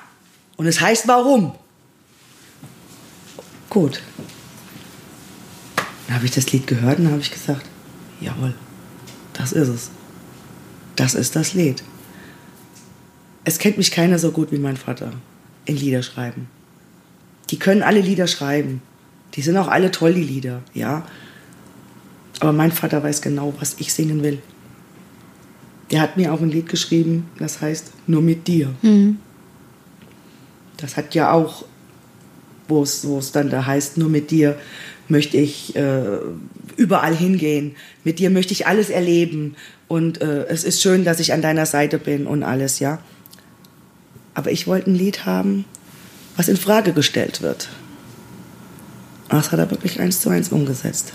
Und 0.58 0.66
es 0.66 0.82
heißt 0.82 1.08
warum? 1.08 1.54
Gut. 3.70 4.02
Dann 6.08 6.16
habe 6.16 6.24
ich 6.24 6.32
das 6.32 6.50
Lied 6.52 6.66
gehört 6.66 6.98
und 6.98 7.10
habe 7.10 7.20
ich 7.20 7.30
gesagt, 7.30 7.66
jawohl, 8.22 8.54
das 9.34 9.52
ist 9.52 9.68
es. 9.68 9.90
Das 10.96 11.14
ist 11.14 11.36
das 11.36 11.52
Lied. 11.52 11.84
Es 13.44 13.58
kennt 13.58 13.76
mich 13.76 13.90
keiner 13.90 14.18
so 14.18 14.32
gut 14.32 14.50
wie 14.50 14.58
mein 14.58 14.78
Vater 14.78 15.12
in 15.66 15.76
Lieder 15.76 16.02
schreiben. 16.02 16.48
Die 17.50 17.58
können 17.58 17.82
alle 17.82 18.00
Lieder 18.00 18.26
schreiben. 18.26 18.80
Die 19.34 19.42
sind 19.42 19.58
auch 19.58 19.68
alle 19.68 19.90
toll, 19.90 20.14
die 20.14 20.24
Lieder, 20.24 20.62
ja. 20.72 21.06
Aber 22.40 22.54
mein 22.54 22.72
Vater 22.72 23.02
weiß 23.02 23.20
genau, 23.20 23.52
was 23.58 23.76
ich 23.78 23.92
singen 23.92 24.22
will. 24.22 24.38
Der 25.90 26.00
hat 26.00 26.16
mir 26.16 26.32
auch 26.32 26.40
ein 26.40 26.50
Lied 26.50 26.70
geschrieben, 26.70 27.28
das 27.38 27.60
heißt 27.60 27.92
Nur 28.06 28.22
mit 28.22 28.48
dir. 28.48 28.74
Mhm. 28.80 29.18
Das 30.78 30.96
hat 30.96 31.14
ja 31.14 31.32
auch, 31.32 31.66
wo 32.66 32.82
es 32.82 33.32
dann 33.32 33.50
da 33.50 33.66
heißt, 33.66 33.98
nur 33.98 34.08
mit 34.08 34.30
dir 34.30 34.58
möchte 35.08 35.36
ich 35.36 35.74
äh, 35.76 36.18
überall 36.76 37.14
hingehen. 37.14 37.76
Mit 38.04 38.18
dir 38.18 38.30
möchte 38.30 38.52
ich 38.52 38.66
alles 38.66 38.90
erleben. 38.90 39.56
Und 39.88 40.20
äh, 40.20 40.44
es 40.46 40.64
ist 40.64 40.82
schön, 40.82 41.04
dass 41.04 41.20
ich 41.20 41.32
an 41.32 41.42
deiner 41.42 41.66
Seite 41.66 41.98
bin 41.98 42.26
und 42.26 42.42
alles, 42.42 42.78
ja. 42.78 42.98
Aber 44.34 44.50
ich 44.50 44.66
wollte 44.66 44.90
ein 44.90 44.94
Lied 44.94 45.26
haben, 45.26 45.64
was 46.36 46.48
in 46.48 46.56
Frage 46.56 46.92
gestellt 46.92 47.42
wird. 47.42 47.68
Und 49.30 49.38
das 49.38 49.52
hat 49.52 49.58
er 49.58 49.70
wirklich 49.70 50.00
eins 50.00 50.20
zu 50.20 50.30
eins 50.30 50.50
umgesetzt. 50.50 51.12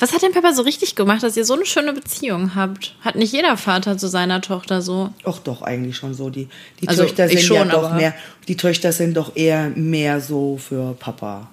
Was 0.00 0.14
hat 0.14 0.22
dein 0.22 0.32
Papa 0.32 0.54
so 0.54 0.62
richtig 0.62 0.94
gemacht, 0.96 1.22
dass 1.22 1.36
ihr 1.36 1.44
so 1.44 1.52
eine 1.54 1.66
schöne 1.66 1.92
Beziehung 1.92 2.54
habt? 2.54 2.94
Hat 3.02 3.16
nicht 3.16 3.34
jeder 3.34 3.58
Vater 3.58 3.98
zu 3.98 4.08
seiner 4.08 4.40
Tochter 4.40 4.80
so? 4.80 5.10
Ach 5.24 5.38
doch, 5.40 5.60
eigentlich 5.60 5.96
schon 5.96 6.14
so. 6.14 6.30
Die, 6.30 6.48
die 6.80 6.88
also 6.88 7.02
Töchter 7.02 7.28
sind 7.28 7.42
schon, 7.42 7.56
ja 7.56 7.64
doch 7.66 7.94
mehr, 7.94 8.14
die 8.48 8.56
Töchter 8.56 8.92
sind 8.92 9.16
doch 9.18 9.36
eher 9.36 9.68
mehr 9.70 10.22
so 10.22 10.56
für 10.56 10.94
Papa. 10.98 11.48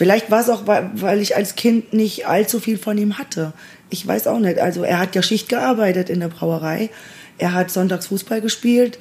Vielleicht 0.00 0.30
war 0.30 0.40
es 0.40 0.48
auch, 0.48 0.62
weil 0.66 1.20
ich 1.20 1.36
als 1.36 1.56
Kind 1.56 1.92
nicht 1.92 2.26
allzu 2.26 2.58
viel 2.58 2.78
von 2.78 2.96
ihm 2.96 3.18
hatte. 3.18 3.52
Ich 3.90 4.06
weiß 4.06 4.28
auch 4.28 4.38
nicht. 4.38 4.58
Also 4.58 4.82
er 4.82 4.98
hat 4.98 5.14
ja 5.14 5.20
Schicht 5.20 5.50
gearbeitet 5.50 6.08
in 6.08 6.20
der 6.20 6.28
Brauerei. 6.28 6.88
Er 7.36 7.52
hat 7.52 7.70
sonntags 7.70 8.06
Fußball 8.06 8.40
gespielt. 8.40 8.98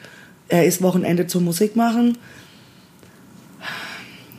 Er 0.50 0.66
ist 0.66 0.82
Wochenende 0.82 1.26
zum 1.26 1.46
Musik 1.46 1.78
machen. 1.78 2.18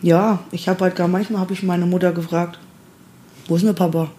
Ja, 0.02 0.40
ich 0.52 0.68
habe 0.68 0.84
halt 0.84 0.96
gar 0.96 1.08
manchmal 1.08 1.40
habe 1.40 1.54
ich 1.54 1.62
meine 1.62 1.86
Mutter 1.86 2.12
gefragt, 2.12 2.58
wo 3.48 3.56
ist 3.56 3.64
denn 3.64 3.74
Papa? 3.74 4.10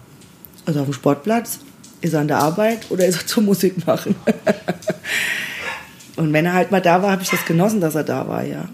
Ist 0.66 0.74
er 0.74 0.80
auf 0.80 0.88
dem 0.88 0.94
Sportplatz? 0.94 1.60
Ist 2.00 2.14
er 2.14 2.22
an 2.22 2.26
der 2.26 2.38
Arbeit 2.38 2.90
oder 2.90 3.06
ist 3.06 3.22
er 3.22 3.26
zum 3.28 3.44
Musik 3.44 3.86
machen? 3.86 4.16
Und 6.16 6.32
wenn 6.32 6.46
er 6.46 6.54
halt 6.54 6.72
mal 6.72 6.82
da 6.82 7.04
war, 7.04 7.12
habe 7.12 7.22
ich 7.22 7.30
das 7.30 7.44
genossen, 7.44 7.80
dass 7.80 7.94
er 7.94 8.02
da 8.02 8.26
war, 8.26 8.42
ja. 8.42 8.64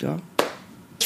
ja. 0.00 0.16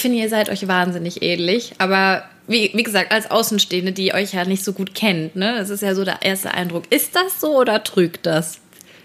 Ich 0.01 0.03
finde, 0.03 0.17
ihr 0.17 0.31
seid 0.31 0.49
euch 0.49 0.67
wahnsinnig 0.67 1.21
ähnlich, 1.21 1.75
aber 1.77 2.23
wie, 2.49 2.71
wie 2.73 2.83
gesagt, 2.83 3.13
als 3.13 3.31
Außenstehende, 3.31 3.93
die 3.93 4.15
euch 4.15 4.33
ja 4.33 4.47
nicht 4.47 4.65
so 4.65 4.73
gut 4.73 4.95
kennt, 4.95 5.37
ne? 5.37 5.57
Das 5.59 5.69
ist 5.69 5.83
ja 5.83 5.95
so 5.95 6.07
der 6.07 6.23
erste 6.23 6.55
Eindruck. 6.55 6.85
Ist 6.89 7.15
das 7.15 7.39
so 7.39 7.59
oder 7.59 7.85
trügt 7.85 8.25
das? 8.25 8.61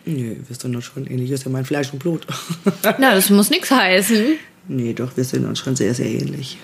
Nee, 0.06 0.38
wir 0.48 0.56
sind 0.56 0.74
uns 0.74 0.86
schon 0.86 1.06
ähnlich. 1.06 1.32
Das 1.32 1.42
ist 1.42 1.46
ja 1.48 1.52
mein 1.52 1.66
Fleisch 1.66 1.92
und 1.92 2.00
Blut. 2.00 2.26
Na, 2.98 3.14
das 3.14 3.30
muss 3.30 3.50
nichts 3.50 3.72
heißen. 3.72 4.38
Nee, 4.70 4.94
doch, 4.94 5.18
wir 5.18 5.26
sind 5.26 5.44
uns 5.46 5.60
schon 5.60 5.76
sehr, 5.76 5.94
sehr 5.94 6.06
ähnlich. 6.06 6.58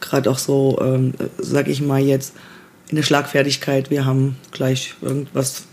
Gerade 0.00 0.30
auch 0.30 0.38
so, 0.38 0.80
ähm, 0.80 1.12
sag 1.36 1.68
ich 1.68 1.82
mal 1.82 2.00
jetzt, 2.00 2.32
in 2.88 2.96
der 2.96 3.02
Schlagfertigkeit, 3.02 3.90
wir 3.90 4.06
haben 4.06 4.38
gleich 4.50 4.94
irgendwas. 5.02 5.64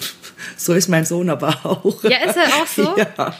so 0.56 0.72
ist 0.72 0.88
mein 0.88 1.04
Sohn 1.04 1.28
aber 1.28 1.66
auch. 1.66 2.02
Ja, 2.02 2.16
ist 2.16 2.38
er 2.38 2.62
auch 2.62 2.66
so? 2.66 2.96
Ja. 3.18 3.34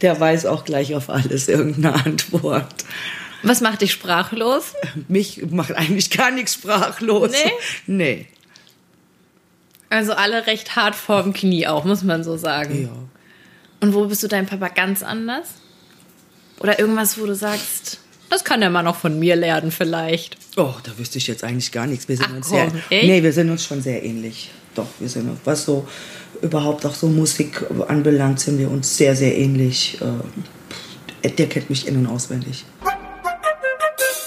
Der 0.00 0.18
weiß 0.18 0.46
auch 0.46 0.64
gleich 0.64 0.94
auf 0.94 1.08
alles 1.08 1.48
irgendeine 1.48 1.94
Antwort. 2.04 2.84
Was 3.42 3.60
macht 3.60 3.82
dich 3.82 3.92
sprachlos? 3.92 4.74
Mich 5.08 5.42
macht 5.50 5.72
eigentlich 5.72 6.10
gar 6.10 6.30
nichts 6.30 6.54
sprachlos. 6.54 7.30
Nee? 7.30 7.52
Nee. 7.86 8.26
Also 9.90 10.14
alle 10.14 10.46
recht 10.46 10.76
hart 10.76 10.94
vorm 10.94 11.32
Knie 11.32 11.66
auch, 11.66 11.84
muss 11.84 12.02
man 12.02 12.24
so 12.24 12.36
sagen. 12.36 12.84
Ja. 12.84 12.90
Und 13.80 13.94
wo 13.94 14.06
bist 14.06 14.22
du 14.22 14.28
deinem 14.28 14.46
Papa 14.46 14.68
ganz 14.68 15.02
anders? 15.02 15.48
Oder 16.58 16.78
irgendwas, 16.78 17.18
wo 17.18 17.26
du 17.26 17.34
sagst, 17.34 17.98
das 18.30 18.44
kann 18.44 18.60
der 18.60 18.70
mal 18.70 18.82
noch 18.82 18.96
von 18.96 19.18
mir 19.18 19.36
lernen 19.36 19.70
vielleicht. 19.70 20.38
Oh, 20.56 20.74
da 20.82 20.96
wüsste 20.98 21.18
ich 21.18 21.26
jetzt 21.26 21.44
eigentlich 21.44 21.70
gar 21.70 21.86
nichts. 21.86 22.08
Wir 22.08 22.16
sind 22.16 22.28
Ach, 22.30 22.36
uns 22.36 22.48
komm, 22.48 22.56
sehr, 22.56 22.82
echt? 22.90 23.06
nee, 23.06 23.22
wir 23.22 23.32
sind 23.32 23.50
uns 23.50 23.64
schon 23.64 23.82
sehr 23.82 24.02
ähnlich. 24.02 24.50
Doch, 24.74 24.88
wir 24.98 25.08
sind 25.08 25.28
uns, 25.28 25.40
was 25.44 25.64
so 25.64 25.86
überhaupt 26.42 26.86
auch 26.86 26.94
so 26.94 27.08
Musik 27.08 27.64
anbelangt, 27.88 28.40
sind 28.40 28.58
wir 28.58 28.70
uns 28.70 28.96
sehr, 28.96 29.16
sehr 29.16 29.36
ähnlich. 29.36 29.98
Äh, 30.00 31.30
der 31.30 31.48
kennt 31.48 31.70
mich 31.70 31.86
in- 31.88 31.96
und 31.96 32.06
auswendig. 32.06 32.64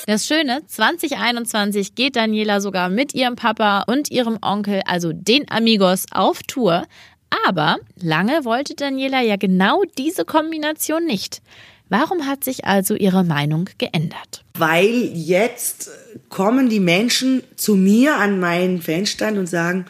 Das 0.08 0.26
Schöne, 0.26 0.62
2021 0.66 1.94
geht 1.94 2.16
Daniela 2.16 2.62
sogar 2.62 2.90
mit 2.90 3.14
ihrem 3.14 3.36
Papa 3.36 3.84
und 3.88 4.10
ihrem 4.10 4.40
Onkel, 4.42 4.82
also 4.86 5.12
den 5.12 5.44
Amigos, 5.52 6.06
auf 6.12 6.42
Tour. 6.44 6.86
Aber 7.46 7.76
lange 8.02 8.46
wollte 8.46 8.74
Daniela 8.74 9.22
ja 9.22 9.36
genau 9.36 9.84
diese 9.98 10.24
Kombination 10.24 11.06
nicht. 11.06 11.42
Warum 11.90 12.26
hat 12.26 12.44
sich 12.44 12.66
also 12.66 12.96
ihre 12.96 13.24
Meinung 13.24 13.70
geändert? 13.78 14.44
Weil 14.58 15.12
jetzt 15.14 15.90
kommen 16.30 16.70
die 16.70 16.80
Menschen 16.80 17.44
zu 17.56 17.76
mir 17.76 18.16
an 18.16 18.40
meinen 18.40 18.82
Fanstand 18.82 19.38
und 19.38 19.48
sagen, 19.48 19.86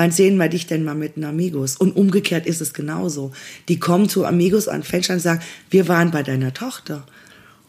wann 0.00 0.12
sehen 0.12 0.38
wir 0.38 0.48
dich 0.48 0.66
denn 0.66 0.82
mal 0.82 0.94
mit 0.94 1.16
den 1.16 1.24
Amigos? 1.24 1.76
Und 1.76 1.94
umgekehrt 1.94 2.46
ist 2.46 2.62
es 2.62 2.72
genauso. 2.72 3.32
Die 3.68 3.78
kommen 3.78 4.08
zu 4.08 4.24
Amigos 4.24 4.66
an 4.66 4.82
Fanstand 4.82 5.18
und 5.18 5.22
sagen, 5.22 5.42
wir 5.68 5.88
waren 5.88 6.10
bei 6.10 6.22
deiner 6.22 6.54
Tochter. 6.54 7.04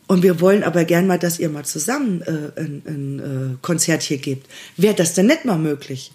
Und 0.08 0.24
wir 0.24 0.40
wollen 0.40 0.64
aber 0.64 0.86
gern 0.86 1.08
mal, 1.08 1.20
dass 1.20 1.40
ihr 1.40 1.50
mal 1.50 1.66
zusammen 1.66 2.22
äh, 2.22 2.58
ein, 2.58 2.82
ein 2.88 3.20
äh, 3.20 3.58
Konzert 3.62 4.02
hier 4.02 4.18
gebt. 4.18 4.48
Wäre 4.78 4.96
das 4.96 5.14
denn 5.14 5.26
nicht 5.26 5.44
mal 5.44 5.58
möglich? 5.58 6.14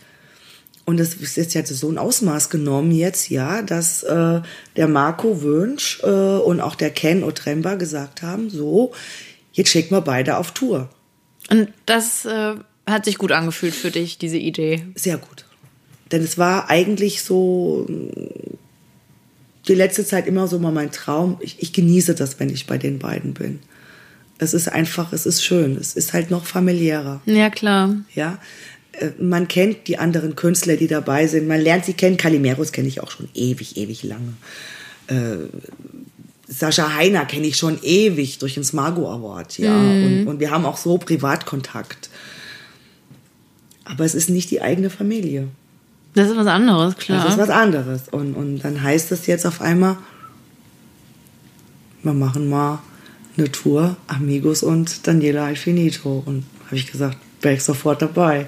Und 0.86 0.98
das 0.98 1.12
ist 1.16 1.36
jetzt 1.36 1.52
ja 1.52 1.66
so 1.66 1.90
ein 1.90 1.98
Ausmaß 1.98 2.48
genommen 2.48 2.92
jetzt, 2.92 3.28
ja, 3.28 3.60
dass 3.60 4.02
äh, 4.02 4.40
der 4.76 4.88
Marco 4.88 5.42
Wünsch 5.42 6.00
äh, 6.02 6.06
und 6.06 6.62
auch 6.62 6.76
der 6.76 6.90
Ken 6.92 7.24
Otremba 7.24 7.74
gesagt 7.74 8.22
haben, 8.22 8.48
so, 8.48 8.92
jetzt 9.52 9.68
schicken 9.68 9.94
wir 9.94 10.00
beide 10.00 10.38
auf 10.38 10.52
Tour. 10.52 10.88
Und 11.50 11.68
das 11.84 12.24
äh, 12.24 12.54
hat 12.86 13.04
sich 13.04 13.18
gut 13.18 13.32
angefühlt 13.32 13.74
für 13.74 13.90
dich, 13.90 14.16
diese 14.16 14.38
Idee. 14.38 14.86
Sehr 14.94 15.18
gut. 15.18 15.45
Denn 16.12 16.22
es 16.22 16.38
war 16.38 16.70
eigentlich 16.70 17.22
so 17.22 17.86
die 19.66 19.74
letzte 19.74 20.04
Zeit 20.04 20.26
immer 20.26 20.46
so 20.46 20.58
mal 20.58 20.72
mein 20.72 20.92
Traum. 20.92 21.38
Ich, 21.40 21.56
ich 21.60 21.72
genieße 21.72 22.14
das, 22.14 22.38
wenn 22.38 22.48
ich 22.48 22.66
bei 22.66 22.78
den 22.78 22.98
beiden 22.98 23.34
bin 23.34 23.60
es 24.38 24.54
ist 24.54 24.68
einfach, 24.68 25.12
es 25.12 25.26
ist 25.26 25.42
schön. 25.42 25.76
Es 25.76 25.94
ist 25.94 26.12
halt 26.12 26.30
noch 26.30 26.44
familiärer. 26.44 27.20
Ja, 27.26 27.50
klar. 27.50 27.96
Ja. 28.14 28.38
Äh, 28.92 29.10
man 29.18 29.48
kennt 29.48 29.88
die 29.88 29.98
anderen 29.98 30.36
Künstler, 30.36 30.76
die 30.76 30.88
dabei 30.88 31.26
sind. 31.26 31.48
Man 31.48 31.60
lernt 31.60 31.84
sie 31.84 31.94
kennen. 31.94 32.16
Calimeros 32.16 32.72
kenne 32.72 32.88
ich 32.88 33.00
auch 33.00 33.10
schon 33.10 33.28
ewig, 33.34 33.76
ewig 33.76 34.02
lange. 34.02 34.34
Äh, 35.06 35.46
Sascha 36.48 36.94
Heiner 36.94 37.24
kenne 37.24 37.46
ich 37.46 37.56
schon 37.56 37.78
ewig 37.82 38.38
durch 38.38 38.54
den 38.54 38.64
Smargo 38.64 39.10
Award, 39.10 39.58
ja. 39.58 39.76
Mhm. 39.76 40.04
Und, 40.04 40.28
und 40.28 40.40
wir 40.40 40.50
haben 40.50 40.64
auch 40.64 40.76
so 40.76 40.98
Privatkontakt. 40.98 42.10
Aber 43.84 44.04
es 44.04 44.14
ist 44.14 44.28
nicht 44.28 44.50
die 44.50 44.62
eigene 44.62 44.90
Familie. 44.90 45.48
Das 46.16 46.30
ist 46.30 46.36
was 46.36 46.46
anderes, 46.46 46.96
klar. 46.96 47.22
Das 47.22 47.34
ist 47.34 47.38
was 47.38 47.50
anderes. 47.50 48.08
Und, 48.10 48.34
und 48.34 48.60
dann 48.60 48.82
heißt 48.82 49.12
es 49.12 49.26
jetzt 49.26 49.44
auf 49.44 49.60
einmal, 49.60 49.98
wir 52.02 52.14
machen 52.14 52.48
mal 52.48 52.78
eine 53.36 53.52
Tour, 53.52 53.98
Amigos 54.06 54.62
und 54.62 55.06
Daniela 55.06 55.44
Alfinito. 55.44 56.22
Und 56.24 56.46
habe 56.64 56.76
ich 56.76 56.90
gesagt, 56.90 57.18
wäre 57.42 57.56
ich 57.56 57.62
sofort 57.62 58.00
dabei. 58.00 58.46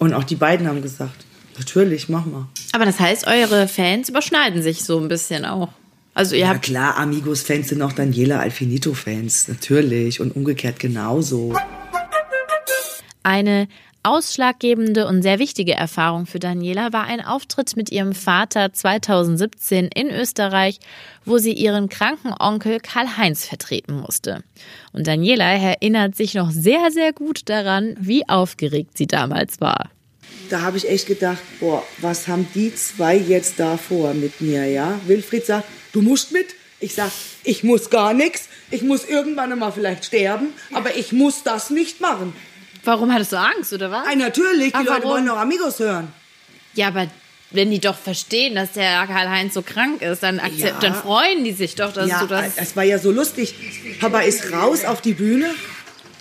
Und 0.00 0.14
auch 0.14 0.24
die 0.24 0.34
beiden 0.34 0.66
haben 0.66 0.82
gesagt, 0.82 1.24
natürlich, 1.56 2.08
mach 2.08 2.26
mal. 2.26 2.48
Aber 2.72 2.86
das 2.86 2.98
heißt, 2.98 3.24
eure 3.28 3.68
Fans 3.68 4.08
überschneiden 4.08 4.60
sich 4.60 4.82
so 4.82 4.98
ein 4.98 5.06
bisschen 5.06 5.44
auch. 5.44 5.68
Also 6.14 6.34
ihr 6.34 6.40
ja, 6.40 6.48
habt 6.48 6.62
klar, 6.62 6.96
Amigos-Fans 6.98 7.68
sind 7.68 7.82
auch 7.82 7.92
Daniela 7.92 8.40
Alfinito-Fans, 8.40 9.46
natürlich. 9.46 10.20
Und 10.20 10.34
umgekehrt 10.34 10.80
genauso. 10.80 11.54
Eine 13.22 13.68
Ausschlaggebende 14.02 15.06
und 15.06 15.22
sehr 15.22 15.38
wichtige 15.38 15.74
Erfahrung 15.74 16.24
für 16.24 16.38
Daniela 16.38 16.92
war 16.92 17.04
ein 17.04 17.20
Auftritt 17.22 17.76
mit 17.76 17.90
ihrem 17.90 18.14
Vater 18.14 18.72
2017 18.72 19.90
in 19.94 20.10
Österreich, 20.10 20.78
wo 21.26 21.36
sie 21.36 21.52
ihren 21.52 21.90
kranken 21.90 22.32
Onkel 22.38 22.80
Karl-Heinz 22.80 23.44
vertreten 23.44 24.00
musste. 24.00 24.42
Und 24.92 25.06
Daniela 25.06 25.44
erinnert 25.44 26.16
sich 26.16 26.34
noch 26.34 26.50
sehr, 26.50 26.90
sehr 26.90 27.12
gut 27.12 27.50
daran, 27.50 27.94
wie 28.00 28.26
aufgeregt 28.26 28.96
sie 28.96 29.06
damals 29.06 29.60
war. 29.60 29.90
Da 30.48 30.62
habe 30.62 30.78
ich 30.78 30.88
echt 30.88 31.06
gedacht, 31.06 31.42
boah, 31.60 31.82
was 31.98 32.26
haben 32.26 32.48
die 32.54 32.74
zwei 32.74 33.16
jetzt 33.16 33.60
da 33.60 33.76
vor 33.76 34.14
mit 34.14 34.40
mir, 34.40 34.66
ja? 34.66 34.98
Wilfried 35.06 35.44
sagt, 35.44 35.68
du 35.92 36.00
musst 36.00 36.32
mit. 36.32 36.46
Ich 36.80 36.94
sag, 36.94 37.10
ich 37.44 37.62
muss 37.62 37.90
gar 37.90 38.14
nichts. 38.14 38.48
Ich 38.70 38.82
muss 38.82 39.04
irgendwann 39.04 39.56
mal 39.58 39.70
vielleicht 39.70 40.06
sterben, 40.06 40.54
aber 40.72 40.96
ich 40.96 41.12
muss 41.12 41.42
das 41.42 41.68
nicht 41.68 42.00
machen. 42.00 42.32
Warum 42.84 43.12
hattest 43.12 43.32
du 43.32 43.38
Angst, 43.38 43.72
oder 43.72 43.90
was? 43.90 44.06
Ay, 44.06 44.16
natürlich, 44.16 44.72
die 44.72 44.74
Ach, 44.74 44.84
Leute 44.84 45.04
wollen 45.04 45.24
noch 45.24 45.36
Amigos 45.36 45.78
hören. 45.78 46.08
Ja, 46.74 46.88
aber 46.88 47.08
wenn 47.50 47.70
die 47.70 47.80
doch 47.80 47.96
verstehen, 47.96 48.54
dass 48.54 48.72
der 48.72 49.06
Karl-Heinz 49.06 49.54
so 49.54 49.62
krank 49.62 50.02
ist, 50.02 50.22
dann, 50.22 50.40
ja. 50.56 50.70
dann 50.80 50.94
freuen 50.94 51.44
die 51.44 51.52
sich 51.52 51.74
doch, 51.74 51.92
dass 51.92 52.08
ja, 52.08 52.20
du 52.20 52.26
das... 52.26 52.52
es 52.56 52.76
war 52.76 52.84
ja 52.84 52.98
so 52.98 53.10
lustig. 53.10 53.54
Papa 54.00 54.20
ist 54.20 54.52
raus 54.52 54.84
auf 54.84 55.00
die 55.00 55.14
Bühne 55.14 55.50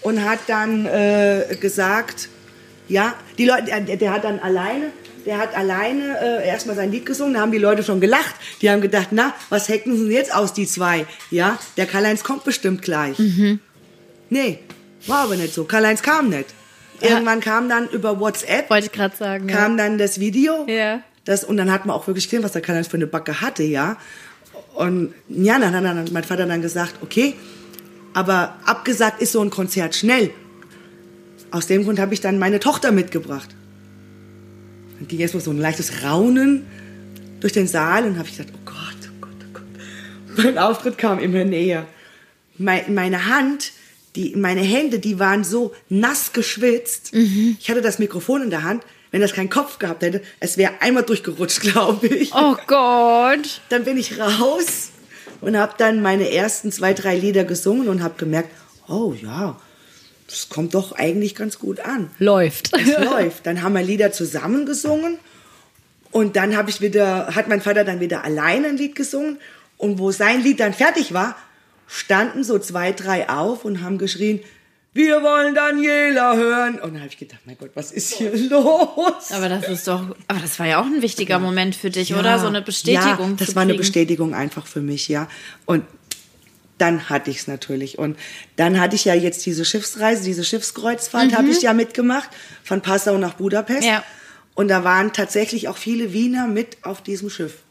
und 0.02 0.24
hat 0.24 0.40
dann 0.48 0.86
äh, 0.86 1.56
gesagt, 1.60 2.30
ja, 2.88 3.14
die 3.38 3.46
Leute, 3.46 3.66
der, 3.66 3.98
der, 3.98 4.12
hat 4.12 4.24
dann 4.24 4.40
alleine, 4.40 4.92
der 5.26 5.38
hat 5.38 5.56
alleine 5.56 6.18
äh, 6.20 6.48
erstmal 6.48 6.76
sein 6.76 6.92
Lied 6.92 7.06
gesungen, 7.06 7.36
da 7.36 7.42
haben 7.42 7.52
die 7.52 7.60
Leute 7.60 7.84
schon 7.84 8.02
gelacht. 8.02 8.34
Die 8.62 8.70
haben 8.70 8.82
gedacht, 8.82 9.10
na, 9.12 9.36
was 9.50 9.70
hacken 9.70 9.96
sie 9.96 10.12
jetzt 10.12 10.34
aus, 10.34 10.54
die 10.54 10.66
zwei? 10.66 11.06
Ja, 11.30 11.60
der 11.78 11.86
Karl-Heinz 11.86 12.24
kommt 12.24 12.44
bestimmt 12.44 12.82
gleich. 12.82 13.20
Mhm. 13.20 13.60
Nee, 14.32 14.60
war 15.08 15.24
aber 15.26 15.36
nicht 15.36 15.54
so. 15.54 15.64
Karl-Heinz 15.64 16.02
kam 16.02 16.30
nicht. 16.30 16.54
Irgendwann 17.02 17.40
kam 17.40 17.70
dann 17.70 17.88
über 17.90 18.20
WhatsApp. 18.20 18.70
Wollte 18.70 18.88
ich 18.88 18.92
gerade 18.92 19.16
sagen. 19.16 19.48
Kam 19.48 19.78
ja. 19.78 19.86
dann 19.86 19.98
das 19.98 20.20
Video. 20.20 20.66
Ja. 20.68 21.02
Das, 21.26 21.44
und 21.44 21.58
dann 21.58 21.72
hat 21.72 21.86
man 21.86 21.96
auch 21.96 22.08
wirklich 22.08 22.26
gesehen, 22.26 22.44
was 22.44 22.52
der 22.52 22.62
Karl-Heinz 22.62 22.88
für 22.88 22.98
eine 22.98 23.08
Backe 23.08 23.42
hatte, 23.42 23.64
ja. 23.64 23.98
Und 24.74 25.14
ja, 25.28 25.60
dann 25.60 25.74
hat 25.74 25.84
dann 25.84 26.06
mein 26.12 26.24
Vater 26.24 26.46
dann 26.46 26.62
gesagt, 26.62 26.96
okay, 27.02 27.36
aber 28.14 28.56
abgesagt 28.66 29.22
ist 29.22 29.34
so 29.34 29.42
ein 29.42 29.50
Konzert 29.50 29.96
schnell. 29.96 30.32
Aus 31.52 31.68
dem 31.68 31.84
Grund 31.84 32.00
habe 32.00 32.14
ich 32.14 32.22
dann 32.22 32.40
meine 32.40 32.60
Tochter 32.60 32.92
mitgebracht. 32.92 33.50
Dann 34.98 35.08
ging 35.08 35.20
erstmal 35.20 35.44
so 35.44 35.52
ein 35.52 35.58
leichtes 35.58 36.04
Raunen 36.04 36.66
durch 37.40 37.54
den 37.54 37.68
Saal 37.68 38.06
und 38.06 38.18
habe 38.18 38.28
ich 38.28 38.38
gedacht, 38.38 38.54
oh 38.56 38.66
Gott, 38.66 39.10
oh 39.10 39.22
Gott, 39.22 39.32
oh 39.42 39.54
Gott. 39.54 40.46
Mein 40.46 40.58
Auftritt 40.58 40.98
kam 40.98 41.20
immer 41.20 41.44
näher. 41.44 41.86
Meine 42.58 43.26
Hand 43.28 43.72
die, 44.20 44.36
meine 44.36 44.62
Hände, 44.62 45.00
die 45.00 45.18
waren 45.18 45.44
so 45.46 45.74
nass 45.88 46.34
geschwitzt. 46.34 47.14
Mhm. 47.14 47.58
Ich 47.60 47.70
hatte 47.70 47.82
das 47.82 48.00
Mikrofon 48.00 48.44
in 48.44 48.50
der 48.50 48.64
Hand. 48.64 48.84
Wenn 49.12 49.22
das 49.22 49.34
keinen 49.34 49.50
Kopf 49.50 49.80
gehabt 49.80 50.04
hätte, 50.04 50.22
es 50.40 50.58
wäre 50.58 50.74
einmal 50.82 51.04
durchgerutscht, 51.04 51.62
glaube 51.62 52.08
ich. 52.08 52.34
Oh 52.34 52.56
Gott. 52.68 53.62
Dann 53.70 53.86
bin 53.86 53.98
ich 53.98 54.20
raus 54.20 54.90
und 55.42 55.58
habe 55.58 55.74
dann 55.78 56.02
meine 56.02 56.32
ersten 56.32 56.72
zwei, 56.72 56.94
drei 56.94 57.18
Lieder 57.18 57.46
gesungen 57.46 57.88
und 57.88 58.04
habe 58.04 58.16
gemerkt, 58.18 58.50
oh 58.90 59.14
ja, 59.20 59.60
das 60.28 60.50
kommt 60.50 60.74
doch 60.74 60.92
eigentlich 60.92 61.34
ganz 61.34 61.58
gut 61.58 61.80
an. 61.80 62.12
Läuft. 62.20 62.72
Es 62.78 63.00
läuft. 63.04 63.46
Dann 63.48 63.64
haben 63.64 63.74
wir 63.74 63.82
Lieder 63.82 64.12
zusammen 64.12 64.66
gesungen 64.66 65.18
und 66.12 66.36
dann 66.36 66.58
habe 66.58 66.70
ich 66.70 66.82
wieder, 66.82 67.36
hat 67.36 67.48
mein 67.48 67.62
Vater 67.62 67.86
dann 67.86 68.02
wieder 68.02 68.26
alleine 68.26 68.68
ein 68.68 68.78
Lied 68.78 68.96
gesungen 68.96 69.40
und 69.78 69.98
wo 69.98 70.12
sein 70.12 70.44
Lied 70.44 70.60
dann 70.60 70.74
fertig 70.74 71.14
war, 71.14 71.38
standen 71.90 72.44
so 72.44 72.60
zwei, 72.60 72.92
drei 72.92 73.30
auf 73.30 73.66
und 73.66 73.82
haben 73.82 73.98
geschrien, 73.98 74.40
wir 74.94 75.22
wollen 75.24 75.56
Daniela 75.56 76.36
hören. 76.36 76.76
Und 76.76 76.94
dann 76.94 77.00
habe 77.00 77.10
ich 77.10 77.18
gedacht, 77.18 77.42
mein 77.46 77.58
Gott, 77.58 77.72
was 77.74 77.92
ist 77.92 78.14
hier 78.14 78.36
los? 78.50 79.32
Aber 79.32 79.50
das 79.50 79.68
ist 79.68 79.88
doch, 79.88 80.16
aber 80.28 80.40
das 80.40 80.60
war 80.60 80.68
ja 80.68 80.82
auch 80.82 80.86
ein 80.86 81.02
wichtiger 81.02 81.36
ja. 81.36 81.40
Moment 81.40 81.76
für 81.76 81.90
dich, 81.90 82.10
ja. 82.10 82.20
oder? 82.20 82.40
So 82.40 82.48
eine 82.48 82.62
Bestätigung. 82.62 83.32
Ja, 83.32 83.36
das 83.38 83.56
war 83.56 83.64
eine 83.64 83.74
Bestätigung 83.74 84.34
einfach 84.34 84.68
für 84.68 84.82
mich, 84.82 85.08
ja. 85.08 85.28
Und 85.66 85.84
dann 86.78 87.10
hatte 87.10 87.30
ich 87.30 87.40
es 87.40 87.48
natürlich. 87.48 87.98
Und 87.98 88.18
dann 88.56 88.80
hatte 88.80 88.96
ich 88.96 89.06
ja 89.06 89.14
jetzt 89.14 89.46
diese 89.46 89.66
Schiffsreise, 89.66 90.24
diese 90.24 90.44
Schiffskreuzfahrt 90.44 91.32
mhm. 91.32 91.38
habe 91.38 91.50
ich 91.50 91.62
ja 91.62 91.74
mitgemacht, 91.74 92.30
von 92.64 92.82
Passau 92.82 93.18
nach 93.18 93.34
Budapest. 93.34 93.84
Ja. 93.84 94.04
Und 94.54 94.68
da 94.68 94.84
waren 94.84 95.12
tatsächlich 95.14 95.68
auch 95.68 95.78
viele 95.78 96.14
Wiener 96.14 96.48
mit 96.48 96.78
auf 96.84 97.02
diesem 97.02 97.30
Schiff. 97.30 97.64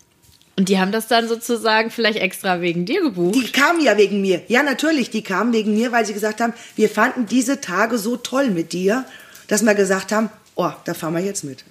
Und 0.58 0.68
die 0.68 0.80
haben 0.80 0.90
das 0.90 1.06
dann 1.06 1.28
sozusagen 1.28 1.88
vielleicht 1.88 2.18
extra 2.18 2.60
wegen 2.60 2.84
dir 2.84 3.00
gebucht? 3.00 3.36
Die 3.36 3.52
kamen 3.52 3.80
ja 3.80 3.96
wegen 3.96 4.20
mir. 4.20 4.42
Ja, 4.48 4.64
natürlich, 4.64 5.08
die 5.08 5.22
kamen 5.22 5.52
wegen 5.52 5.72
mir, 5.72 5.92
weil 5.92 6.04
sie 6.04 6.14
gesagt 6.14 6.40
haben, 6.40 6.52
wir 6.74 6.88
fanden 6.88 7.26
diese 7.26 7.60
Tage 7.60 7.96
so 7.96 8.16
toll 8.16 8.50
mit 8.50 8.72
dir, 8.72 9.04
dass 9.46 9.62
wir 9.62 9.76
gesagt 9.76 10.10
haben, 10.10 10.30
oh, 10.56 10.72
da 10.84 10.94
fahren 10.94 11.14
wir 11.14 11.22
jetzt 11.22 11.44
mit. 11.44 11.64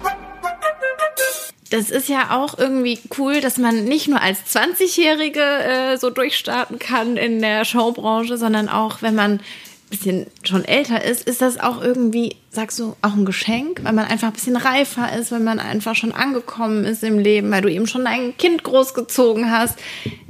Das 1.69 1.89
ist 1.89 2.07
ja 2.07 2.37
auch 2.37 2.57
irgendwie 2.57 2.97
cool, 3.17 3.41
dass 3.41 3.57
man 3.57 3.83
nicht 3.83 4.07
nur 4.07 4.21
als 4.21 4.39
20-Jährige 4.49 5.41
äh, 5.41 5.97
so 5.97 6.09
durchstarten 6.09 6.79
kann 6.79 7.17
in 7.17 7.41
der 7.41 7.65
Showbranche, 7.65 8.37
sondern 8.37 8.69
auch, 8.69 9.01
wenn 9.01 9.15
man 9.15 9.41
bisschen 9.89 10.27
schon 10.43 10.65
älter 10.65 11.03
ist, 11.03 11.27
ist 11.27 11.41
das 11.41 11.59
auch 11.59 11.81
irgendwie, 11.81 12.35
sagst 12.51 12.77
du, 12.79 12.95
auch 13.01 13.13
ein 13.13 13.25
Geschenk, 13.25 13.83
weil 13.83 13.93
man 13.93 14.05
einfach 14.05 14.27
ein 14.27 14.33
bisschen 14.33 14.57
reifer 14.57 15.17
ist, 15.17 15.31
weil 15.31 15.39
man 15.39 15.59
einfach 15.59 15.95
schon 15.95 16.11
angekommen 16.11 16.83
ist 16.83 17.03
im 17.03 17.19
Leben, 17.19 17.51
weil 17.51 17.61
du 17.61 17.71
eben 17.71 17.87
schon 17.87 18.05
ein 18.05 18.35
Kind 18.37 18.63
großgezogen 18.63 19.49
hast. 19.49 19.77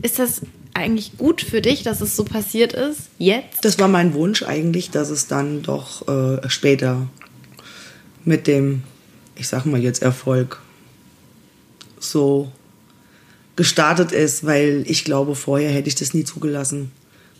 Ist 0.01 0.20
das 0.20 0.41
eigentlich 0.74 1.18
gut 1.18 1.41
für 1.41 1.62
dich, 1.62 1.82
dass 1.82 2.01
es 2.01 2.16
so 2.16 2.24
passiert 2.24 2.74
ist? 2.74 3.10
Jetzt? 3.18 3.66
Das 3.66 3.80
war 3.80 3.88
mein 3.88 4.14
Wunsch 4.14 4.43
eigentlich, 4.43 4.91
dass 4.91 5.10
es 5.10 5.28
dann 5.28 5.64
doch 5.64 6.08
äh, 6.08 6.47
später 6.49 7.08
mit 8.26 8.45
dem, 8.45 8.84
ich 9.36 9.47
sag 9.47 9.66
mal 9.66 9.82
jetzt 9.82 10.03
Erfolg, 10.03 10.62
so 11.99 12.51
gestartet 13.55 14.12
ist, 14.12 14.45
weil 14.45 14.84
ich 14.86 15.03
glaube, 15.03 15.34
vorher 15.34 15.72
hätte 15.72 15.88
ich 15.88 15.95
das 15.95 16.14
nie 16.14 16.24
zugelassen 16.24 16.91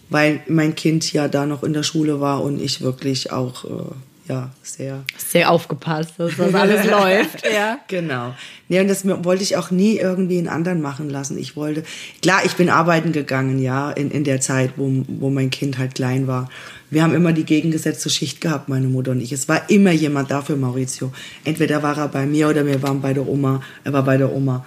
weil 0.10 0.42
mein 0.48 0.76
Kind 0.76 1.12
ja 1.14 1.28
da 1.28 1.46
noch 1.46 1.64
in 1.64 1.74
der 1.74 1.84
Schule 1.84 2.20
war 2.20 2.44
und 2.44 2.62
ich 2.62 2.82
wirklich 2.82 3.32
auch 3.32 3.66
äh, 3.66 4.30
ja 4.30 4.50
sehr 4.62 5.04
sehr 5.18 5.52
aufgepasst, 5.52 6.14
dass 6.18 6.38
das 6.38 6.54
alles 6.54 6.86
läuft. 6.90 7.44
Ja. 7.46 7.80
Genau. 7.88 8.34
Nee, 8.70 8.82
und 8.82 8.88
das 8.90 9.06
wollte 9.06 9.44
ich 9.44 9.56
auch 9.56 9.72
nie 9.72 9.98
irgendwie 9.98 10.38
in 10.38 10.48
anderen 10.48 10.82
machen 10.82 11.10
lassen. 11.10 11.38
Ich 11.38 11.56
wollte, 11.56 11.84
klar, 12.22 12.42
ich 12.46 12.56
bin 12.56 12.70
arbeiten 12.70 13.14
gegangen, 13.14 13.60
ja, 13.60 13.92
in, 13.92 14.12
in 14.12 14.26
der 14.26 14.42
Zeit, 14.42 14.74
wo, 14.76 14.92
wo 15.08 15.30
mein 15.30 15.50
Kind 15.50 15.78
halt 15.78 15.96
klein 15.96 16.28
war. 16.28 16.50
Wir 16.90 17.04
haben 17.04 17.14
immer 17.14 17.34
die 17.34 17.46
gegengesetzte 17.46 18.10
Schicht 18.10 18.42
gehabt, 18.42 18.70
meine 18.70 18.88
Mutter 18.88 19.12
und 19.12 19.22
ich. 19.22 19.32
Es 19.32 19.48
war 19.48 19.70
immer 19.70 19.92
jemand 19.92 20.32
da 20.32 20.42
für 20.42 20.56
Maurizio. 20.56 21.12
Entweder 21.44 21.84
war 21.84 21.98
er 21.98 22.08
bei 22.08 22.26
mir 22.26 22.50
oder 22.50 22.66
wir 22.66 22.82
waren 22.82 23.02
bei 23.02 23.14
der 23.14 23.28
Oma. 23.28 23.62
Er 23.84 23.94
war 23.94 24.04
bei 24.04 24.18
der 24.18 24.32
Oma. 24.32 24.66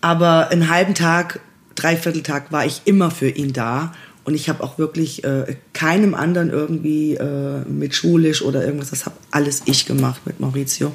Aber 0.00 0.50
einen 0.50 0.68
halben 0.68 0.94
Tag, 0.94 1.40
dreiviertel 1.74 2.22
Tag 2.22 2.52
war 2.52 2.66
ich 2.66 2.82
immer 2.84 3.10
für 3.10 3.28
ihn 3.28 3.52
da. 3.52 3.92
Und 4.28 4.34
ich 4.34 4.50
habe 4.50 4.62
auch 4.62 4.76
wirklich 4.76 5.24
äh, 5.24 5.56
keinem 5.72 6.14
anderen 6.14 6.50
irgendwie 6.50 7.14
äh, 7.14 7.64
mit 7.66 7.94
schulisch 7.94 8.42
oder 8.42 8.62
irgendwas, 8.62 8.90
das 8.90 9.06
habe 9.06 9.16
alles 9.30 9.62
ich 9.64 9.86
gemacht 9.86 10.20
mit 10.26 10.38
Maurizio. 10.38 10.94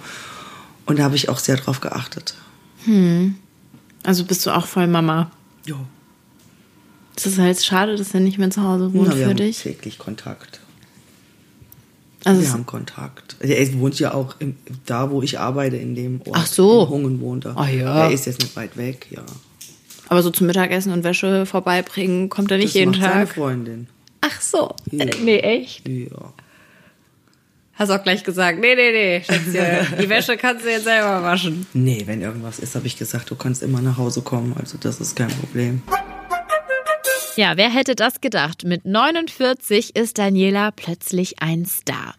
Und 0.86 0.99
da 0.99 1.03
habe 1.05 1.15
ich 1.15 1.29
auch 1.29 1.39
sehr 1.39 1.57
drauf 1.57 1.81
geachtet. 1.81 2.36
Hm. 2.86 3.34
Also 4.03 4.25
bist 4.25 4.45
du 4.45 4.51
auch 4.51 4.67
voll 4.67 4.86
Mama? 4.86 5.31
Ja. 5.65 5.77
Ist 7.15 7.25
es 7.25 7.39
halt 7.39 7.59
schade, 7.63 7.95
dass 7.95 8.13
er 8.13 8.19
nicht 8.19 8.38
mehr 8.38 8.51
zu 8.51 8.61
Hause 8.61 8.93
wohnt 8.93 9.07
Na, 9.07 9.15
wir 9.15 9.23
für 9.23 9.29
haben 9.31 9.38
dich? 9.38 9.63
täglich 9.63 9.97
Kontakt. 9.97 10.59
Also 12.25 12.39
wir 12.39 12.53
haben 12.53 12.67
Kontakt. 12.67 13.38
Er 13.39 13.73
wohnt 13.79 13.97
ja 13.97 14.13
auch 14.13 14.36
im, 14.38 14.57
da, 14.86 15.09
wo 15.09 15.23
ich 15.23 15.39
arbeite, 15.39 15.77
in 15.77 15.95
dem 15.95 16.21
Ort. 16.21 16.38
Ach 16.38 16.45
so. 16.45 16.84
In 16.84 16.89
Hungen 16.89 17.19
wohnt 17.19 17.45
er. 17.45 17.57
Ah, 17.57 17.67
ja. 17.67 18.03
Er 18.03 18.11
ist 18.11 18.27
jetzt 18.27 18.43
nicht 18.43 18.55
weit 18.55 18.77
weg, 18.77 19.07
ja. 19.09 19.25
Aber 20.09 20.21
so 20.23 20.29
zum 20.29 20.47
Mittagessen 20.47 20.91
und 20.93 21.03
Wäsche 21.03 21.45
vorbeibringen 21.45 22.29
kommt 22.29 22.51
er 22.51 22.57
nicht 22.57 22.69
das 22.69 22.73
jeden 22.75 22.91
macht 22.91 23.01
seine 23.01 23.25
Tag. 23.25 23.29
Freundin. 23.35 23.87
Ach 24.21 24.41
so. 24.41 24.75
Ja. 24.91 25.05
Äh, 25.05 25.15
Nee, 25.21 25.39
echt? 25.39 25.87
Ja. 25.87 26.33
Hast 27.75 27.89
auch 27.89 28.03
gleich 28.03 28.23
gesagt, 28.23 28.59
nee, 28.59 28.75
nee, 28.75 28.91
nee, 28.91 29.23
Schätzchen, 29.23 29.97
die 30.01 30.07
Wäsche 30.09 30.37
kannst 30.37 30.63
du 30.63 30.69
jetzt 30.69 30.83
selber 30.83 31.23
waschen. 31.23 31.65
Nee, 31.73 32.03
wenn 32.05 32.21
irgendwas 32.21 32.59
ist, 32.59 32.75
habe 32.75 32.85
ich 32.85 32.97
gesagt, 32.97 33.31
du 33.31 33.35
kannst 33.35 33.63
immer 33.63 33.81
nach 33.81 33.97
Hause 33.97 34.21
kommen. 34.21 34.55
Also 34.59 34.77
das 34.79 34.99
ist 35.01 35.15
kein 35.15 35.29
Problem. 35.29 35.81
Ja, 37.35 37.57
wer 37.57 37.71
hätte 37.71 37.95
das 37.95 38.21
gedacht? 38.21 38.63
Mit 38.63 38.85
49 38.85 39.95
ist 39.95 40.19
Daniela 40.19 40.69
plötzlich 40.69 41.41
ein 41.41 41.65
Star. 41.65 42.13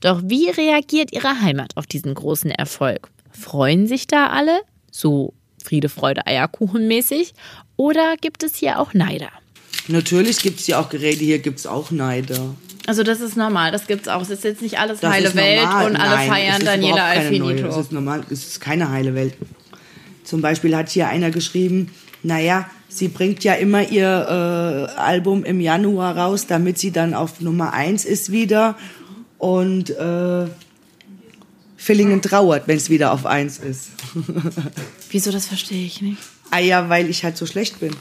Doch 0.00 0.20
wie 0.24 0.50
reagiert 0.50 1.10
ihre 1.12 1.40
Heimat 1.40 1.74
auf 1.76 1.86
diesen 1.86 2.12
großen 2.14 2.50
Erfolg? 2.50 3.08
Freuen 3.30 3.86
sich 3.86 4.06
da 4.08 4.26
alle? 4.26 4.60
So 4.90 5.32
Friede, 5.68 5.90
Freude, 5.90 6.26
Eierkuchen 6.26 6.88
mäßig? 6.88 7.34
Oder 7.76 8.16
gibt 8.18 8.42
es 8.42 8.56
hier 8.56 8.78
auch 8.78 8.94
Neider? 8.94 9.28
Natürlich 9.86 10.38
gibt 10.38 10.60
es 10.60 10.66
ja 10.66 10.80
auch 10.80 10.88
Geräte, 10.88 11.24
hier 11.24 11.40
gibt 11.40 11.58
es 11.58 11.66
auch 11.66 11.90
Neider. 11.90 12.54
Also 12.86 13.02
das 13.02 13.20
ist 13.20 13.36
normal, 13.36 13.70
das 13.70 13.86
gibt's 13.86 14.08
auch. 14.08 14.22
Es 14.22 14.30
ist 14.30 14.44
jetzt 14.44 14.62
nicht 14.62 14.78
alles 14.78 15.00
Das 15.00 15.12
heile 15.12 15.34
Welt 15.34 15.62
und 15.62 15.96
alle 15.96 16.16
Nein, 16.16 16.20
es 16.20 16.26
feiern 16.26 16.64
Daniela. 16.64 17.04
Alfinito. 17.04 17.66
Es 17.66 17.76
ist 17.76 17.92
normal, 17.92 18.22
es 18.30 18.46
ist 18.46 18.60
keine 18.60 18.90
heile 18.90 19.14
Welt. 19.14 19.34
Zum 20.24 20.40
Beispiel 20.40 20.74
hat 20.74 20.88
hier 20.88 21.08
einer 21.08 21.30
geschrieben, 21.30 21.90
naja, 22.22 22.68
sie 22.88 23.08
bringt 23.08 23.44
ja 23.44 23.52
immer 23.52 23.86
ihr 23.86 24.88
äh, 24.96 24.98
Album 24.98 25.44
im 25.44 25.60
Januar 25.60 26.16
raus, 26.16 26.46
damit 26.46 26.78
sie 26.78 26.92
dann 26.92 27.12
auf 27.12 27.42
Nummer 27.42 27.74
1 27.74 28.06
ist 28.06 28.32
wieder. 28.32 28.74
Und 29.36 29.90
äh, 29.90 30.46
Villingen 31.76 32.22
trauert, 32.22 32.66
wenn 32.66 32.78
es 32.78 32.88
wieder 32.88 33.12
auf 33.12 33.26
1 33.26 33.58
ist. 33.58 33.90
Wieso, 35.10 35.30
das 35.30 35.46
verstehe 35.46 35.84
ich 35.86 36.00
nicht. 36.02 36.18
Ah 36.50 36.58
ja, 36.58 36.88
weil 36.88 37.08
ich 37.10 37.24
halt 37.24 37.36
so 37.36 37.46
schlecht 37.46 37.80
bin. 37.80 37.94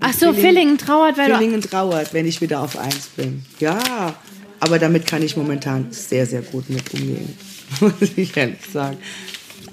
Ach 0.00 0.12
so, 0.12 0.32
Villingen 0.32 0.78
trauert, 0.78 1.16
weil 1.16 1.30
du... 1.30 1.38
Villingen 1.38 1.60
trauert, 1.60 2.12
wenn 2.12 2.26
ich 2.26 2.40
wieder 2.40 2.60
auf 2.60 2.76
1 2.78 3.06
bin. 3.16 3.44
Ja, 3.60 4.14
aber 4.60 4.78
damit 4.78 5.06
kann 5.06 5.22
ich 5.22 5.36
momentan 5.36 5.90
sehr, 5.90 6.26
sehr 6.26 6.42
gut 6.42 6.68
mit 6.68 6.92
umgehen. 6.92 7.36
Muss 7.80 7.94
ich 8.16 8.36
ehrlich 8.36 8.58
sagen. 8.72 8.98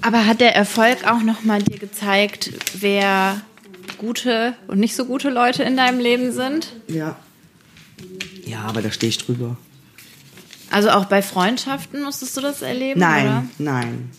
Aber 0.00 0.26
hat 0.26 0.40
der 0.40 0.54
Erfolg 0.54 1.06
auch 1.06 1.22
nochmal 1.22 1.62
dir 1.62 1.78
gezeigt, 1.78 2.50
wer 2.78 3.40
gute 3.98 4.54
und 4.66 4.80
nicht 4.80 4.96
so 4.96 5.04
gute 5.04 5.30
Leute 5.30 5.62
in 5.62 5.76
deinem 5.76 6.00
Leben 6.00 6.32
sind? 6.32 6.72
Ja. 6.88 7.16
Ja, 8.44 8.62
aber 8.62 8.82
da 8.82 8.90
stehe 8.90 9.08
ich 9.08 9.18
drüber. 9.18 9.56
Also 10.70 10.90
auch 10.90 11.04
bei 11.04 11.22
Freundschaften 11.22 12.02
musstest 12.02 12.36
du 12.36 12.40
das 12.40 12.60
erleben? 12.62 13.00
Nein, 13.00 13.26
Oder? 13.26 13.44
nein. 13.58 14.10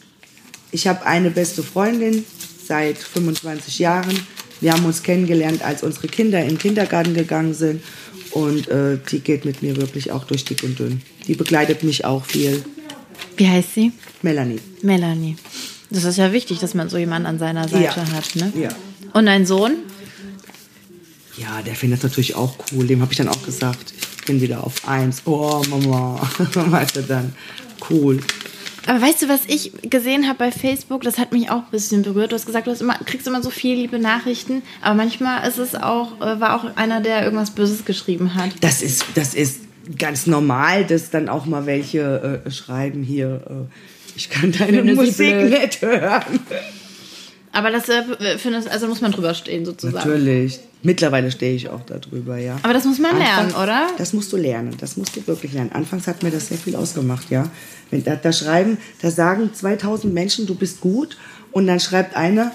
Ich 0.76 0.88
habe 0.88 1.06
eine 1.06 1.32
beste 1.32 1.64
Freundin 1.64 2.26
seit 2.68 2.98
25 2.98 3.80
Jahren. 3.80 4.14
Wir 4.60 4.74
haben 4.74 4.84
uns 4.84 5.04
kennengelernt, 5.04 5.64
als 5.64 5.84
unsere 5.84 6.10
Kinder 6.10 6.42
in 6.42 6.50
den 6.50 6.58
Kindergarten 6.58 7.14
gegangen 7.14 7.54
sind. 7.54 7.82
Und 8.32 8.68
äh, 8.68 8.98
die 9.10 9.20
geht 9.22 9.46
mit 9.46 9.62
mir 9.62 9.78
wirklich 9.78 10.12
auch 10.12 10.26
durch 10.26 10.44
dick 10.44 10.64
und 10.64 10.78
dünn. 10.78 11.02
Die 11.28 11.36
begleitet 11.36 11.84
mich 11.84 12.04
auch 12.04 12.26
viel. 12.26 12.66
Wie 13.38 13.48
heißt 13.48 13.74
sie? 13.74 13.94
Melanie. 14.22 14.60
Melanie. 14.82 15.38
Das 15.92 16.04
ist 16.04 16.18
ja 16.18 16.34
wichtig, 16.34 16.60
dass 16.60 16.74
man 16.74 16.90
so 16.90 16.98
jemanden 16.98 17.28
an 17.28 17.40
seiner 17.40 17.70
Seite 17.70 18.02
Ja. 18.02 18.12
hat, 18.12 18.36
ne? 18.36 18.52
Ja. 18.60 18.70
Und 19.14 19.28
dein 19.28 19.46
Sohn? 19.46 19.78
Ja, 21.38 21.62
der 21.62 21.76
findet 21.76 22.04
das 22.04 22.12
natürlich 22.12 22.36
auch 22.36 22.58
cool. 22.74 22.86
Dem 22.86 23.02
habe 23.02 23.14
ich 23.14 23.18
dann 23.18 23.30
auch 23.30 23.44
gesagt, 23.46 23.94
ich 24.20 24.26
bin 24.26 24.42
wieder 24.42 24.62
auf 24.62 24.86
eins. 24.86 25.22
Oh, 25.24 25.64
Mama. 25.70 26.20
Weißt 26.54 26.98
du 26.98 27.04
dann, 27.04 27.34
cool. 27.90 28.20
Aber 28.88 29.02
weißt 29.02 29.24
du, 29.24 29.30
was 29.30 29.42
ich 29.48 29.72
gesehen 29.90 30.28
habe 30.28 30.38
bei 30.38 30.52
Facebook? 30.52 31.02
Das 31.02 31.18
hat 31.18 31.32
mich 31.32 31.50
auch 31.50 31.64
ein 31.64 31.72
bisschen 31.72 32.04
berührt. 32.04 32.32
Du 32.32 32.36
hast 32.36 32.46
gesagt, 32.46 32.68
du 32.68 32.72
hast 32.72 32.82
immer, 32.82 32.96
kriegst 33.06 33.28
immer 33.28 33.42
so 33.42 33.50
viele 33.50 33.82
liebe 33.82 34.00
Nachrichten, 34.00 34.62
aber 34.82 34.96
manchmal 34.96 35.48
ist 35.48 35.58
es 35.58 35.76
auch, 35.76 36.20
äh, 36.22 36.40
war 36.40 36.56
auch 36.56 36.76
einer, 36.76 37.02
der 37.02 37.24
irgendwas 37.24 37.52
Böses 37.52 37.86
geschrieben 37.86 38.36
hat. 38.36 38.52
Das 38.62 38.82
ist, 38.82 39.06
das 39.16 39.34
ist 39.34 39.62
ganz 39.98 40.28
normal, 40.28 40.86
dass 40.86 41.10
dann 41.10 41.30
auch 41.30 41.46
mal 41.46 41.66
welche 41.66 42.44
äh, 42.46 42.52
schreiben 42.52 43.04
hier, 43.04 43.42
äh, 43.50 43.54
ich 44.16 44.30
kann 44.30 44.52
deine 44.52 44.84
Musik 44.84 45.36
nicht 45.36 45.82
hören. 45.82 46.40
Aber 47.56 47.72
das 47.72 47.88
äh, 47.88 48.38
findest, 48.38 48.70
also 48.70 48.86
muss 48.88 49.00
man 49.00 49.14
drüber 49.14 49.34
stehen 49.34 49.64
sozusagen. 49.64 49.96
Natürlich. 50.10 50.60
Mittlerweile 50.84 51.32
stehe 51.32 51.56
ich 51.56 51.70
auch 51.70 51.80
darüber, 51.86 52.38
ja. 52.38 52.58
Aber 52.64 52.74
das 52.74 52.84
muss 52.84 53.00
man 53.00 53.18
lernen, 53.18 53.54
Anfangs- 53.54 53.64
oder? 53.64 53.88
Das 53.98 54.12
musst 54.12 54.34
du 54.34 54.38
lernen. 54.38 54.76
Das 54.78 54.98
musst 54.98 55.16
du 55.16 55.26
wirklich 55.26 55.54
lernen. 55.54 55.72
Anfangs 55.72 56.06
hat 56.06 56.22
mir 56.22 56.32
das 56.32 56.50
sehr 56.50 56.58
viel 56.58 56.76
ausgemacht, 56.76 57.32
ja. 57.32 57.50
Wenn 57.92 58.04
da, 58.04 58.18
da 58.18 58.34
schreiben, 58.34 58.78
da 59.02 59.10
sagen 59.10 59.52
2000 59.54 60.14
Menschen, 60.14 60.46
du 60.46 60.54
bist 60.54 60.82
gut, 60.82 61.18
und 61.54 61.68
dann 61.68 61.80
schreibt 61.80 62.18
einer, 62.18 62.52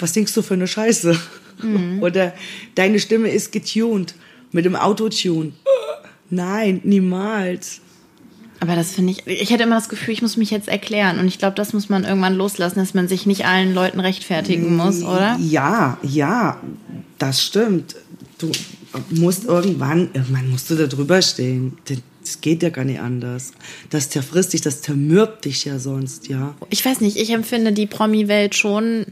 was 0.00 0.12
singst 0.12 0.36
du 0.36 0.42
für 0.42 0.54
eine 0.54 0.66
Scheiße? 0.66 1.16
Mhm. 1.62 2.02
Oder 2.02 2.34
deine 2.74 2.98
Stimme 2.98 3.28
ist 3.30 3.52
getuned 3.52 4.16
mit 4.50 4.64
dem 4.64 4.74
Autotune. 4.74 5.52
Nein, 6.30 6.80
niemals. 6.82 7.80
Aber 8.64 8.76
das 8.76 8.92
finde 8.92 9.12
ich, 9.12 9.26
ich 9.26 9.50
hätte 9.50 9.64
immer 9.64 9.74
das 9.74 9.90
Gefühl, 9.90 10.14
ich 10.14 10.22
muss 10.22 10.38
mich 10.38 10.50
jetzt 10.50 10.68
erklären. 10.68 11.18
Und 11.18 11.26
ich 11.26 11.38
glaube, 11.38 11.54
das 11.54 11.74
muss 11.74 11.90
man 11.90 12.04
irgendwann 12.04 12.34
loslassen, 12.34 12.78
dass 12.78 12.94
man 12.94 13.08
sich 13.08 13.26
nicht 13.26 13.44
allen 13.44 13.74
Leuten 13.74 14.00
rechtfertigen 14.00 14.74
muss, 14.74 15.02
oder? 15.02 15.36
Ja, 15.38 15.98
ja, 16.02 16.58
das 17.18 17.44
stimmt. 17.44 17.94
Du 18.38 18.50
musst 19.10 19.44
irgendwann, 19.44 20.08
irgendwann 20.14 20.48
musst 20.48 20.70
du 20.70 20.76
da 20.76 20.86
drüber 20.86 21.20
stehen. 21.20 21.76
Das 22.22 22.40
geht 22.40 22.62
ja 22.62 22.70
gar 22.70 22.86
nicht 22.86 23.00
anders. 23.00 23.52
Das 23.90 24.08
zerfrisst 24.08 24.54
dich, 24.54 24.62
das 24.62 24.80
zermürbt 24.80 25.44
dich 25.44 25.66
ja 25.66 25.78
sonst, 25.78 26.28
ja. 26.28 26.54
Ich 26.70 26.82
weiß 26.86 27.02
nicht, 27.02 27.18
ich 27.18 27.28
empfinde 27.32 27.72
die 27.72 27.86
Promi-Welt 27.86 28.54
schon. 28.54 29.04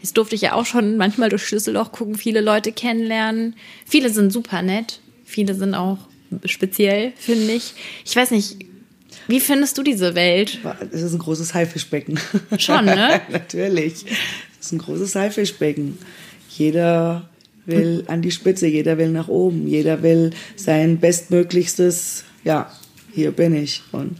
Jetzt 0.00 0.16
durfte 0.16 0.34
ich 0.34 0.40
ja 0.40 0.54
auch 0.54 0.66
schon 0.66 0.96
manchmal 0.96 1.28
durch 1.28 1.46
Schlüsselloch 1.46 1.92
gucken, 1.92 2.16
viele 2.16 2.40
Leute 2.40 2.72
kennenlernen. 2.72 3.54
Viele 3.86 4.10
sind 4.10 4.32
super 4.32 4.62
nett, 4.62 4.98
viele 5.24 5.54
sind 5.54 5.76
auch 5.76 5.98
speziell, 6.46 7.12
finde 7.16 7.52
ich. 7.52 7.74
Ich 8.04 8.16
weiß 8.16 8.32
nicht, 8.32 8.67
wie 9.28 9.40
findest 9.40 9.76
du 9.78 9.82
diese 9.82 10.14
Welt? 10.14 10.58
Das 10.90 11.02
ist 11.02 11.12
ein 11.12 11.18
großes 11.18 11.54
Haifischbecken. 11.54 12.18
Schon, 12.58 12.86
ne? 12.86 13.20
Natürlich. 13.30 14.04
Das 14.56 14.66
ist 14.66 14.72
ein 14.72 14.78
großes 14.78 15.14
Haifischbecken. 15.14 15.98
Jeder 16.48 17.28
will 17.66 18.04
an 18.08 18.22
die 18.22 18.30
Spitze, 18.30 18.66
jeder 18.66 18.96
will 18.96 19.10
nach 19.10 19.28
oben, 19.28 19.68
jeder 19.68 20.02
will 20.02 20.30
sein 20.56 20.98
bestmöglichstes, 20.98 22.24
ja, 22.42 22.72
hier 23.12 23.30
bin 23.30 23.54
ich. 23.54 23.82
Und 23.92 24.16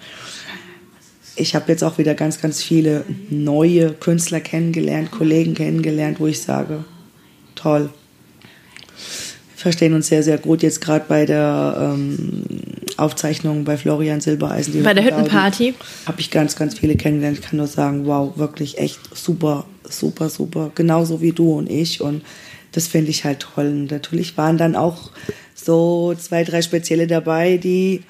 ich 1.36 1.54
habe 1.54 1.72
jetzt 1.72 1.82
auch 1.82 1.96
wieder 1.96 2.14
ganz, 2.14 2.40
ganz 2.40 2.62
viele 2.62 3.04
neue 3.30 3.94
Künstler 3.94 4.40
kennengelernt, 4.40 5.10
Kollegen 5.10 5.54
kennengelernt, 5.54 6.20
wo 6.20 6.26
ich 6.26 6.42
sage, 6.42 6.84
toll. 7.54 7.88
Wir 9.54 9.62
verstehen 9.62 9.94
uns 9.94 10.08
sehr, 10.08 10.22
sehr 10.22 10.38
gut 10.38 10.62
jetzt 10.62 10.82
gerade 10.82 11.06
bei 11.08 11.24
der 11.24 11.94
ähm, 11.94 12.44
Aufzeichnung 12.98 13.64
bei 13.64 13.76
Florian 13.76 14.20
Silbereisen. 14.20 14.72
die 14.72 14.80
Bei 14.80 14.94
der 14.94 15.04
Hüttenparty? 15.04 15.74
Habe 16.06 16.20
ich 16.20 16.30
ganz, 16.30 16.56
ganz 16.56 16.78
viele 16.78 16.96
kennengelernt. 16.96 17.38
Ich 17.38 17.44
kann 17.44 17.56
nur 17.56 17.66
sagen, 17.66 18.06
wow, 18.06 18.36
wirklich 18.36 18.78
echt 18.78 18.98
super, 19.14 19.66
super, 19.88 20.28
super. 20.28 20.70
Genauso 20.74 21.20
wie 21.20 21.32
du 21.32 21.54
und 21.54 21.70
ich. 21.70 22.00
Und 22.00 22.22
das 22.72 22.88
finde 22.88 23.10
ich 23.10 23.24
halt 23.24 23.40
toll. 23.40 23.66
Und 23.66 23.90
natürlich 23.90 24.36
waren 24.36 24.58
dann 24.58 24.76
auch 24.76 25.10
so 25.54 26.14
zwei, 26.18 26.44
drei 26.44 26.62
Spezielle 26.62 27.06
dabei, 27.06 27.56
die 27.56 28.02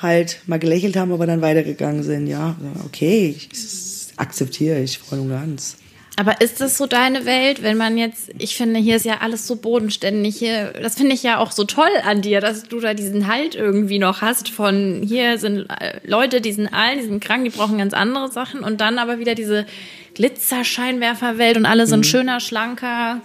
halt 0.00 0.40
mal 0.46 0.58
gelächelt 0.58 0.96
haben, 0.96 1.12
aber 1.12 1.26
dann 1.26 1.42
weitergegangen 1.42 2.02
sind. 2.02 2.26
Ja, 2.26 2.56
okay, 2.86 3.34
ich, 3.36 3.48
das 3.48 4.08
akzeptiere 4.16 4.80
ich 4.80 4.98
voll 4.98 5.18
und 5.18 5.30
ganz. 5.30 5.76
Aber 6.16 6.40
ist 6.40 6.60
das 6.60 6.76
so 6.76 6.86
deine 6.86 7.24
Welt, 7.24 7.62
wenn 7.62 7.76
man 7.76 7.96
jetzt, 7.96 8.30
ich 8.38 8.56
finde, 8.56 8.78
hier 8.78 8.96
ist 8.96 9.06
ja 9.06 9.18
alles 9.20 9.46
so 9.46 9.56
bodenständig. 9.56 10.36
Hier, 10.36 10.72
das 10.72 10.96
finde 10.96 11.14
ich 11.14 11.22
ja 11.22 11.38
auch 11.38 11.50
so 11.50 11.64
toll 11.64 11.88
an 12.04 12.20
dir, 12.20 12.40
dass 12.40 12.64
du 12.64 12.80
da 12.80 12.94
diesen 12.94 13.26
Halt 13.26 13.54
irgendwie 13.54 13.98
noch 13.98 14.20
hast 14.20 14.50
von 14.50 15.02
hier 15.02 15.38
sind 15.38 15.66
äh, 15.70 16.00
Leute, 16.04 16.40
die 16.40 16.52
sind 16.52 16.68
alt, 16.68 16.98
die 16.98 17.06
sind 17.06 17.24
krank, 17.24 17.44
die 17.44 17.50
brauchen 17.50 17.78
ganz 17.78 17.94
andere 17.94 18.30
Sachen 18.30 18.60
und 18.60 18.80
dann 18.80 18.98
aber 18.98 19.18
wieder 19.18 19.34
diese 19.34 19.66
Glitzerscheinwerferwelt 20.14 21.56
und 21.56 21.64
alle 21.64 21.86
sind 21.86 22.00
mhm. 22.00 22.04
schöner, 22.04 22.40
schlanker. 22.40 23.20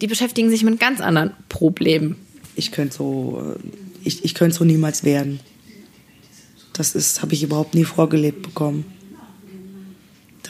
Die 0.00 0.06
beschäftigen 0.06 0.50
sich 0.50 0.62
mit 0.62 0.78
ganz 0.80 1.00
anderen 1.00 1.32
Problemen. 1.48 2.16
Ich 2.56 2.72
könnte 2.72 2.96
so, 2.96 3.56
äh, 3.56 3.58
ich, 4.04 4.24
ich 4.24 4.34
könnte 4.34 4.56
so 4.56 4.64
niemals 4.64 5.04
werden. 5.04 5.40
Das 6.74 6.94
ist, 6.94 7.22
habe 7.22 7.34
ich 7.34 7.42
überhaupt 7.42 7.74
nie 7.74 7.84
vorgelebt 7.84 8.42
bekommen 8.42 8.99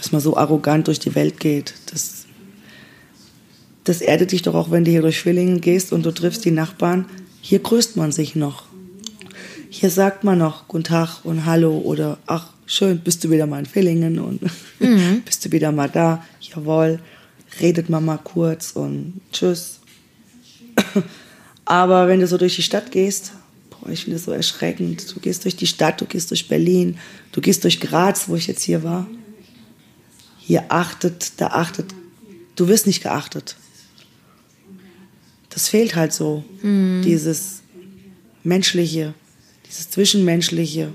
dass 0.01 0.13
man 0.13 0.23
so 0.23 0.35
arrogant 0.35 0.87
durch 0.87 0.99
die 0.99 1.15
Welt 1.15 1.39
geht. 1.39 1.75
Das, 1.93 2.25
das 3.85 4.01
erdet 4.01 4.33
dich 4.33 4.41
doch 4.41 4.55
auch, 4.55 4.71
wenn 4.71 4.87
du 4.87 4.91
hier 4.91 5.03
durch 5.03 5.19
Schwillingen 5.19 5.61
gehst 5.61 5.93
und 5.93 6.07
du 6.07 6.11
triffst 6.11 6.43
die 6.47 6.51
Nachbarn. 6.51 7.05
Hier 7.43 7.59
grüßt 7.59 7.99
man 7.99 8.11
sich 8.11 8.35
noch. 8.35 8.65
Hier 9.69 9.91
sagt 9.91 10.25
man 10.25 10.39
noch 10.39 10.69
Guten 10.69 10.85
Tag 10.85 11.23
und 11.23 11.45
Hallo 11.45 11.79
oder 11.79 12.17
Ach, 12.27 12.49
schön, 12.65 13.01
bist 13.01 13.23
du 13.25 13.31
wieder 13.31 13.47
mal 13.47 13.59
in 13.59 13.67
Villingen 13.67 14.19
und 14.19 14.41
mhm. 14.79 15.21
bist 15.23 15.45
du 15.45 15.53
wieder 15.53 15.71
mal 15.71 15.91
da? 15.91 16.25
Jawohl. 16.41 16.99
Redet 17.61 17.91
man 17.91 18.05
mal 18.05 18.19
kurz 18.19 18.71
und 18.71 19.21
Tschüss. 19.33 19.81
Aber 21.67 22.09
wenn 22.09 22.21
du 22.21 22.27
so 22.27 22.39
durch 22.39 22.57
die 22.57 22.63
Stadt 22.63 22.91
gehst, 22.91 23.33
boah, 23.69 23.91
ich 23.91 24.05
finde 24.05 24.17
das 24.17 24.25
so 24.25 24.33
erschreckend. 24.33 25.15
Du 25.15 25.21
gehst 25.21 25.45
durch 25.45 25.57
die 25.57 25.67
Stadt, 25.67 26.01
du 26.01 26.07
gehst 26.07 26.31
durch 26.31 26.49
Berlin, 26.49 26.97
du 27.33 27.43
gehst 27.43 27.65
durch 27.65 27.81
Graz, 27.81 28.31
wo 28.31 28.37
ich 28.37 28.47
jetzt 28.47 28.63
hier 28.63 28.83
war 28.83 29.07
hier 30.51 30.65
achtet, 30.69 31.35
da 31.37 31.47
achtet, 31.47 31.95
du 32.57 32.67
wirst 32.67 32.89
nicht 32.89 33.05
geachtet. 33.05 33.55
Das 35.49 35.69
fehlt 35.69 35.95
halt 35.95 36.13
so, 36.13 36.43
mhm. 36.61 37.03
dieses 37.05 37.63
Menschliche, 38.43 39.15
dieses 39.69 39.91
Zwischenmenschliche, 39.91 40.93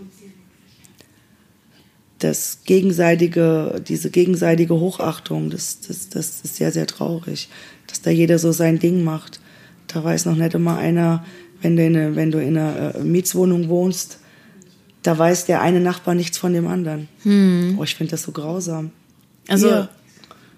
das 2.19 2.63
gegenseitige, 2.65 3.81
diese 3.87 4.09
gegenseitige 4.09 4.73
Hochachtung, 4.73 5.49
das, 5.49 5.79
das, 5.79 6.09
das 6.09 6.41
ist 6.41 6.57
sehr, 6.57 6.73
sehr 6.73 6.85
traurig, 6.85 7.47
dass 7.87 8.01
da 8.01 8.09
jeder 8.11 8.39
so 8.39 8.51
sein 8.51 8.79
Ding 8.79 9.05
macht. 9.05 9.39
Da 9.87 10.03
weiß 10.03 10.25
noch 10.25 10.35
nicht 10.35 10.53
immer 10.53 10.77
einer, 10.77 11.25
wenn 11.61 11.77
du 11.77 11.85
in, 11.85 11.95
eine, 11.95 12.15
wenn 12.17 12.31
du 12.31 12.41
in 12.41 12.57
einer 12.57 12.95
äh, 12.95 13.03
Mietswohnung 13.05 13.69
wohnst, 13.69 14.19
da 15.01 15.17
weiß 15.17 15.45
der 15.45 15.61
eine 15.61 15.79
Nachbar 15.79 16.13
nichts 16.13 16.37
von 16.37 16.51
dem 16.51 16.67
anderen. 16.67 17.07
Hm. 17.23 17.77
Oh, 17.79 17.85
ich 17.85 17.95
finde 17.95 18.11
das 18.11 18.23
so 18.23 18.33
grausam. 18.33 18.91
Also 19.47 19.67
hier, 19.67 19.89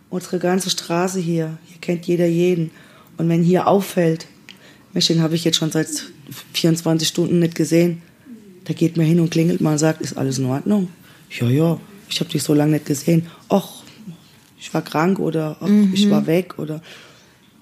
unsere 0.10 0.40
ganze 0.40 0.70
Straße 0.70 1.20
hier, 1.20 1.58
hier 1.66 1.82
kennt 1.82 2.06
jeder 2.06 2.28
jeden. 2.28 2.72
Und 3.18 3.30
wenn 3.30 3.44
hier 3.44 3.68
auffällt, 3.68 4.28
Mensch, 4.94 5.08
den 5.08 5.22
habe 5.22 5.36
ich 5.36 5.44
jetzt 5.44 5.58
schon 5.58 5.72
seit 5.72 5.88
24 6.54 7.08
Stunden 7.08 7.40
nicht 7.40 7.56
gesehen, 7.56 8.02
da 8.66 8.74
geht 8.74 8.98
mir 8.98 9.04
hin 9.04 9.20
und 9.20 9.30
klingelt 9.30 9.62
mal 9.62 9.74
und 9.74 9.78
sagt, 9.78 10.02
ist 10.02 10.18
alles 10.18 10.40
in 10.40 10.46
Ordnung? 10.46 10.90
Ja, 11.40 11.48
ja, 11.48 11.80
ich 12.10 12.20
habe 12.20 12.30
dich 12.30 12.44
so 12.44 12.54
lange 12.54 12.74
nicht 12.74 12.86
gesehen. 12.86 13.28
Och, 13.50 13.84
ich 14.60 14.74
war 14.74 14.82
krank 14.82 15.20
oder 15.20 15.58
och, 15.62 15.70
mhm. 15.70 15.92
ich 15.94 16.10
war 16.10 16.26
weg 16.28 16.58
oder 16.58 16.82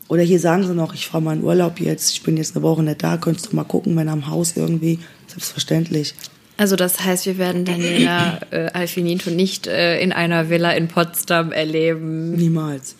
oder 0.07 0.21
hier 0.21 0.39
sagen 0.39 0.65
sie 0.65 0.75
noch, 0.75 0.93
ich 0.93 1.07
fahre 1.07 1.23
mal 1.23 1.35
in 1.35 1.43
Urlaub 1.43 1.79
jetzt, 1.79 2.11
ich 2.11 2.21
bin 2.21 2.37
jetzt 2.37 2.55
eine 2.55 2.63
Woche 2.63 2.83
nicht 2.83 3.01
da, 3.01 3.17
könntest 3.17 3.51
du 3.51 3.55
mal 3.55 3.63
gucken, 3.63 3.95
wenn 3.95 4.07
am 4.07 4.27
Haus 4.27 4.53
irgendwie, 4.55 4.99
selbstverständlich. 5.27 6.13
Also 6.57 6.75
das 6.75 7.03
heißt, 7.03 7.25
wir 7.25 7.37
werden 7.37 7.65
Daniela 7.65 8.39
äh, 8.51 8.67
Alfinito 8.71 9.29
nicht 9.29 9.67
äh, 9.67 9.99
in 9.99 10.13
einer 10.13 10.49
Villa 10.49 10.71
in 10.71 10.87
Potsdam 10.87 11.51
erleben. 11.51 12.31
Niemals. 12.33 12.95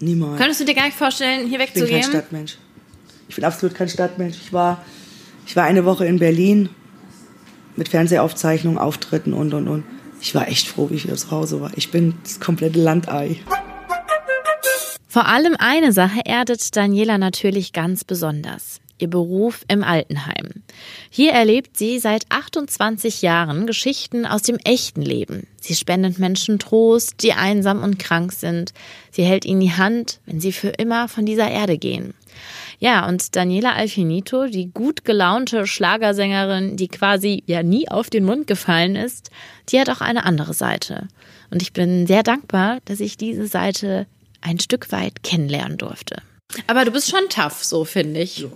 Niemals. 0.00 0.38
Könntest 0.38 0.60
du 0.60 0.64
dir 0.64 0.74
gar 0.74 0.84
nicht 0.84 0.96
vorstellen, 0.96 1.48
hier 1.48 1.58
wegzugehen? 1.58 1.86
Ich 1.86 1.92
bin 1.92 2.02
kein 2.02 2.10
Stadtmensch. 2.10 2.58
Ich 3.28 3.34
bin 3.36 3.44
absolut 3.44 3.74
kein 3.74 3.88
Stadtmensch. 3.88 4.36
Ich 4.36 4.52
war, 4.52 4.84
ich 5.46 5.56
war 5.56 5.64
eine 5.64 5.84
Woche 5.86 6.04
in 6.04 6.18
Berlin 6.18 6.68
mit 7.76 7.88
Fernsehaufzeichnungen, 7.88 8.78
Auftritten 8.78 9.32
und, 9.32 9.54
und, 9.54 9.66
und. 9.66 9.84
Ich 10.20 10.34
war 10.34 10.48
echt 10.48 10.68
froh, 10.68 10.90
wie 10.90 10.94
ich 10.94 11.04
wieder 11.04 11.16
zu 11.16 11.30
Hause 11.30 11.60
war. 11.60 11.70
Ich 11.76 11.90
bin 11.90 12.14
das 12.22 12.38
komplette 12.38 12.80
Landei. 12.80 13.36
Vor 15.08 15.26
allem 15.26 15.54
eine 15.58 15.92
Sache 15.92 16.20
erdet 16.24 16.76
Daniela 16.76 17.18
natürlich 17.18 17.72
ganz 17.72 18.04
besonders 18.04 18.80
ihr 18.98 19.08
Beruf 19.08 19.64
im 19.68 19.82
Altenheim. 19.82 20.62
Hier 21.10 21.32
erlebt 21.32 21.76
sie 21.76 21.98
seit 21.98 22.24
28 22.28 23.22
Jahren 23.22 23.66
Geschichten 23.66 24.26
aus 24.26 24.42
dem 24.42 24.56
echten 24.64 25.02
Leben. 25.02 25.46
Sie 25.60 25.74
spendet 25.74 26.18
Menschen 26.18 26.58
Trost, 26.58 27.22
die 27.22 27.32
einsam 27.32 27.82
und 27.82 27.98
krank 27.98 28.32
sind. 28.32 28.72
Sie 29.10 29.24
hält 29.24 29.44
ihnen 29.44 29.60
die 29.60 29.72
Hand, 29.72 30.20
wenn 30.26 30.40
sie 30.40 30.52
für 30.52 30.68
immer 30.68 31.08
von 31.08 31.26
dieser 31.26 31.50
Erde 31.50 31.78
gehen. 31.78 32.14
Ja, 32.78 33.08
und 33.08 33.36
Daniela 33.36 33.72
Alfinito, 33.74 34.46
die 34.46 34.70
gut 34.72 35.04
gelaunte 35.04 35.66
Schlagersängerin, 35.66 36.76
die 36.76 36.88
quasi 36.88 37.42
ja 37.46 37.62
nie 37.62 37.88
auf 37.88 38.10
den 38.10 38.24
Mund 38.24 38.46
gefallen 38.46 38.96
ist, 38.96 39.30
die 39.68 39.80
hat 39.80 39.88
auch 39.88 40.00
eine 40.00 40.24
andere 40.24 40.54
Seite. 40.54 41.08
Und 41.50 41.62
ich 41.62 41.72
bin 41.72 42.06
sehr 42.06 42.22
dankbar, 42.22 42.78
dass 42.84 43.00
ich 43.00 43.16
diese 43.16 43.46
Seite 43.46 44.06
ein 44.40 44.58
Stück 44.58 44.92
weit 44.92 45.22
kennenlernen 45.22 45.78
durfte. 45.78 46.16
Aber 46.66 46.84
du 46.84 46.90
bist 46.90 47.10
schon 47.10 47.28
tough, 47.30 47.64
so 47.64 47.84
finde 47.84 48.20
ich. 48.20 48.38
Ja 48.38 48.48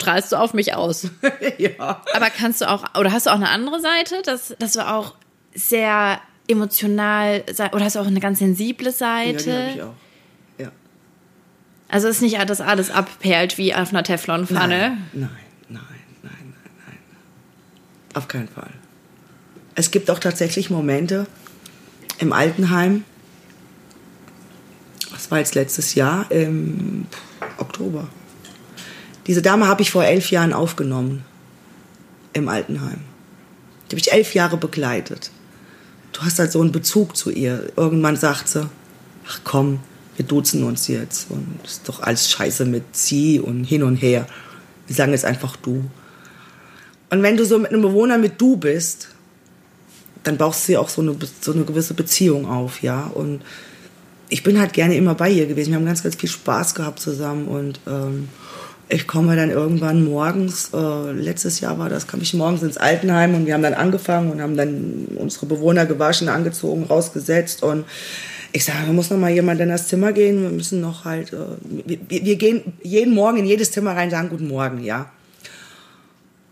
strahlst 0.00 0.32
du 0.32 0.36
auf 0.36 0.54
mich 0.54 0.74
aus. 0.74 1.08
ja. 1.58 2.02
Aber 2.14 2.30
kannst 2.30 2.60
du 2.60 2.70
auch, 2.70 2.84
oder 2.98 3.12
hast 3.12 3.26
du 3.26 3.30
auch 3.30 3.36
eine 3.36 3.48
andere 3.48 3.80
Seite, 3.80 4.22
dass, 4.24 4.54
dass 4.58 4.72
du 4.72 4.88
auch 4.88 5.14
sehr 5.54 6.20
emotional, 6.46 7.44
oder 7.72 7.84
hast 7.84 7.96
du 7.96 8.00
auch 8.00 8.06
eine 8.06 8.20
ganz 8.20 8.38
sensible 8.38 8.92
Seite? 8.92 9.50
Ja, 9.50 9.66
die 9.66 9.74
ich 9.74 9.82
auch. 9.82 9.94
Ja. 10.58 10.72
Also 11.88 12.08
ist 12.08 12.22
nicht 12.22 12.38
alles, 12.38 12.60
alles 12.60 12.90
abperlt 12.90 13.58
wie 13.58 13.74
auf 13.74 13.90
einer 13.90 14.04
Teflonpfanne? 14.04 14.78
Nein, 14.78 15.08
nein, 15.12 15.30
nein, 15.68 15.80
nein, 16.22 16.32
nein, 16.32 16.54
nein. 16.86 16.98
Auf 18.14 18.28
keinen 18.28 18.48
Fall. 18.48 18.70
Es 19.74 19.90
gibt 19.90 20.10
auch 20.10 20.18
tatsächlich 20.18 20.70
Momente 20.70 21.26
im 22.18 22.32
Altenheim, 22.32 23.04
das 25.12 25.30
war 25.30 25.38
jetzt 25.38 25.54
letztes 25.54 25.94
Jahr 25.94 26.30
im 26.30 27.06
Oktober, 27.58 28.08
diese 29.28 29.42
Dame 29.42 29.68
habe 29.68 29.82
ich 29.82 29.90
vor 29.90 30.04
elf 30.04 30.30
Jahren 30.30 30.54
aufgenommen 30.54 31.24
im 32.32 32.48
Altenheim. 32.48 33.00
Die 33.86 33.94
habe 33.94 34.00
ich 34.00 34.10
elf 34.10 34.34
Jahre 34.34 34.56
begleitet. 34.56 35.30
Du 36.12 36.22
hast 36.22 36.38
halt 36.38 36.50
so 36.50 36.60
einen 36.62 36.72
Bezug 36.72 37.16
zu 37.16 37.30
ihr. 37.30 37.70
Irgendwann 37.76 38.16
sagt 38.16 38.48
sie, 38.48 38.68
ach 39.28 39.40
komm, 39.44 39.80
wir 40.16 40.24
duzen 40.24 40.64
uns 40.64 40.88
jetzt. 40.88 41.30
Und 41.30 41.60
ist 41.62 41.86
doch 41.88 42.00
alles 42.00 42.30
scheiße 42.30 42.64
mit 42.64 42.96
sie 42.96 43.38
und 43.38 43.64
hin 43.64 43.82
und 43.82 43.96
her. 43.96 44.26
Wir 44.86 44.96
sagen 44.96 45.12
jetzt 45.12 45.26
einfach 45.26 45.56
du. 45.56 45.84
Und 47.10 47.22
wenn 47.22 47.36
du 47.36 47.44
so 47.44 47.58
mit 47.58 47.70
einem 47.70 47.82
Bewohner 47.82 48.16
mit 48.16 48.40
du 48.40 48.56
bist, 48.56 49.08
dann 50.24 50.38
baust 50.38 50.66
du 50.68 50.72
ja 50.72 50.80
auch 50.80 50.88
so 50.88 51.02
eine, 51.02 51.14
so 51.40 51.52
eine 51.52 51.64
gewisse 51.64 51.94
Beziehung 51.94 52.46
auf, 52.46 52.82
ja. 52.82 53.04
Und 53.06 53.42
ich 54.30 54.42
bin 54.42 54.58
halt 54.58 54.72
gerne 54.72 54.96
immer 54.96 55.14
bei 55.14 55.30
ihr 55.30 55.46
gewesen. 55.46 55.70
Wir 55.70 55.76
haben 55.76 55.86
ganz, 55.86 56.02
ganz 56.02 56.16
viel 56.16 56.28
Spaß 56.28 56.74
gehabt 56.74 57.00
zusammen 57.00 57.46
und 57.46 57.80
ähm, 57.86 58.28
ich 58.88 59.06
komme 59.06 59.36
dann 59.36 59.50
irgendwann 59.50 60.04
morgens, 60.04 60.70
äh, 60.72 61.12
letztes 61.12 61.60
Jahr 61.60 61.78
war 61.78 61.88
das, 61.88 62.06
kam 62.06 62.22
ich 62.22 62.32
morgens 62.34 62.62
ins 62.62 62.76
Altenheim 62.78 63.34
und 63.34 63.46
wir 63.46 63.54
haben 63.54 63.62
dann 63.62 63.74
angefangen 63.74 64.30
und 64.30 64.40
haben 64.40 64.56
dann 64.56 65.08
unsere 65.16 65.46
Bewohner 65.46 65.86
gewaschen, 65.86 66.28
angezogen, 66.28 66.84
rausgesetzt 66.84 67.62
und 67.62 67.84
ich 68.52 68.64
sage, 68.64 68.78
da 68.86 68.92
muss 68.92 69.10
noch 69.10 69.18
mal 69.18 69.30
jemand 69.30 69.60
in 69.60 69.68
das 69.68 69.88
Zimmer 69.88 70.12
gehen, 70.12 70.42
wir 70.42 70.50
müssen 70.50 70.80
noch 70.80 71.04
halt, 71.04 71.32
äh, 71.32 71.36
wir, 71.86 71.98
wir, 72.08 72.36
gehen 72.36 72.62
jeden 72.82 73.14
Morgen 73.14 73.38
in 73.38 73.44
jedes 73.44 73.70
Zimmer 73.72 73.94
rein, 73.94 74.10
sagen 74.10 74.30
guten 74.30 74.48
Morgen, 74.48 74.82
ja 74.82 75.10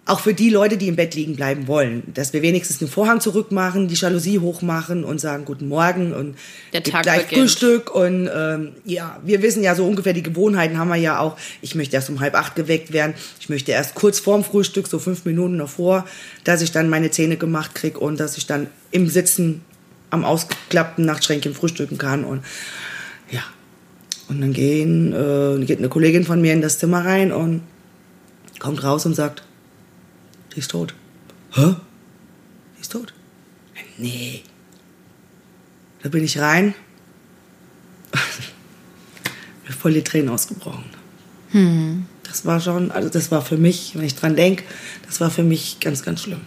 auch 0.07 0.21
für 0.21 0.35
die 0.35 0.51
Leute, 0.51 0.77
die 0.77 0.87
im 0.87 0.95
Bett 0.95 1.17
liegen 1.17 1.35
bleiben 1.35 1.67
wollen, 1.67 2.05
dass 2.15 2.33
wir 2.33 2.41
wenigstens 2.41 2.79
den 2.79 2.87
Vorhang 2.87 3.21
zurückmachen, 3.21 3.89
die 3.89 3.97
Jalousie 3.97 4.39
hochmachen 4.39 5.03
und 5.03 5.21
sagen 5.21 5.45
Guten 5.45 5.67
Morgen 5.67 6.13
und 6.13 6.37
Der 6.73 6.85
Tag 6.85 7.03
gleich 7.03 7.23
beginnt. 7.25 7.41
Frühstück 7.41 7.93
und 7.93 8.31
ähm, 8.33 8.73
ja, 8.85 9.19
wir 9.25 9.43
wissen 9.43 9.65
ja 9.65 9.75
so 9.75 9.85
ungefähr 9.85 10.13
die 10.13 10.23
Gewohnheiten 10.23 10.79
haben 10.79 10.89
wir 10.89 10.97
ja 10.97 11.19
auch. 11.19 11.37
Ich 11.61 11.75
möchte 11.75 11.97
erst 11.97 12.09
um 12.09 12.21
halb 12.21 12.37
acht 12.37 12.55
geweckt 12.55 12.93
werden, 12.93 13.15
ich 13.41 13.49
möchte 13.49 13.73
erst 13.73 13.97
kurz 13.97 14.21
vorm 14.21 14.45
Frühstück, 14.45 14.87
so 14.87 15.01
fünf 15.01 15.25
Minuten 15.25 15.59
davor, 15.59 16.07
dass 16.45 16.63
ich 16.63 16.71
dann 16.71 16.89
meine 16.89 17.11
Zähne 17.11 17.37
gemacht 17.37 17.75
krieg 17.75 18.01
und 18.01 18.21
dass 18.21 18.39
ich 18.39 18.47
dann 18.47 18.69
im 18.93 19.09
Sitzen 19.09 19.63
am 20.11 20.25
ausgeklappten 20.25 21.05
Nachtschränkchen 21.05 21.53
frühstücken 21.53 21.99
kann 21.99 22.25
und 22.25 22.45
ja. 23.31 23.43
Und 24.29 24.41
dann 24.41 24.53
gehen, 24.53 25.13
äh, 25.13 25.65
geht 25.65 25.79
eine 25.79 25.89
Kollegin 25.89 26.25
von 26.25 26.41
mir 26.41 26.53
in 26.53 26.61
das 26.61 26.79
Zimmer 26.79 27.05
rein 27.05 27.33
und 27.33 27.63
kommt 28.61 28.83
raus 28.85 29.05
und 29.05 29.15
sagt, 29.15 29.46
die 30.57 30.61
ist 30.61 30.71
tot. 30.71 30.95
Hä? 31.53 31.75
Die 32.77 32.81
ist 32.81 32.91
tot. 32.93 33.13
Nee. 33.99 34.43
Da 36.03 36.09
bin 36.09 36.25
ich 36.25 36.39
rein. 36.39 36.75
mir 39.67 39.73
voll 39.73 39.93
die 39.93 40.03
Tränen 40.03 40.31
ausgebrochen. 40.31 40.85
Hm. 41.51 42.07
Das 42.25 42.45
war 42.45 42.61
schon, 42.61 42.91
also 42.91 43.09
das 43.09 43.31
war 43.31 43.43
für 43.43 43.57
mich, 43.57 43.93
wenn 43.95 44.05
ich 44.05 44.15
dran 44.15 44.35
denke, 44.35 44.65
das 45.07 45.21
war 45.21 45.31
für 45.31 45.43
mich 45.43 45.79
ganz, 45.81 46.03
ganz 46.03 46.23
schlimm. 46.23 46.41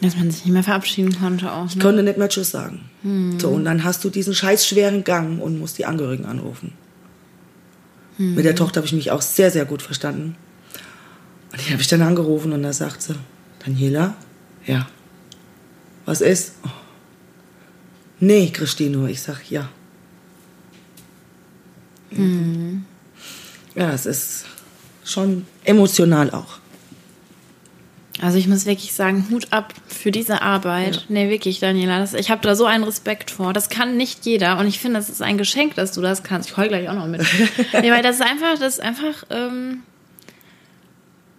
Dass 0.00 0.16
man 0.16 0.30
sich 0.30 0.44
nicht 0.44 0.52
mehr 0.52 0.62
verabschieden 0.62 1.18
konnte 1.18 1.52
auch. 1.52 1.64
Ne? 1.64 1.70
Ich 1.72 1.80
konnte 1.80 2.02
nicht 2.02 2.18
mehr 2.18 2.28
Tschüss 2.28 2.50
sagen. 2.50 2.90
So, 3.38 3.48
und 3.48 3.64
dann 3.64 3.84
hast 3.84 4.04
du 4.04 4.10
diesen 4.10 4.34
scheiß 4.34 4.66
schweren 4.66 5.04
Gang 5.04 5.40
und 5.40 5.58
musst 5.58 5.78
die 5.78 5.86
Angehörigen 5.86 6.26
anrufen. 6.26 6.72
Mit 8.18 8.44
der 8.44 8.54
Tochter 8.54 8.80
habe 8.80 8.86
ich 8.86 8.92
mich 8.92 9.10
auch 9.10 9.22
sehr, 9.22 9.50
sehr 9.50 9.64
gut 9.64 9.80
verstanden. 9.80 10.36
Und 11.60 11.66
die 11.66 11.72
habe 11.72 11.82
ich 11.82 11.88
dann 11.88 12.00
angerufen 12.00 12.52
und 12.52 12.62
da 12.62 12.72
sagt 12.72 13.02
sie, 13.02 13.14
Daniela, 13.64 14.14
ja, 14.66 14.88
was 16.06 16.22
ist? 16.22 16.54
Oh. 16.64 16.70
Nee, 18.20 18.50
Christino, 18.50 19.06
ich 19.06 19.20
sag 19.20 19.50
ja. 19.50 19.68
Ja, 23.74 23.92
es 23.92 24.06
ist 24.06 24.46
schon 25.04 25.46
emotional 25.64 26.30
auch. 26.30 26.58
Also 28.22 28.38
ich 28.38 28.48
muss 28.48 28.64
wirklich 28.66 28.92
sagen, 28.94 29.26
Hut 29.30 29.48
ab 29.50 29.74
für 29.86 30.10
diese 30.10 30.42
Arbeit. 30.42 30.96
Ja. 30.96 31.02
Nee, 31.08 31.30
wirklich, 31.30 31.60
Daniela. 31.60 32.00
Das, 32.00 32.14
ich 32.14 32.30
habe 32.30 32.42
da 32.42 32.54
so 32.54 32.64
einen 32.64 32.84
Respekt 32.84 33.30
vor. 33.30 33.52
Das 33.52 33.68
kann 33.68 33.96
nicht 33.96 34.26
jeder. 34.26 34.58
Und 34.58 34.66
ich 34.66 34.78
finde, 34.78 34.98
das 34.98 35.08
ist 35.08 35.22
ein 35.22 35.38
Geschenk, 35.38 35.74
dass 35.74 35.92
du 35.92 36.00
das 36.00 36.22
kannst. 36.22 36.50
Ich 36.50 36.56
heul 36.56 36.68
gleich 36.68 36.88
auch 36.88 36.94
noch 36.94 37.06
mit. 37.06 37.20
nee, 37.80 37.90
weil 37.90 38.02
das 38.02 38.16
ist 38.16 38.22
einfach, 38.22 38.58
das 38.58 38.74
ist 38.74 38.80
einfach, 38.80 39.24
ähm, 39.30 39.82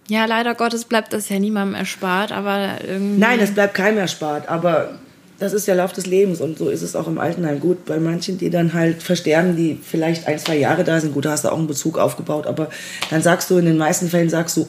ja, 0.08 0.24
leider 0.24 0.54
Gottes 0.54 0.84
bleibt 0.84 1.12
das 1.12 1.28
ja 1.28 1.38
niemandem 1.38 1.74
erspart, 1.74 2.32
aber 2.32 2.78
irgendwie. 2.86 3.18
Nein, 3.18 3.40
das 3.40 3.52
bleibt 3.52 3.74
keinem 3.74 3.98
erspart, 3.98 4.48
aber 4.48 4.98
das 5.38 5.52
ist 5.52 5.66
der 5.66 5.74
Lauf 5.74 5.92
des 5.92 6.06
Lebens 6.06 6.40
und 6.40 6.58
so 6.58 6.68
ist 6.68 6.82
es 6.82 6.94
auch 6.94 7.08
im 7.08 7.18
Altenheim. 7.18 7.60
Gut, 7.60 7.84
bei 7.84 7.98
manchen, 7.98 8.38
die 8.38 8.50
dann 8.50 8.74
halt 8.74 9.02
versterben, 9.02 9.56
die 9.56 9.78
vielleicht 9.82 10.26
ein, 10.28 10.38
zwei 10.38 10.56
Jahre 10.56 10.84
da 10.84 11.00
sind, 11.00 11.14
gut, 11.14 11.24
da 11.24 11.32
hast 11.32 11.44
du 11.44 11.48
auch 11.50 11.58
einen 11.58 11.66
Bezug 11.66 11.98
aufgebaut, 11.98 12.46
aber 12.46 12.70
dann 13.10 13.22
sagst 13.22 13.50
du, 13.50 13.58
in 13.58 13.64
den 13.64 13.78
meisten 13.78 14.08
Fällen 14.08 14.30
sagst 14.30 14.56
du, 14.56 14.68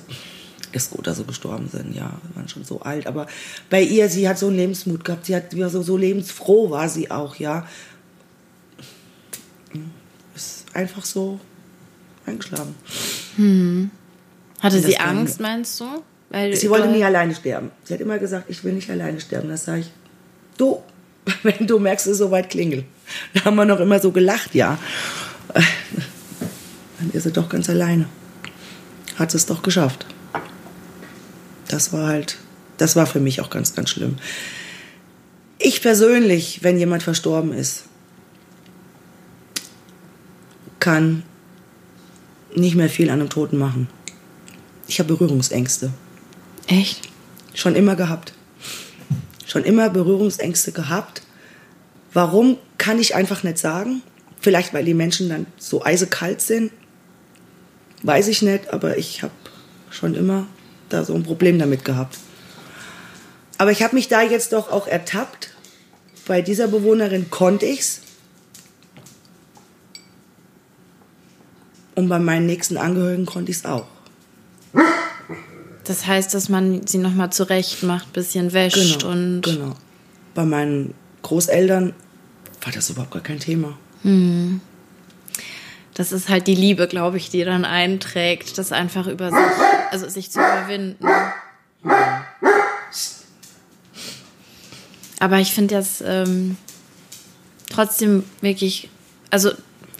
ist 0.71 0.89
gut, 0.89 1.05
dass 1.05 1.17
sie 1.17 1.25
gestorben 1.25 1.69
sind, 1.71 1.95
ja, 1.95 2.11
waren 2.34 2.49
schon 2.49 2.63
so 2.63 2.81
alt, 2.81 3.05
aber 3.05 3.27
bei 3.69 3.81
ihr, 3.81 4.09
sie 4.09 4.27
hat 4.27 4.39
so 4.39 4.47
einen 4.47 4.57
Lebensmut 4.57 5.05
gehabt, 5.05 5.27
sie 5.27 5.36
hat 5.36 5.55
war 5.57 5.69
so, 5.69 5.84
so 5.84 5.97
lebensfroh 5.97 6.71
war 6.71 6.89
sie 6.89 7.11
auch, 7.11 7.36
ja. 7.36 7.67
Ist 10.36 10.65
einfach 10.73 11.05
so 11.05 11.39
eingeschlagen. 12.25 12.73
Hatte 14.64 14.80
sie 14.80 14.97
Angst, 14.97 15.41
meinst 15.41 15.78
du? 15.82 15.86
Weil 16.30 16.55
Sie 16.55 16.70
wollte 16.70 16.88
nie 16.88 17.03
alleine 17.03 17.36
sterben. 17.36 17.70
Sie 17.84 17.93
hat 17.93 17.99
immer 17.99 18.18
gesagt, 18.18 18.45
ich 18.49 18.64
will 18.64 18.72
nicht 18.72 18.89
alleine 18.89 19.20
sterben. 19.20 19.49
Das 19.49 19.66
sage 19.66 19.82
ich, 19.82 19.91
du, 20.57 20.82
wenn 21.43 21.68
du 21.68 21.80
merkst, 21.80 22.07
es 22.07 22.14
ist 22.14 22.18
soweit 22.20 22.49
klingel. 22.49 22.86
Da 23.34 23.43
haben 23.43 23.55
wir 23.55 23.66
noch 23.66 23.82
immer 23.82 23.99
so 23.99 24.11
gelacht, 24.11 24.55
ja. 24.55 24.80
Dann 25.53 27.11
ist 27.11 27.24
sie 27.24 27.32
doch 27.32 27.49
ganz 27.49 27.70
alleine. 27.70 28.07
Hat 29.18 29.32
sie 29.32 29.38
es 29.38 29.45
doch 29.45 29.61
geschafft. 29.61 30.05
Das 31.68 31.91
war 31.91 32.07
halt, 32.07 32.38
das 32.78 32.95
war 32.95 33.05
für 33.05 33.20
mich 33.20 33.41
auch 33.41 33.49
ganz, 33.49 33.76
ganz 33.76 33.89
schlimm. 33.89 34.18
Ich 35.59 35.82
persönlich, 35.82 36.64
wenn 36.64 36.80
jemand 36.80 37.03
verstorben 37.03 37.51
ist, 37.51 37.84
kann 40.80 41.24
nicht 42.55 42.76
mehr 42.76 42.89
viel 42.89 43.09
an 43.09 43.20
einem 43.20 43.30
Toten 43.30 43.57
machen. 43.57 43.89
Ich 44.93 44.99
habe 44.99 45.11
Berührungsängste. 45.11 45.91
Echt? 46.67 47.09
Schon 47.55 47.73
immer 47.73 47.95
gehabt. 47.95 48.33
Schon 49.47 49.63
immer 49.63 49.89
Berührungsängste 49.89 50.71
gehabt. 50.71 51.23
Warum, 52.13 52.59
kann 52.77 52.99
ich 52.99 53.15
einfach 53.15 53.41
nicht 53.41 53.57
sagen. 53.57 54.03
Vielleicht, 54.39 54.71
weil 54.71 54.85
die 54.85 54.93
Menschen 54.93 55.29
dann 55.29 55.47
so 55.57 55.83
eisekalt 55.83 56.41
sind. 56.41 56.71
Weiß 58.03 58.27
ich 58.27 58.43
nicht, 58.43 58.71
aber 58.71 58.99
ich 58.99 59.23
habe 59.23 59.33
schon 59.89 60.13
immer 60.13 60.45
da 60.89 61.03
so 61.03 61.15
ein 61.15 61.23
Problem 61.23 61.57
damit 61.57 61.83
gehabt. 61.83 62.19
Aber 63.57 63.71
ich 63.71 63.81
habe 63.81 63.95
mich 63.95 64.09
da 64.09 64.21
jetzt 64.21 64.53
doch 64.53 64.71
auch 64.71 64.85
ertappt. 64.85 65.55
Bei 66.27 66.43
dieser 66.43 66.67
Bewohnerin 66.67 67.31
konnte 67.31 67.65
ich's. 67.65 68.01
Und 71.95 72.09
bei 72.09 72.19
meinen 72.19 72.45
nächsten 72.45 72.77
Angehörigen 72.77 73.25
konnte 73.25 73.49
ich's 73.49 73.65
auch. 73.65 73.87
Das 75.84 76.05
heißt, 76.07 76.34
dass 76.34 76.47
man 76.49 76.88
sie 76.88 76.97
nochmal 76.97 77.32
zurecht 77.32 77.84
macht, 77.84 78.13
bisschen 78.13 78.53
wäscht 78.53 78.99
Genau, 79.01 79.11
und. 79.11 79.41
genau. 79.41 79.76
Bei 80.34 80.45
meinen 80.45 80.93
Großeltern 81.24 81.93
war 82.61 82.71
das 82.74 82.89
überhaupt 82.89 83.11
gar 83.11 83.21
kein 83.21 83.39
Thema. 83.39 83.78
Das 85.93 86.11
ist 86.11 86.30
halt 86.30 86.47
die 86.47 86.55
Liebe, 86.55 86.88
glaube 86.88 87.17
ich, 87.17 87.30
die 87.30 87.43
dann 87.43 87.65
einträgt, 87.65 88.57
das 88.57 88.71
einfach 88.71 89.07
über 89.07 89.30
sich, 89.30 89.39
also 89.91 90.09
sich 90.09 90.32
zu 90.32 90.39
überwinden. 90.39 91.05
Aber 95.19 95.39
ich 95.39 95.53
finde 95.53 95.76
das 95.76 96.01
ähm, 96.05 96.57
trotzdem 97.69 98.24
wirklich, 98.41 98.89
also 99.30 99.51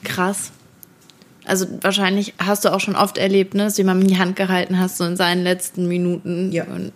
krass. 0.04 0.52
Also 1.46 1.68
wahrscheinlich 1.82 2.34
hast 2.38 2.66
du 2.66 2.74
auch 2.74 2.80
schon 2.80 2.96
oft 2.96 3.18
erlebt, 3.18 3.54
ne, 3.54 3.66
dass 3.66 3.76
du 3.76 3.82
jemandem 3.82 4.08
die 4.08 4.18
Hand 4.18 4.36
gehalten 4.36 4.80
hast, 4.80 4.98
so 4.98 5.04
in 5.04 5.18
seinen 5.18 5.44
letzten 5.44 5.88
Minuten. 5.88 6.52
Ja. 6.52 6.64
Und 6.66 6.94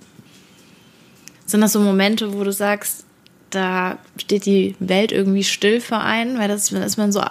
sind 1.45 1.61
das 1.61 1.73
so 1.73 1.79
Momente, 1.79 2.33
wo 2.33 2.43
du 2.43 2.51
sagst, 2.51 3.05
da 3.49 3.97
steht 4.17 4.45
die 4.45 4.75
Welt 4.79 5.11
irgendwie 5.11 5.43
still 5.43 5.79
für 5.79 5.97
einen, 5.97 6.37
weil 6.37 6.47
das 6.47 6.69
da 6.69 6.83
ist 6.83 6.97
man 6.97 7.11
so 7.11 7.21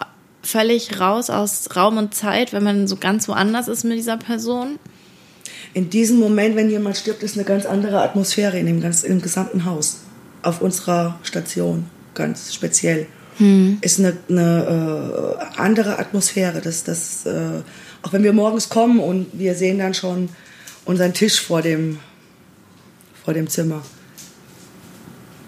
völlig 0.42 1.00
raus 1.00 1.28
aus 1.28 1.68
Raum 1.76 1.98
und 1.98 2.14
Zeit, 2.14 2.52
wenn 2.52 2.62
man 2.62 2.86
so 2.86 2.96
ganz 2.96 3.28
woanders 3.28 3.68
ist 3.68 3.84
mit 3.84 3.98
dieser 3.98 4.16
Person. 4.16 4.78
In 5.74 5.90
diesem 5.90 6.18
Moment, 6.18 6.56
wenn 6.56 6.70
jemand 6.70 6.96
stirbt, 6.96 7.22
ist 7.22 7.36
eine 7.36 7.44
ganz 7.44 7.66
andere 7.66 8.02
Atmosphäre 8.02 8.58
in 8.58 8.66
dem, 8.66 8.80
ganz, 8.80 9.02
in 9.02 9.18
dem 9.18 9.22
gesamten 9.22 9.64
Haus. 9.64 10.02
Auf 10.42 10.62
unserer 10.62 11.18
Station, 11.22 11.84
ganz 12.14 12.54
speziell. 12.54 13.06
Ist 13.80 13.99
eine, 13.99 14.16
eine 14.28 15.37
äh, 15.57 15.61
andere 15.61 15.99
Atmosphäre. 15.99 16.61
Das, 16.61 16.84
das, 16.84 17.26
äh, 17.26 17.62
auch 18.03 18.12
wenn 18.12 18.22
wir 18.22 18.32
morgens 18.32 18.68
kommen 18.68 18.99
und 18.99 19.26
wir 19.32 19.55
sehen 19.55 19.78
dann 19.78 19.95
schon 19.95 20.28
unseren 20.84 21.12
Tisch 21.12 21.41
vor 21.41 21.62
dem, 21.62 21.99
vor 23.24 23.34
dem 23.34 23.49
Zimmer. 23.49 23.82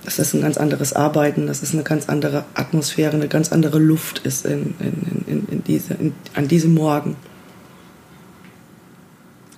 Das 0.05 0.19
ist 0.19 0.35
ein 0.35 0.41
ganz 0.41 0.57
anderes 0.57 0.95
Arbeiten, 0.95 1.47
das 1.47 1.63
ist 1.63 1.75
eine 1.75 1.83
ganz 1.83 2.09
andere 2.09 2.45
Atmosphäre, 2.55 3.15
eine 3.15 3.29
ganz 3.29 3.53
andere 3.53 3.79
Luft 3.79 4.21
ist 4.21 4.47
in, 4.47 4.75
in, 4.81 5.25
in, 5.27 5.49
in 5.51 5.65
diese, 5.65 5.97
an 6.35 6.49
diesem 6.49 6.75
Morgen. 6.75 7.17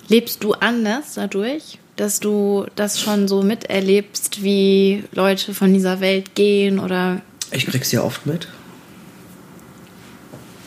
Lebst 0.09 0.43
du 0.43 0.55
anders 0.55 1.15
dadurch, 1.15 1.79
dass 1.95 2.19
du 2.19 2.67
das 2.75 2.99
schon 2.99 3.29
so 3.29 3.43
miterlebst, 3.43 4.43
wie 4.43 5.05
Leute 5.13 5.55
von 5.55 5.73
dieser 5.73 6.01
Welt 6.01 6.35
gehen 6.35 6.81
oder 6.81 7.23
Ich 7.53 7.67
krieg's 7.67 7.91
ja 7.93 8.03
oft 8.03 8.27
mit. 8.27 8.49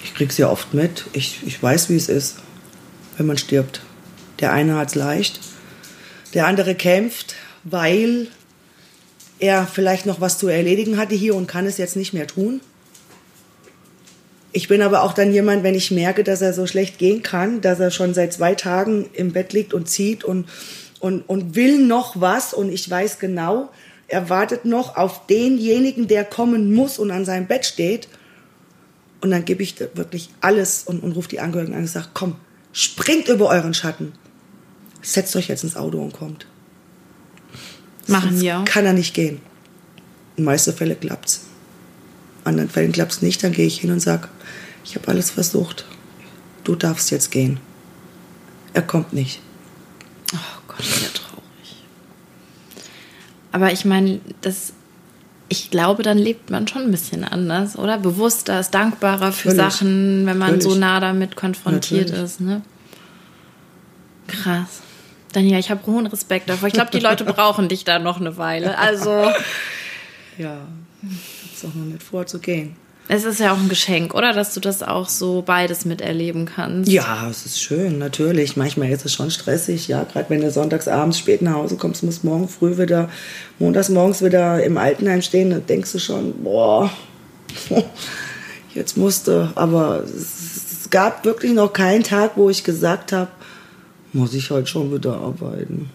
Ich 0.04 0.14
krieg's 0.14 0.38
ja 0.38 0.50
oft 0.50 0.74
mit. 0.74 1.06
Ich, 1.14 1.40
ich 1.46 1.62
weiß, 1.62 1.90
wie 1.90 1.96
es 1.96 2.10
ist, 2.10 2.38
wenn 3.18 3.26
man 3.26 3.38
stirbt. 3.38 3.82
Der 4.40 4.52
eine 4.52 4.76
hat's 4.76 4.96
leicht, 4.96 5.40
der 6.34 6.48
andere 6.48 6.76
kämpft, 6.76 7.36
weil 7.64 8.28
er 9.40 9.66
vielleicht 9.68 10.06
noch 10.06 10.22
was 10.22 10.38
zu 10.38 10.48
erledigen 10.48 10.98
hatte 10.98 11.16
hier 11.16 11.36
und 11.36 11.48
kann 11.48 11.66
es 11.66 11.78
jetzt 11.78 11.96
nicht 11.96 12.14
mehr 12.14 12.28
tun. 12.28 12.62
Ich 14.52 14.68
bin 14.68 14.82
aber 14.82 15.02
auch 15.02 15.14
dann 15.14 15.34
jemand, 15.34 15.64
wenn 15.64 15.74
ich 15.74 15.90
merke, 15.90 16.24
dass 16.24 16.42
er 16.42 16.54
so 16.54 16.68
schlecht 16.68 17.00
gehen 17.00 17.24
kann, 17.24 17.62
dass 17.62 17.80
er 17.80 17.90
schon 17.90 18.14
seit 18.14 18.34
zwei 18.34 18.54
Tagen 18.54 19.10
im 19.14 19.32
Bett 19.32 19.52
liegt 19.52 19.74
und 19.74 19.90
zieht 19.90 20.24
und, 20.24 20.48
und, 21.00 21.22
und 21.22 21.56
will 21.56 21.80
noch 21.80 22.22
was 22.22 22.54
und 22.54 22.72
ich 22.72 22.88
weiß 22.88 23.18
genau, 23.18 23.70
er 24.14 24.30
wartet 24.30 24.64
noch 24.64 24.96
auf 24.96 25.26
denjenigen, 25.26 26.08
der 26.08 26.24
kommen 26.24 26.72
muss 26.72 27.00
und 27.00 27.10
an 27.10 27.26
seinem 27.26 27.48
Bett 27.48 27.66
steht. 27.66 28.08
Und 29.22 29.32
dann 29.32 29.44
gebe 29.44 29.64
ich 29.64 29.80
wirklich 29.80 30.30
alles 30.40 30.84
und, 30.84 31.02
und 31.02 31.14
rufe 31.14 31.30
die 31.30 31.40
Angehörigen 31.40 31.74
an 31.74 31.82
und 31.82 31.88
sage, 31.88 32.10
komm, 32.14 32.36
springt 32.74 33.28
über 33.28 33.50
euren 33.50 33.74
Schatten. 33.74 34.14
Setzt 35.02 35.36
euch 35.36 35.48
jetzt 35.48 35.64
ins 35.64 35.76
Auto 35.76 36.00
und 36.00 36.14
kommt. 36.14 36.46
machen 38.06 38.30
Sonst 38.30 38.42
wir? 38.42 38.64
Kann 38.66 38.86
er 38.86 38.94
nicht 38.94 39.16
gehen. 39.16 39.42
In 40.38 40.44
meisten 40.44 40.74
Fällen 40.74 41.00
klappt's. 41.00 41.42
In 42.42 42.50
anderen 42.50 42.70
Fällen 42.70 42.92
klappt's 42.92 43.24
nicht, 43.24 43.44
dann 43.44 43.52
gehe 43.52 43.66
ich 43.66 43.80
hin 43.80 43.92
und 43.92 44.00
sage, 44.00 44.28
ich 44.86 44.96
habe 44.96 45.08
alles 45.08 45.32
versucht. 45.32 45.86
Du 46.64 46.76
darfst 46.76 47.10
jetzt 47.10 47.32
gehen. 47.32 47.60
Er 48.74 48.84
kommt 48.84 49.12
nicht. 49.14 49.42
Oh 50.34 50.38
Gott, 50.68 50.86
ja. 51.02 51.13
Aber 53.54 53.72
ich 53.72 53.86
meine, 53.86 54.20
das, 54.42 54.74
ich 55.48 55.72
glaube, 55.72 56.04
dann 56.04 56.18
lebt 56.18 56.50
man 56.50 56.68
schon 56.68 56.82
ein 56.82 56.92
bisschen 56.92 57.24
anders, 57.24 57.78
oder? 57.78 57.98
Bewusster, 57.98 58.60
ist 58.60 58.72
dankbarer 58.72 59.32
für 59.32 59.50
Natürlich. 59.50 59.74
Sachen, 59.74 60.26
wenn 60.26 60.38
man 60.38 60.60
so 60.60 60.70
Natürlich. 60.70 60.80
nah 60.80 61.00
damit 61.00 61.36
konfrontiert 61.38 62.10
Natürlich. 62.10 62.26
ist, 62.26 62.42
ne? 62.42 62.62
Krass. 64.28 64.82
Daniela, 65.32 65.60
ich 65.60 65.70
habe 65.72 65.86
hohen 65.86 66.08
Respekt 66.08 66.50
davor. 66.50 66.68
Ich 66.68 66.74
glaube, 66.74 66.92
die 66.92 67.00
Leute 67.00 67.24
brauchen 67.26 67.70
dich 67.70 67.86
da 67.86 68.00
noch 68.00 68.20
eine 68.20 68.36
Weile. 68.38 68.78
Also, 68.78 69.32
Ja, 70.38 70.58
ich 71.04 71.44
hab's 71.52 71.66
auch 71.66 71.76
noch 71.76 71.86
nicht 71.86 72.02
vor 72.02 72.26
zu 72.26 72.40
gehen. 72.40 72.76
Es 73.10 73.26
ist 73.26 73.40
ja 73.40 73.52
auch 73.54 73.58
ein 73.58 73.70
Geschenk, 73.70 74.14
oder? 74.14 74.32
Dass 74.32 74.54
du 74.54 74.60
das 74.60 74.82
auch 74.82 75.10
so 75.10 75.42
beides 75.42 75.84
miterleben 75.84 76.46
kannst. 76.46 76.90
Ja, 76.90 77.28
es 77.30 77.46
ist 77.46 77.62
schön, 77.62 77.98
natürlich. 77.98 78.56
Manchmal 78.56 78.90
ist 78.90 79.06
es 79.06 79.14
schon 79.14 79.30
stressig, 79.30 79.88
ja. 79.88 80.04
Gerade 80.04 80.30
wenn 80.30 80.42
du 80.42 80.50
sonntags 80.52 80.88
abends 80.88 81.20
spät 81.20 81.42
nach 81.42 81.56
Hause 81.56 81.76
kommst, 81.76 82.04
musst 82.04 82.24
morgen 82.24 82.48
früh 82.48 82.78
wieder, 82.78 83.10
montags 83.60 83.90
morgens 83.90 84.24
wieder 84.24 84.64
im 84.64 84.78
Altenheim 84.78 85.22
stehen, 85.22 85.50
dann 85.50 85.66
denkst 85.66 85.92
du 85.92 86.00
schon, 86.00 86.44
boah, 86.44 86.90
jetzt 88.74 88.96
musste. 88.96 89.52
Aber 89.56 90.04
es, 90.04 90.90
gab 90.90 91.26
wirklich 91.26 91.54
noch 91.54 91.74
keinen 91.74 92.04
Tag, 92.04 92.34
wo 92.36 92.52
ich 92.52 92.64
gesagt 92.64 93.14
habe, 93.14 93.32
muss 94.14 94.36
ich 94.36 94.52
heute 94.52 94.68
schon 94.68 94.94
wieder 94.94 95.16
arbeiten 95.16 95.90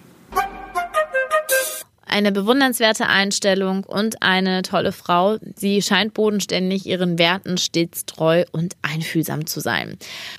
eine 2.11 2.33
bewundernswerte 2.33 3.07
Einstellung 3.07 3.85
und 3.85 4.23
eine 4.23 4.63
tolle 4.63 4.93
Frau. 4.93 5.39
Sie 5.57 5.83
scheint 5.83 6.15
bodenständig 6.15 6.87
ihren 6.87 7.19
Werten 7.19 7.59
stets 7.59 8.07
treu 8.07 8.45
und 8.53 8.77
einfühlsam 8.83 9.47
zu 9.47 9.61
sein. 9.61 9.99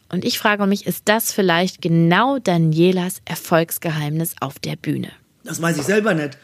Und 0.09 0.25
ich 0.25 0.39
frage 0.39 0.65
mich, 0.67 0.85
ist 0.87 1.03
das 1.05 1.31
vielleicht 1.31 1.81
genau 1.81 2.39
Danielas 2.39 3.21
Erfolgsgeheimnis 3.25 4.35
auf 4.39 4.59
der 4.59 4.75
Bühne? 4.75 5.11
Das 5.43 5.61
weiß 5.61 5.77
ich 5.77 5.83
selber 5.83 6.13
nicht. 6.13 6.37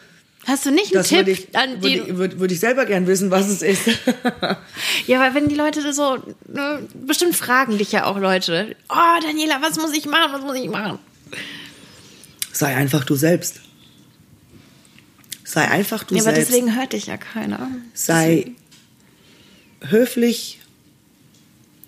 Hast 0.45 0.65
du 0.65 0.71
nicht 0.71 0.93
einen 0.93 0.93
das 0.93 1.07
Tipp? 1.07 1.17
Würde 1.19 1.31
ich, 1.31 1.53
würde, 1.53 1.87
ich, 1.87 2.17
würde, 2.17 2.39
würde 2.39 2.53
ich 2.53 2.59
selber 2.59 2.85
gern 2.85 3.07
wissen, 3.07 3.31
was 3.31 3.47
es 3.47 3.63
ist. 3.63 3.87
ja, 5.07 5.19
weil 5.19 5.33
wenn 5.33 5.47
die 5.47 5.55
Leute 5.55 5.91
so, 5.91 6.17
ne, 6.47 6.87
bestimmt 6.93 7.35
fragen 7.35 7.79
dich 7.79 7.91
ja 7.91 8.05
auch 8.05 8.19
Leute, 8.19 8.75
oh 8.89 9.21
Daniela, 9.23 9.61
was 9.61 9.77
muss 9.77 9.93
ich 9.93 10.05
machen, 10.05 10.33
was 10.33 10.41
muss 10.41 10.55
ich 10.55 10.69
machen? 10.69 10.99
Sei 12.51 12.75
einfach 12.75 13.03
du 13.03 13.15
selbst. 13.15 13.59
Sei 15.45 15.67
einfach 15.67 16.03
du 16.03 16.15
ja, 16.15 16.23
selbst. 16.23 16.37
Aber 16.37 16.45
deswegen 16.45 16.75
hört 16.75 16.93
dich 16.93 17.05
ja 17.05 17.17
keiner. 17.17 17.69
Sei 17.93 18.51
höflich 19.81 20.59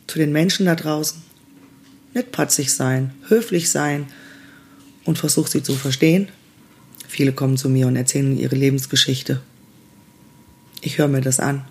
zu 0.06 0.20
den 0.20 0.32
Menschen 0.32 0.68
da 0.68 0.76
draußen. 0.76 1.22
Nicht 2.14 2.32
patzig 2.32 2.74
sein, 2.74 3.14
höflich 3.28 3.70
sein 3.70 4.06
und 5.06 5.18
versuch 5.18 5.48
sie 5.48 5.64
zu 5.64 5.74
verstehen. 5.74 6.30
Viele 7.08 7.34
kommen 7.34 7.58
zu 7.58 7.68
mir 7.68 7.88
und 7.88 7.96
erzählen 7.96 8.38
ihre 8.38 8.56
Lebensgeschichte. 8.56 9.42
Ich 10.82 11.00
höre 11.00 11.08
mir 11.08 11.22
das 11.22 11.40
an, 11.40 11.66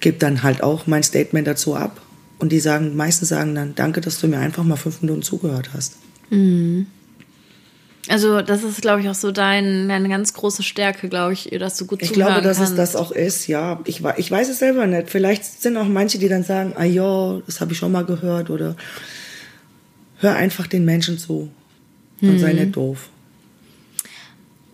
gebe 0.00 0.18
dann 0.18 0.42
halt 0.44 0.62
auch 0.62 0.86
mein 0.86 1.02
Statement 1.02 1.46
dazu 1.46 1.74
ab 1.74 2.00
und 2.38 2.52
die 2.52 2.60
sagen, 2.60 2.94
meistens 2.96 3.30
sagen 3.30 3.54
dann, 3.54 3.74
danke, 3.74 4.00
dass 4.00 4.20
du 4.20 4.28
mir 4.28 4.38
einfach 4.38 4.62
mal 4.62 4.76
fünf 4.76 5.02
Minuten 5.02 5.22
zugehört 5.22 5.70
hast. 5.74 5.96
Mhm. 6.30 6.86
Also 8.12 8.42
das 8.42 8.62
ist, 8.62 8.82
glaube 8.82 9.00
ich, 9.00 9.08
auch 9.08 9.14
so 9.14 9.32
dein, 9.32 9.88
deine 9.88 10.06
ganz 10.10 10.34
große 10.34 10.62
Stärke, 10.62 11.08
glaube 11.08 11.32
ich, 11.32 11.48
dass 11.58 11.78
du 11.78 11.86
gut 11.86 12.02
Ich 12.02 12.12
glaube, 12.12 12.42
dass 12.42 12.58
kannst. 12.58 12.72
es 12.72 12.76
das 12.76 12.94
auch 12.94 13.10
ist, 13.10 13.46
ja. 13.46 13.80
Ich, 13.86 14.02
ich 14.18 14.30
weiß 14.30 14.50
es 14.50 14.58
selber 14.58 14.86
nicht. 14.86 15.08
Vielleicht 15.08 15.44
sind 15.44 15.78
auch 15.78 15.88
manche, 15.88 16.18
die 16.18 16.28
dann 16.28 16.44
sagen, 16.44 16.74
ah 16.76 16.84
ja, 16.84 17.40
das 17.46 17.62
habe 17.62 17.72
ich 17.72 17.78
schon 17.78 17.90
mal 17.90 18.04
gehört 18.04 18.50
oder 18.50 18.76
hör 20.18 20.36
einfach 20.36 20.66
den 20.66 20.84
Menschen 20.84 21.16
zu 21.16 21.48
und 22.20 22.32
hm. 22.32 22.38
sei 22.38 22.52
nicht 22.52 22.76
doof. 22.76 23.08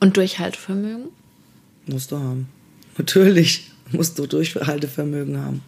Und 0.01 0.17
Durchhaltevermögen? 0.17 1.07
Musst 1.87 2.11
du 2.11 2.17
haben. 2.17 2.49
Natürlich 2.97 3.71
musst 3.93 4.19
du 4.19 4.27
Durchhaltevermögen 4.27 5.41
haben. 5.41 5.63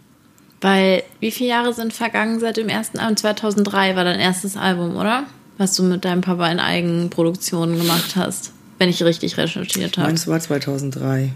Weil, 0.61 1.05
wie 1.21 1.31
viele 1.31 1.51
Jahre 1.51 1.73
sind 1.73 1.93
vergangen 1.93 2.41
seit 2.41 2.57
dem 2.57 2.69
ersten 2.69 2.99
Album? 2.99 3.17
2003 3.17 3.95
war 3.95 4.03
dein 4.03 4.19
erstes 4.19 4.57
Album, 4.57 4.97
oder? 4.97 5.27
Was 5.61 5.77
du 5.77 5.83
mit 5.83 6.07
deinem 6.07 6.23
Papa 6.23 6.51
in 6.51 6.59
Eigenproduktionen 6.59 7.77
gemacht 7.77 8.17
hast, 8.17 8.53
wenn 8.79 8.89
ich 8.89 9.03
richtig 9.03 9.37
recherchiert 9.37 9.99
habe. 9.99 10.09
Meins 10.09 10.27
war 10.27 10.41
2003. 10.41 11.33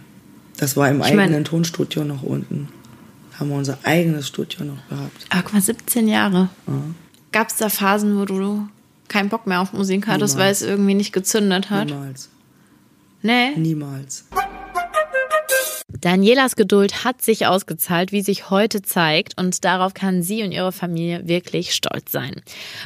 Das 0.57 0.79
war 0.79 0.89
im 0.89 1.01
ich 1.01 1.05
eigenen 1.05 1.33
mein, 1.33 1.45
Tonstudio 1.45 2.05
noch 2.05 2.23
unten. 2.23 2.71
Haben 3.39 3.51
wir 3.51 3.57
unser 3.57 3.77
eigenes 3.83 4.29
Studio 4.29 4.65
noch 4.65 4.89
gehabt. 4.89 5.27
Ah, 5.29 5.43
guck 5.43 5.53
mal, 5.53 5.61
17 5.61 6.09
Jahre. 6.09 6.49
Ja. 6.67 6.73
Gab 7.33 7.49
es 7.49 7.57
da 7.57 7.69
Phasen, 7.69 8.19
wo 8.19 8.25
du 8.25 8.67
keinen 9.09 9.29
Bock 9.29 9.47
mehr 9.47 9.61
auf 9.61 9.75
Musik 9.75 10.07
hattest, 10.07 10.37
Niemals. 10.37 10.39
weil 10.39 10.53
es 10.53 10.63
irgendwie 10.63 10.95
nicht 10.95 11.13
gezündet 11.13 11.69
hat? 11.69 11.89
Niemals. 11.89 12.31
Nee? 13.21 13.55
Niemals. 13.57 14.25
Danielas 16.05 16.55
Geduld 16.55 17.05
hat 17.05 17.23
sich 17.23 17.47
ausgezahlt, 17.47 18.13
wie 18.13 18.21
sich 18.21 18.51
heute 18.51 18.83
zeigt, 18.83 19.41
und 19.41 19.65
darauf 19.65 19.95
kann 19.95 20.23
sie 20.23 20.43
und 20.43 20.53
ihre 20.53 20.71
Familie 20.71 21.27
wirklich 21.27 21.75
stolz 21.75 22.13
sein. 22.13 22.43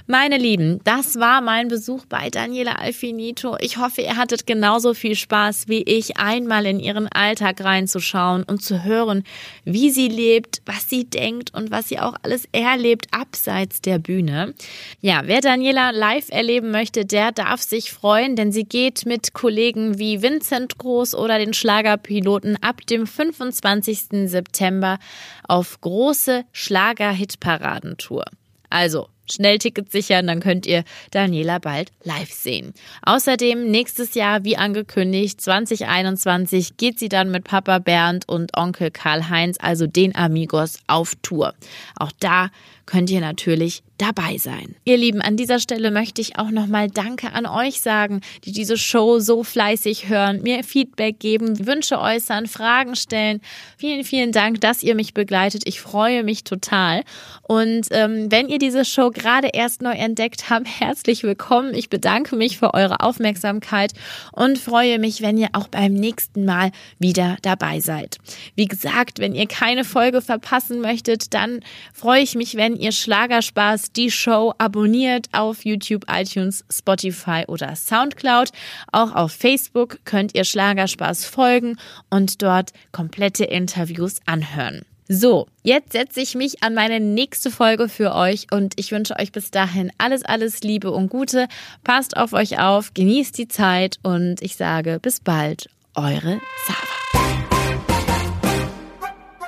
Meine 0.07 0.39
Lieben, 0.39 0.79
das 0.85 1.19
war 1.19 1.41
mein 1.41 1.67
Besuch 1.67 2.05
bei 2.07 2.31
Daniela 2.31 2.77
Alfinito. 2.77 3.57
Ich 3.59 3.77
hoffe, 3.79 4.03
ihr 4.03 4.17
hattet 4.17 4.47
genauso 4.47 4.95
viel 4.95 5.17
Spaß 5.17 5.67
wie 5.67 5.83
ich, 5.83 6.17
einmal 6.17 6.65
in 6.65 6.79
ihren 6.79 7.09
Alltag 7.09 7.65
reinzuschauen 7.65 8.45
und 8.45 8.63
zu 8.63 8.85
hören, 8.85 9.25
wie 9.65 9.91
sie 9.91 10.09
lebt, 10.09 10.63
was 10.65 10.89
sie 10.89 11.05
denkt 11.05 11.53
und 11.55 11.73
was 11.73 11.89
sie 11.89 11.99
auch 11.99 12.15
alles 12.23 12.45
erlebt 12.53 13.09
abseits 13.11 13.81
der 13.81 13.99
Bühne. 13.99 14.55
Ja, 15.01 15.23
wer 15.25 15.41
Daniela 15.41 15.91
live 15.91 16.29
erleben 16.31 16.71
möchte, 16.71 17.05
der 17.05 17.33
darf 17.33 17.63
sich 17.63 17.91
freuen, 17.91 18.37
denn 18.37 18.53
sie 18.53 18.65
geht 18.65 19.07
mit 19.07 19.33
Kollegen 19.33 19.99
wie 19.99 20.23
Vincent 20.23 20.79
Groß 20.79 21.17
oder 21.17 21.41
den 21.41 21.53
Schlagerpiloten 21.53 22.47
ab 22.57 22.86
dem 22.86 23.07
25. 23.07 24.28
September 24.28 24.99
auf 25.46 25.80
große 25.80 26.44
Schlager-Hitparadentour. 26.53 28.24
Also 28.70 29.09
schnell 29.30 29.59
Tickets 29.59 29.92
sichern, 29.92 30.26
dann 30.26 30.40
könnt 30.40 30.66
ihr 30.66 30.84
Daniela 31.11 31.59
bald 31.59 31.90
live 32.03 32.32
sehen. 32.32 32.72
Außerdem 33.03 33.70
nächstes 33.70 34.14
Jahr, 34.14 34.44
wie 34.44 34.57
angekündigt, 34.57 35.40
2021 35.40 36.76
geht 36.76 36.99
sie 36.99 37.09
dann 37.09 37.30
mit 37.30 37.44
Papa 37.44 37.78
Bernd 37.78 38.28
und 38.28 38.57
Onkel 38.57 38.90
Karl-Heinz, 38.90 39.57
also 39.61 39.86
den 39.86 40.14
Amigos, 40.14 40.78
auf 40.86 41.14
Tour. 41.22 41.55
Auch 41.96 42.12
da 42.20 42.51
könnt 42.89 43.11
ihr 43.11 43.20
natürlich 43.20 43.82
dabei 43.99 44.39
sein. 44.39 44.76
Ihr 44.84 44.97
Lieben, 44.97 45.20
an 45.20 45.36
dieser 45.36 45.59
Stelle 45.59 45.91
möchte 45.91 46.22
ich 46.22 46.39
auch 46.39 46.51
nochmal 46.51 46.89
Danke 46.89 47.32
an 47.32 47.47
euch 47.47 47.80
sagen, 47.80 48.20
die 48.45 48.53
diese 48.53 48.78
Show 48.78 49.18
so 49.18 49.43
fleißig 49.43 50.09
hören, 50.09 50.41
mir 50.43 50.64
Feedback 50.64 51.18
geben, 51.18 51.66
Wünsche 51.66 52.01
äußern, 52.01 52.47
Fragen 52.47 52.97
stellen. 52.97 53.41
Vielen, 53.76 54.05
vielen 54.05 54.32
Dank, 54.32 54.61
dass 54.61 54.82
ihr 54.82 54.95
mich 54.95 55.14
begleitet. 55.14 55.64
Ich 55.66 55.80
freue 55.80 56.22
mich 56.22 56.45
total. 56.45 57.03
Und 57.43 57.89
ähm, 57.91 58.30
wenn 58.30 58.49
ihr 58.49 58.59
diese 58.59 58.84
Show 58.84 59.11
gerade 59.11 59.51
erst 59.53 59.82
neu 59.82 59.93
entdeckt 59.93 60.49
habt, 60.49 60.68
herzlich 60.80 61.24
willkommen. 61.24 61.74
Ich 61.74 61.91
bedanke 61.91 62.36
mich 62.36 62.57
für 62.57 62.72
eure 62.72 63.01
Aufmerksamkeit 63.01 63.93
und 64.32 64.59
freue 64.59 64.99
mich, 64.99 65.20
wenn 65.20 65.36
ihr 65.36 65.49
auch 65.53 65.68
beim 65.68 65.93
nächsten 65.93 66.45
Mal 66.45 66.70
wieder 66.99 67.36
dabei 67.43 67.80
seid. 67.80 68.18
Wie 68.55 68.66
gesagt, 68.66 69.18
wenn 69.18 69.34
ihr 69.34 69.47
keine 69.47 69.84
Folge 69.84 70.22
verpassen 70.22 70.80
möchtet, 70.80 71.34
dann 71.34 71.61
freue 71.93 72.22
ich 72.22 72.36
mich, 72.36 72.55
wenn 72.55 72.78
ihr 72.79 72.93
Schlagerspaß 72.93 73.93
die 73.93 74.11
Show 74.11 74.55
abonniert 74.59 75.26
auf 75.33 75.64
YouTube, 75.64 76.05
iTunes, 76.11 76.64
Spotify 76.70 77.45
oder 77.49 77.74
Soundcloud. 77.76 78.51
Auch 78.93 79.14
auf 79.14 79.33
Facebook 79.33 79.99
könnt 80.05 80.35
ihr 80.35 80.45
Schlagerspaß 80.45 81.24
folgen 81.24 81.76
und 82.11 82.43
dort 82.43 82.72
komplette 82.93 83.45
Interviews 83.45 84.20
anhören. 84.26 84.83
So, 85.11 85.47
jetzt 85.62 85.93
setze 85.93 86.20
ich 86.20 86.35
mich 86.35 86.62
an 86.62 86.74
meine 86.74 87.01
nächste 87.01 87.51
Folge 87.51 87.89
für 87.89 88.14
euch 88.14 88.47
und 88.53 88.74
ich 88.76 88.93
wünsche 88.93 89.18
euch 89.18 89.33
bis 89.33 89.51
dahin 89.51 89.91
alles, 89.97 90.22
alles 90.22 90.61
Liebe 90.61 90.91
und 90.91 91.09
Gute. 91.09 91.49
Passt 91.83 92.18
auf 92.18 92.35
euch 92.35 92.59
auf, 92.61 92.93
genießt 92.93 93.39
die 93.39 93.49
Zeit 93.49 93.99
und 94.03 94.43
ich 94.43 94.57
sage 94.57 94.99
bis 95.01 95.20
bald, 95.20 95.70
eure 95.95 96.41
Sava. 96.66 96.99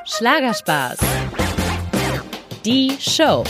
Schlagerspaß. 0.06 0.98
Die 2.64 2.94
Show. 3.00 3.42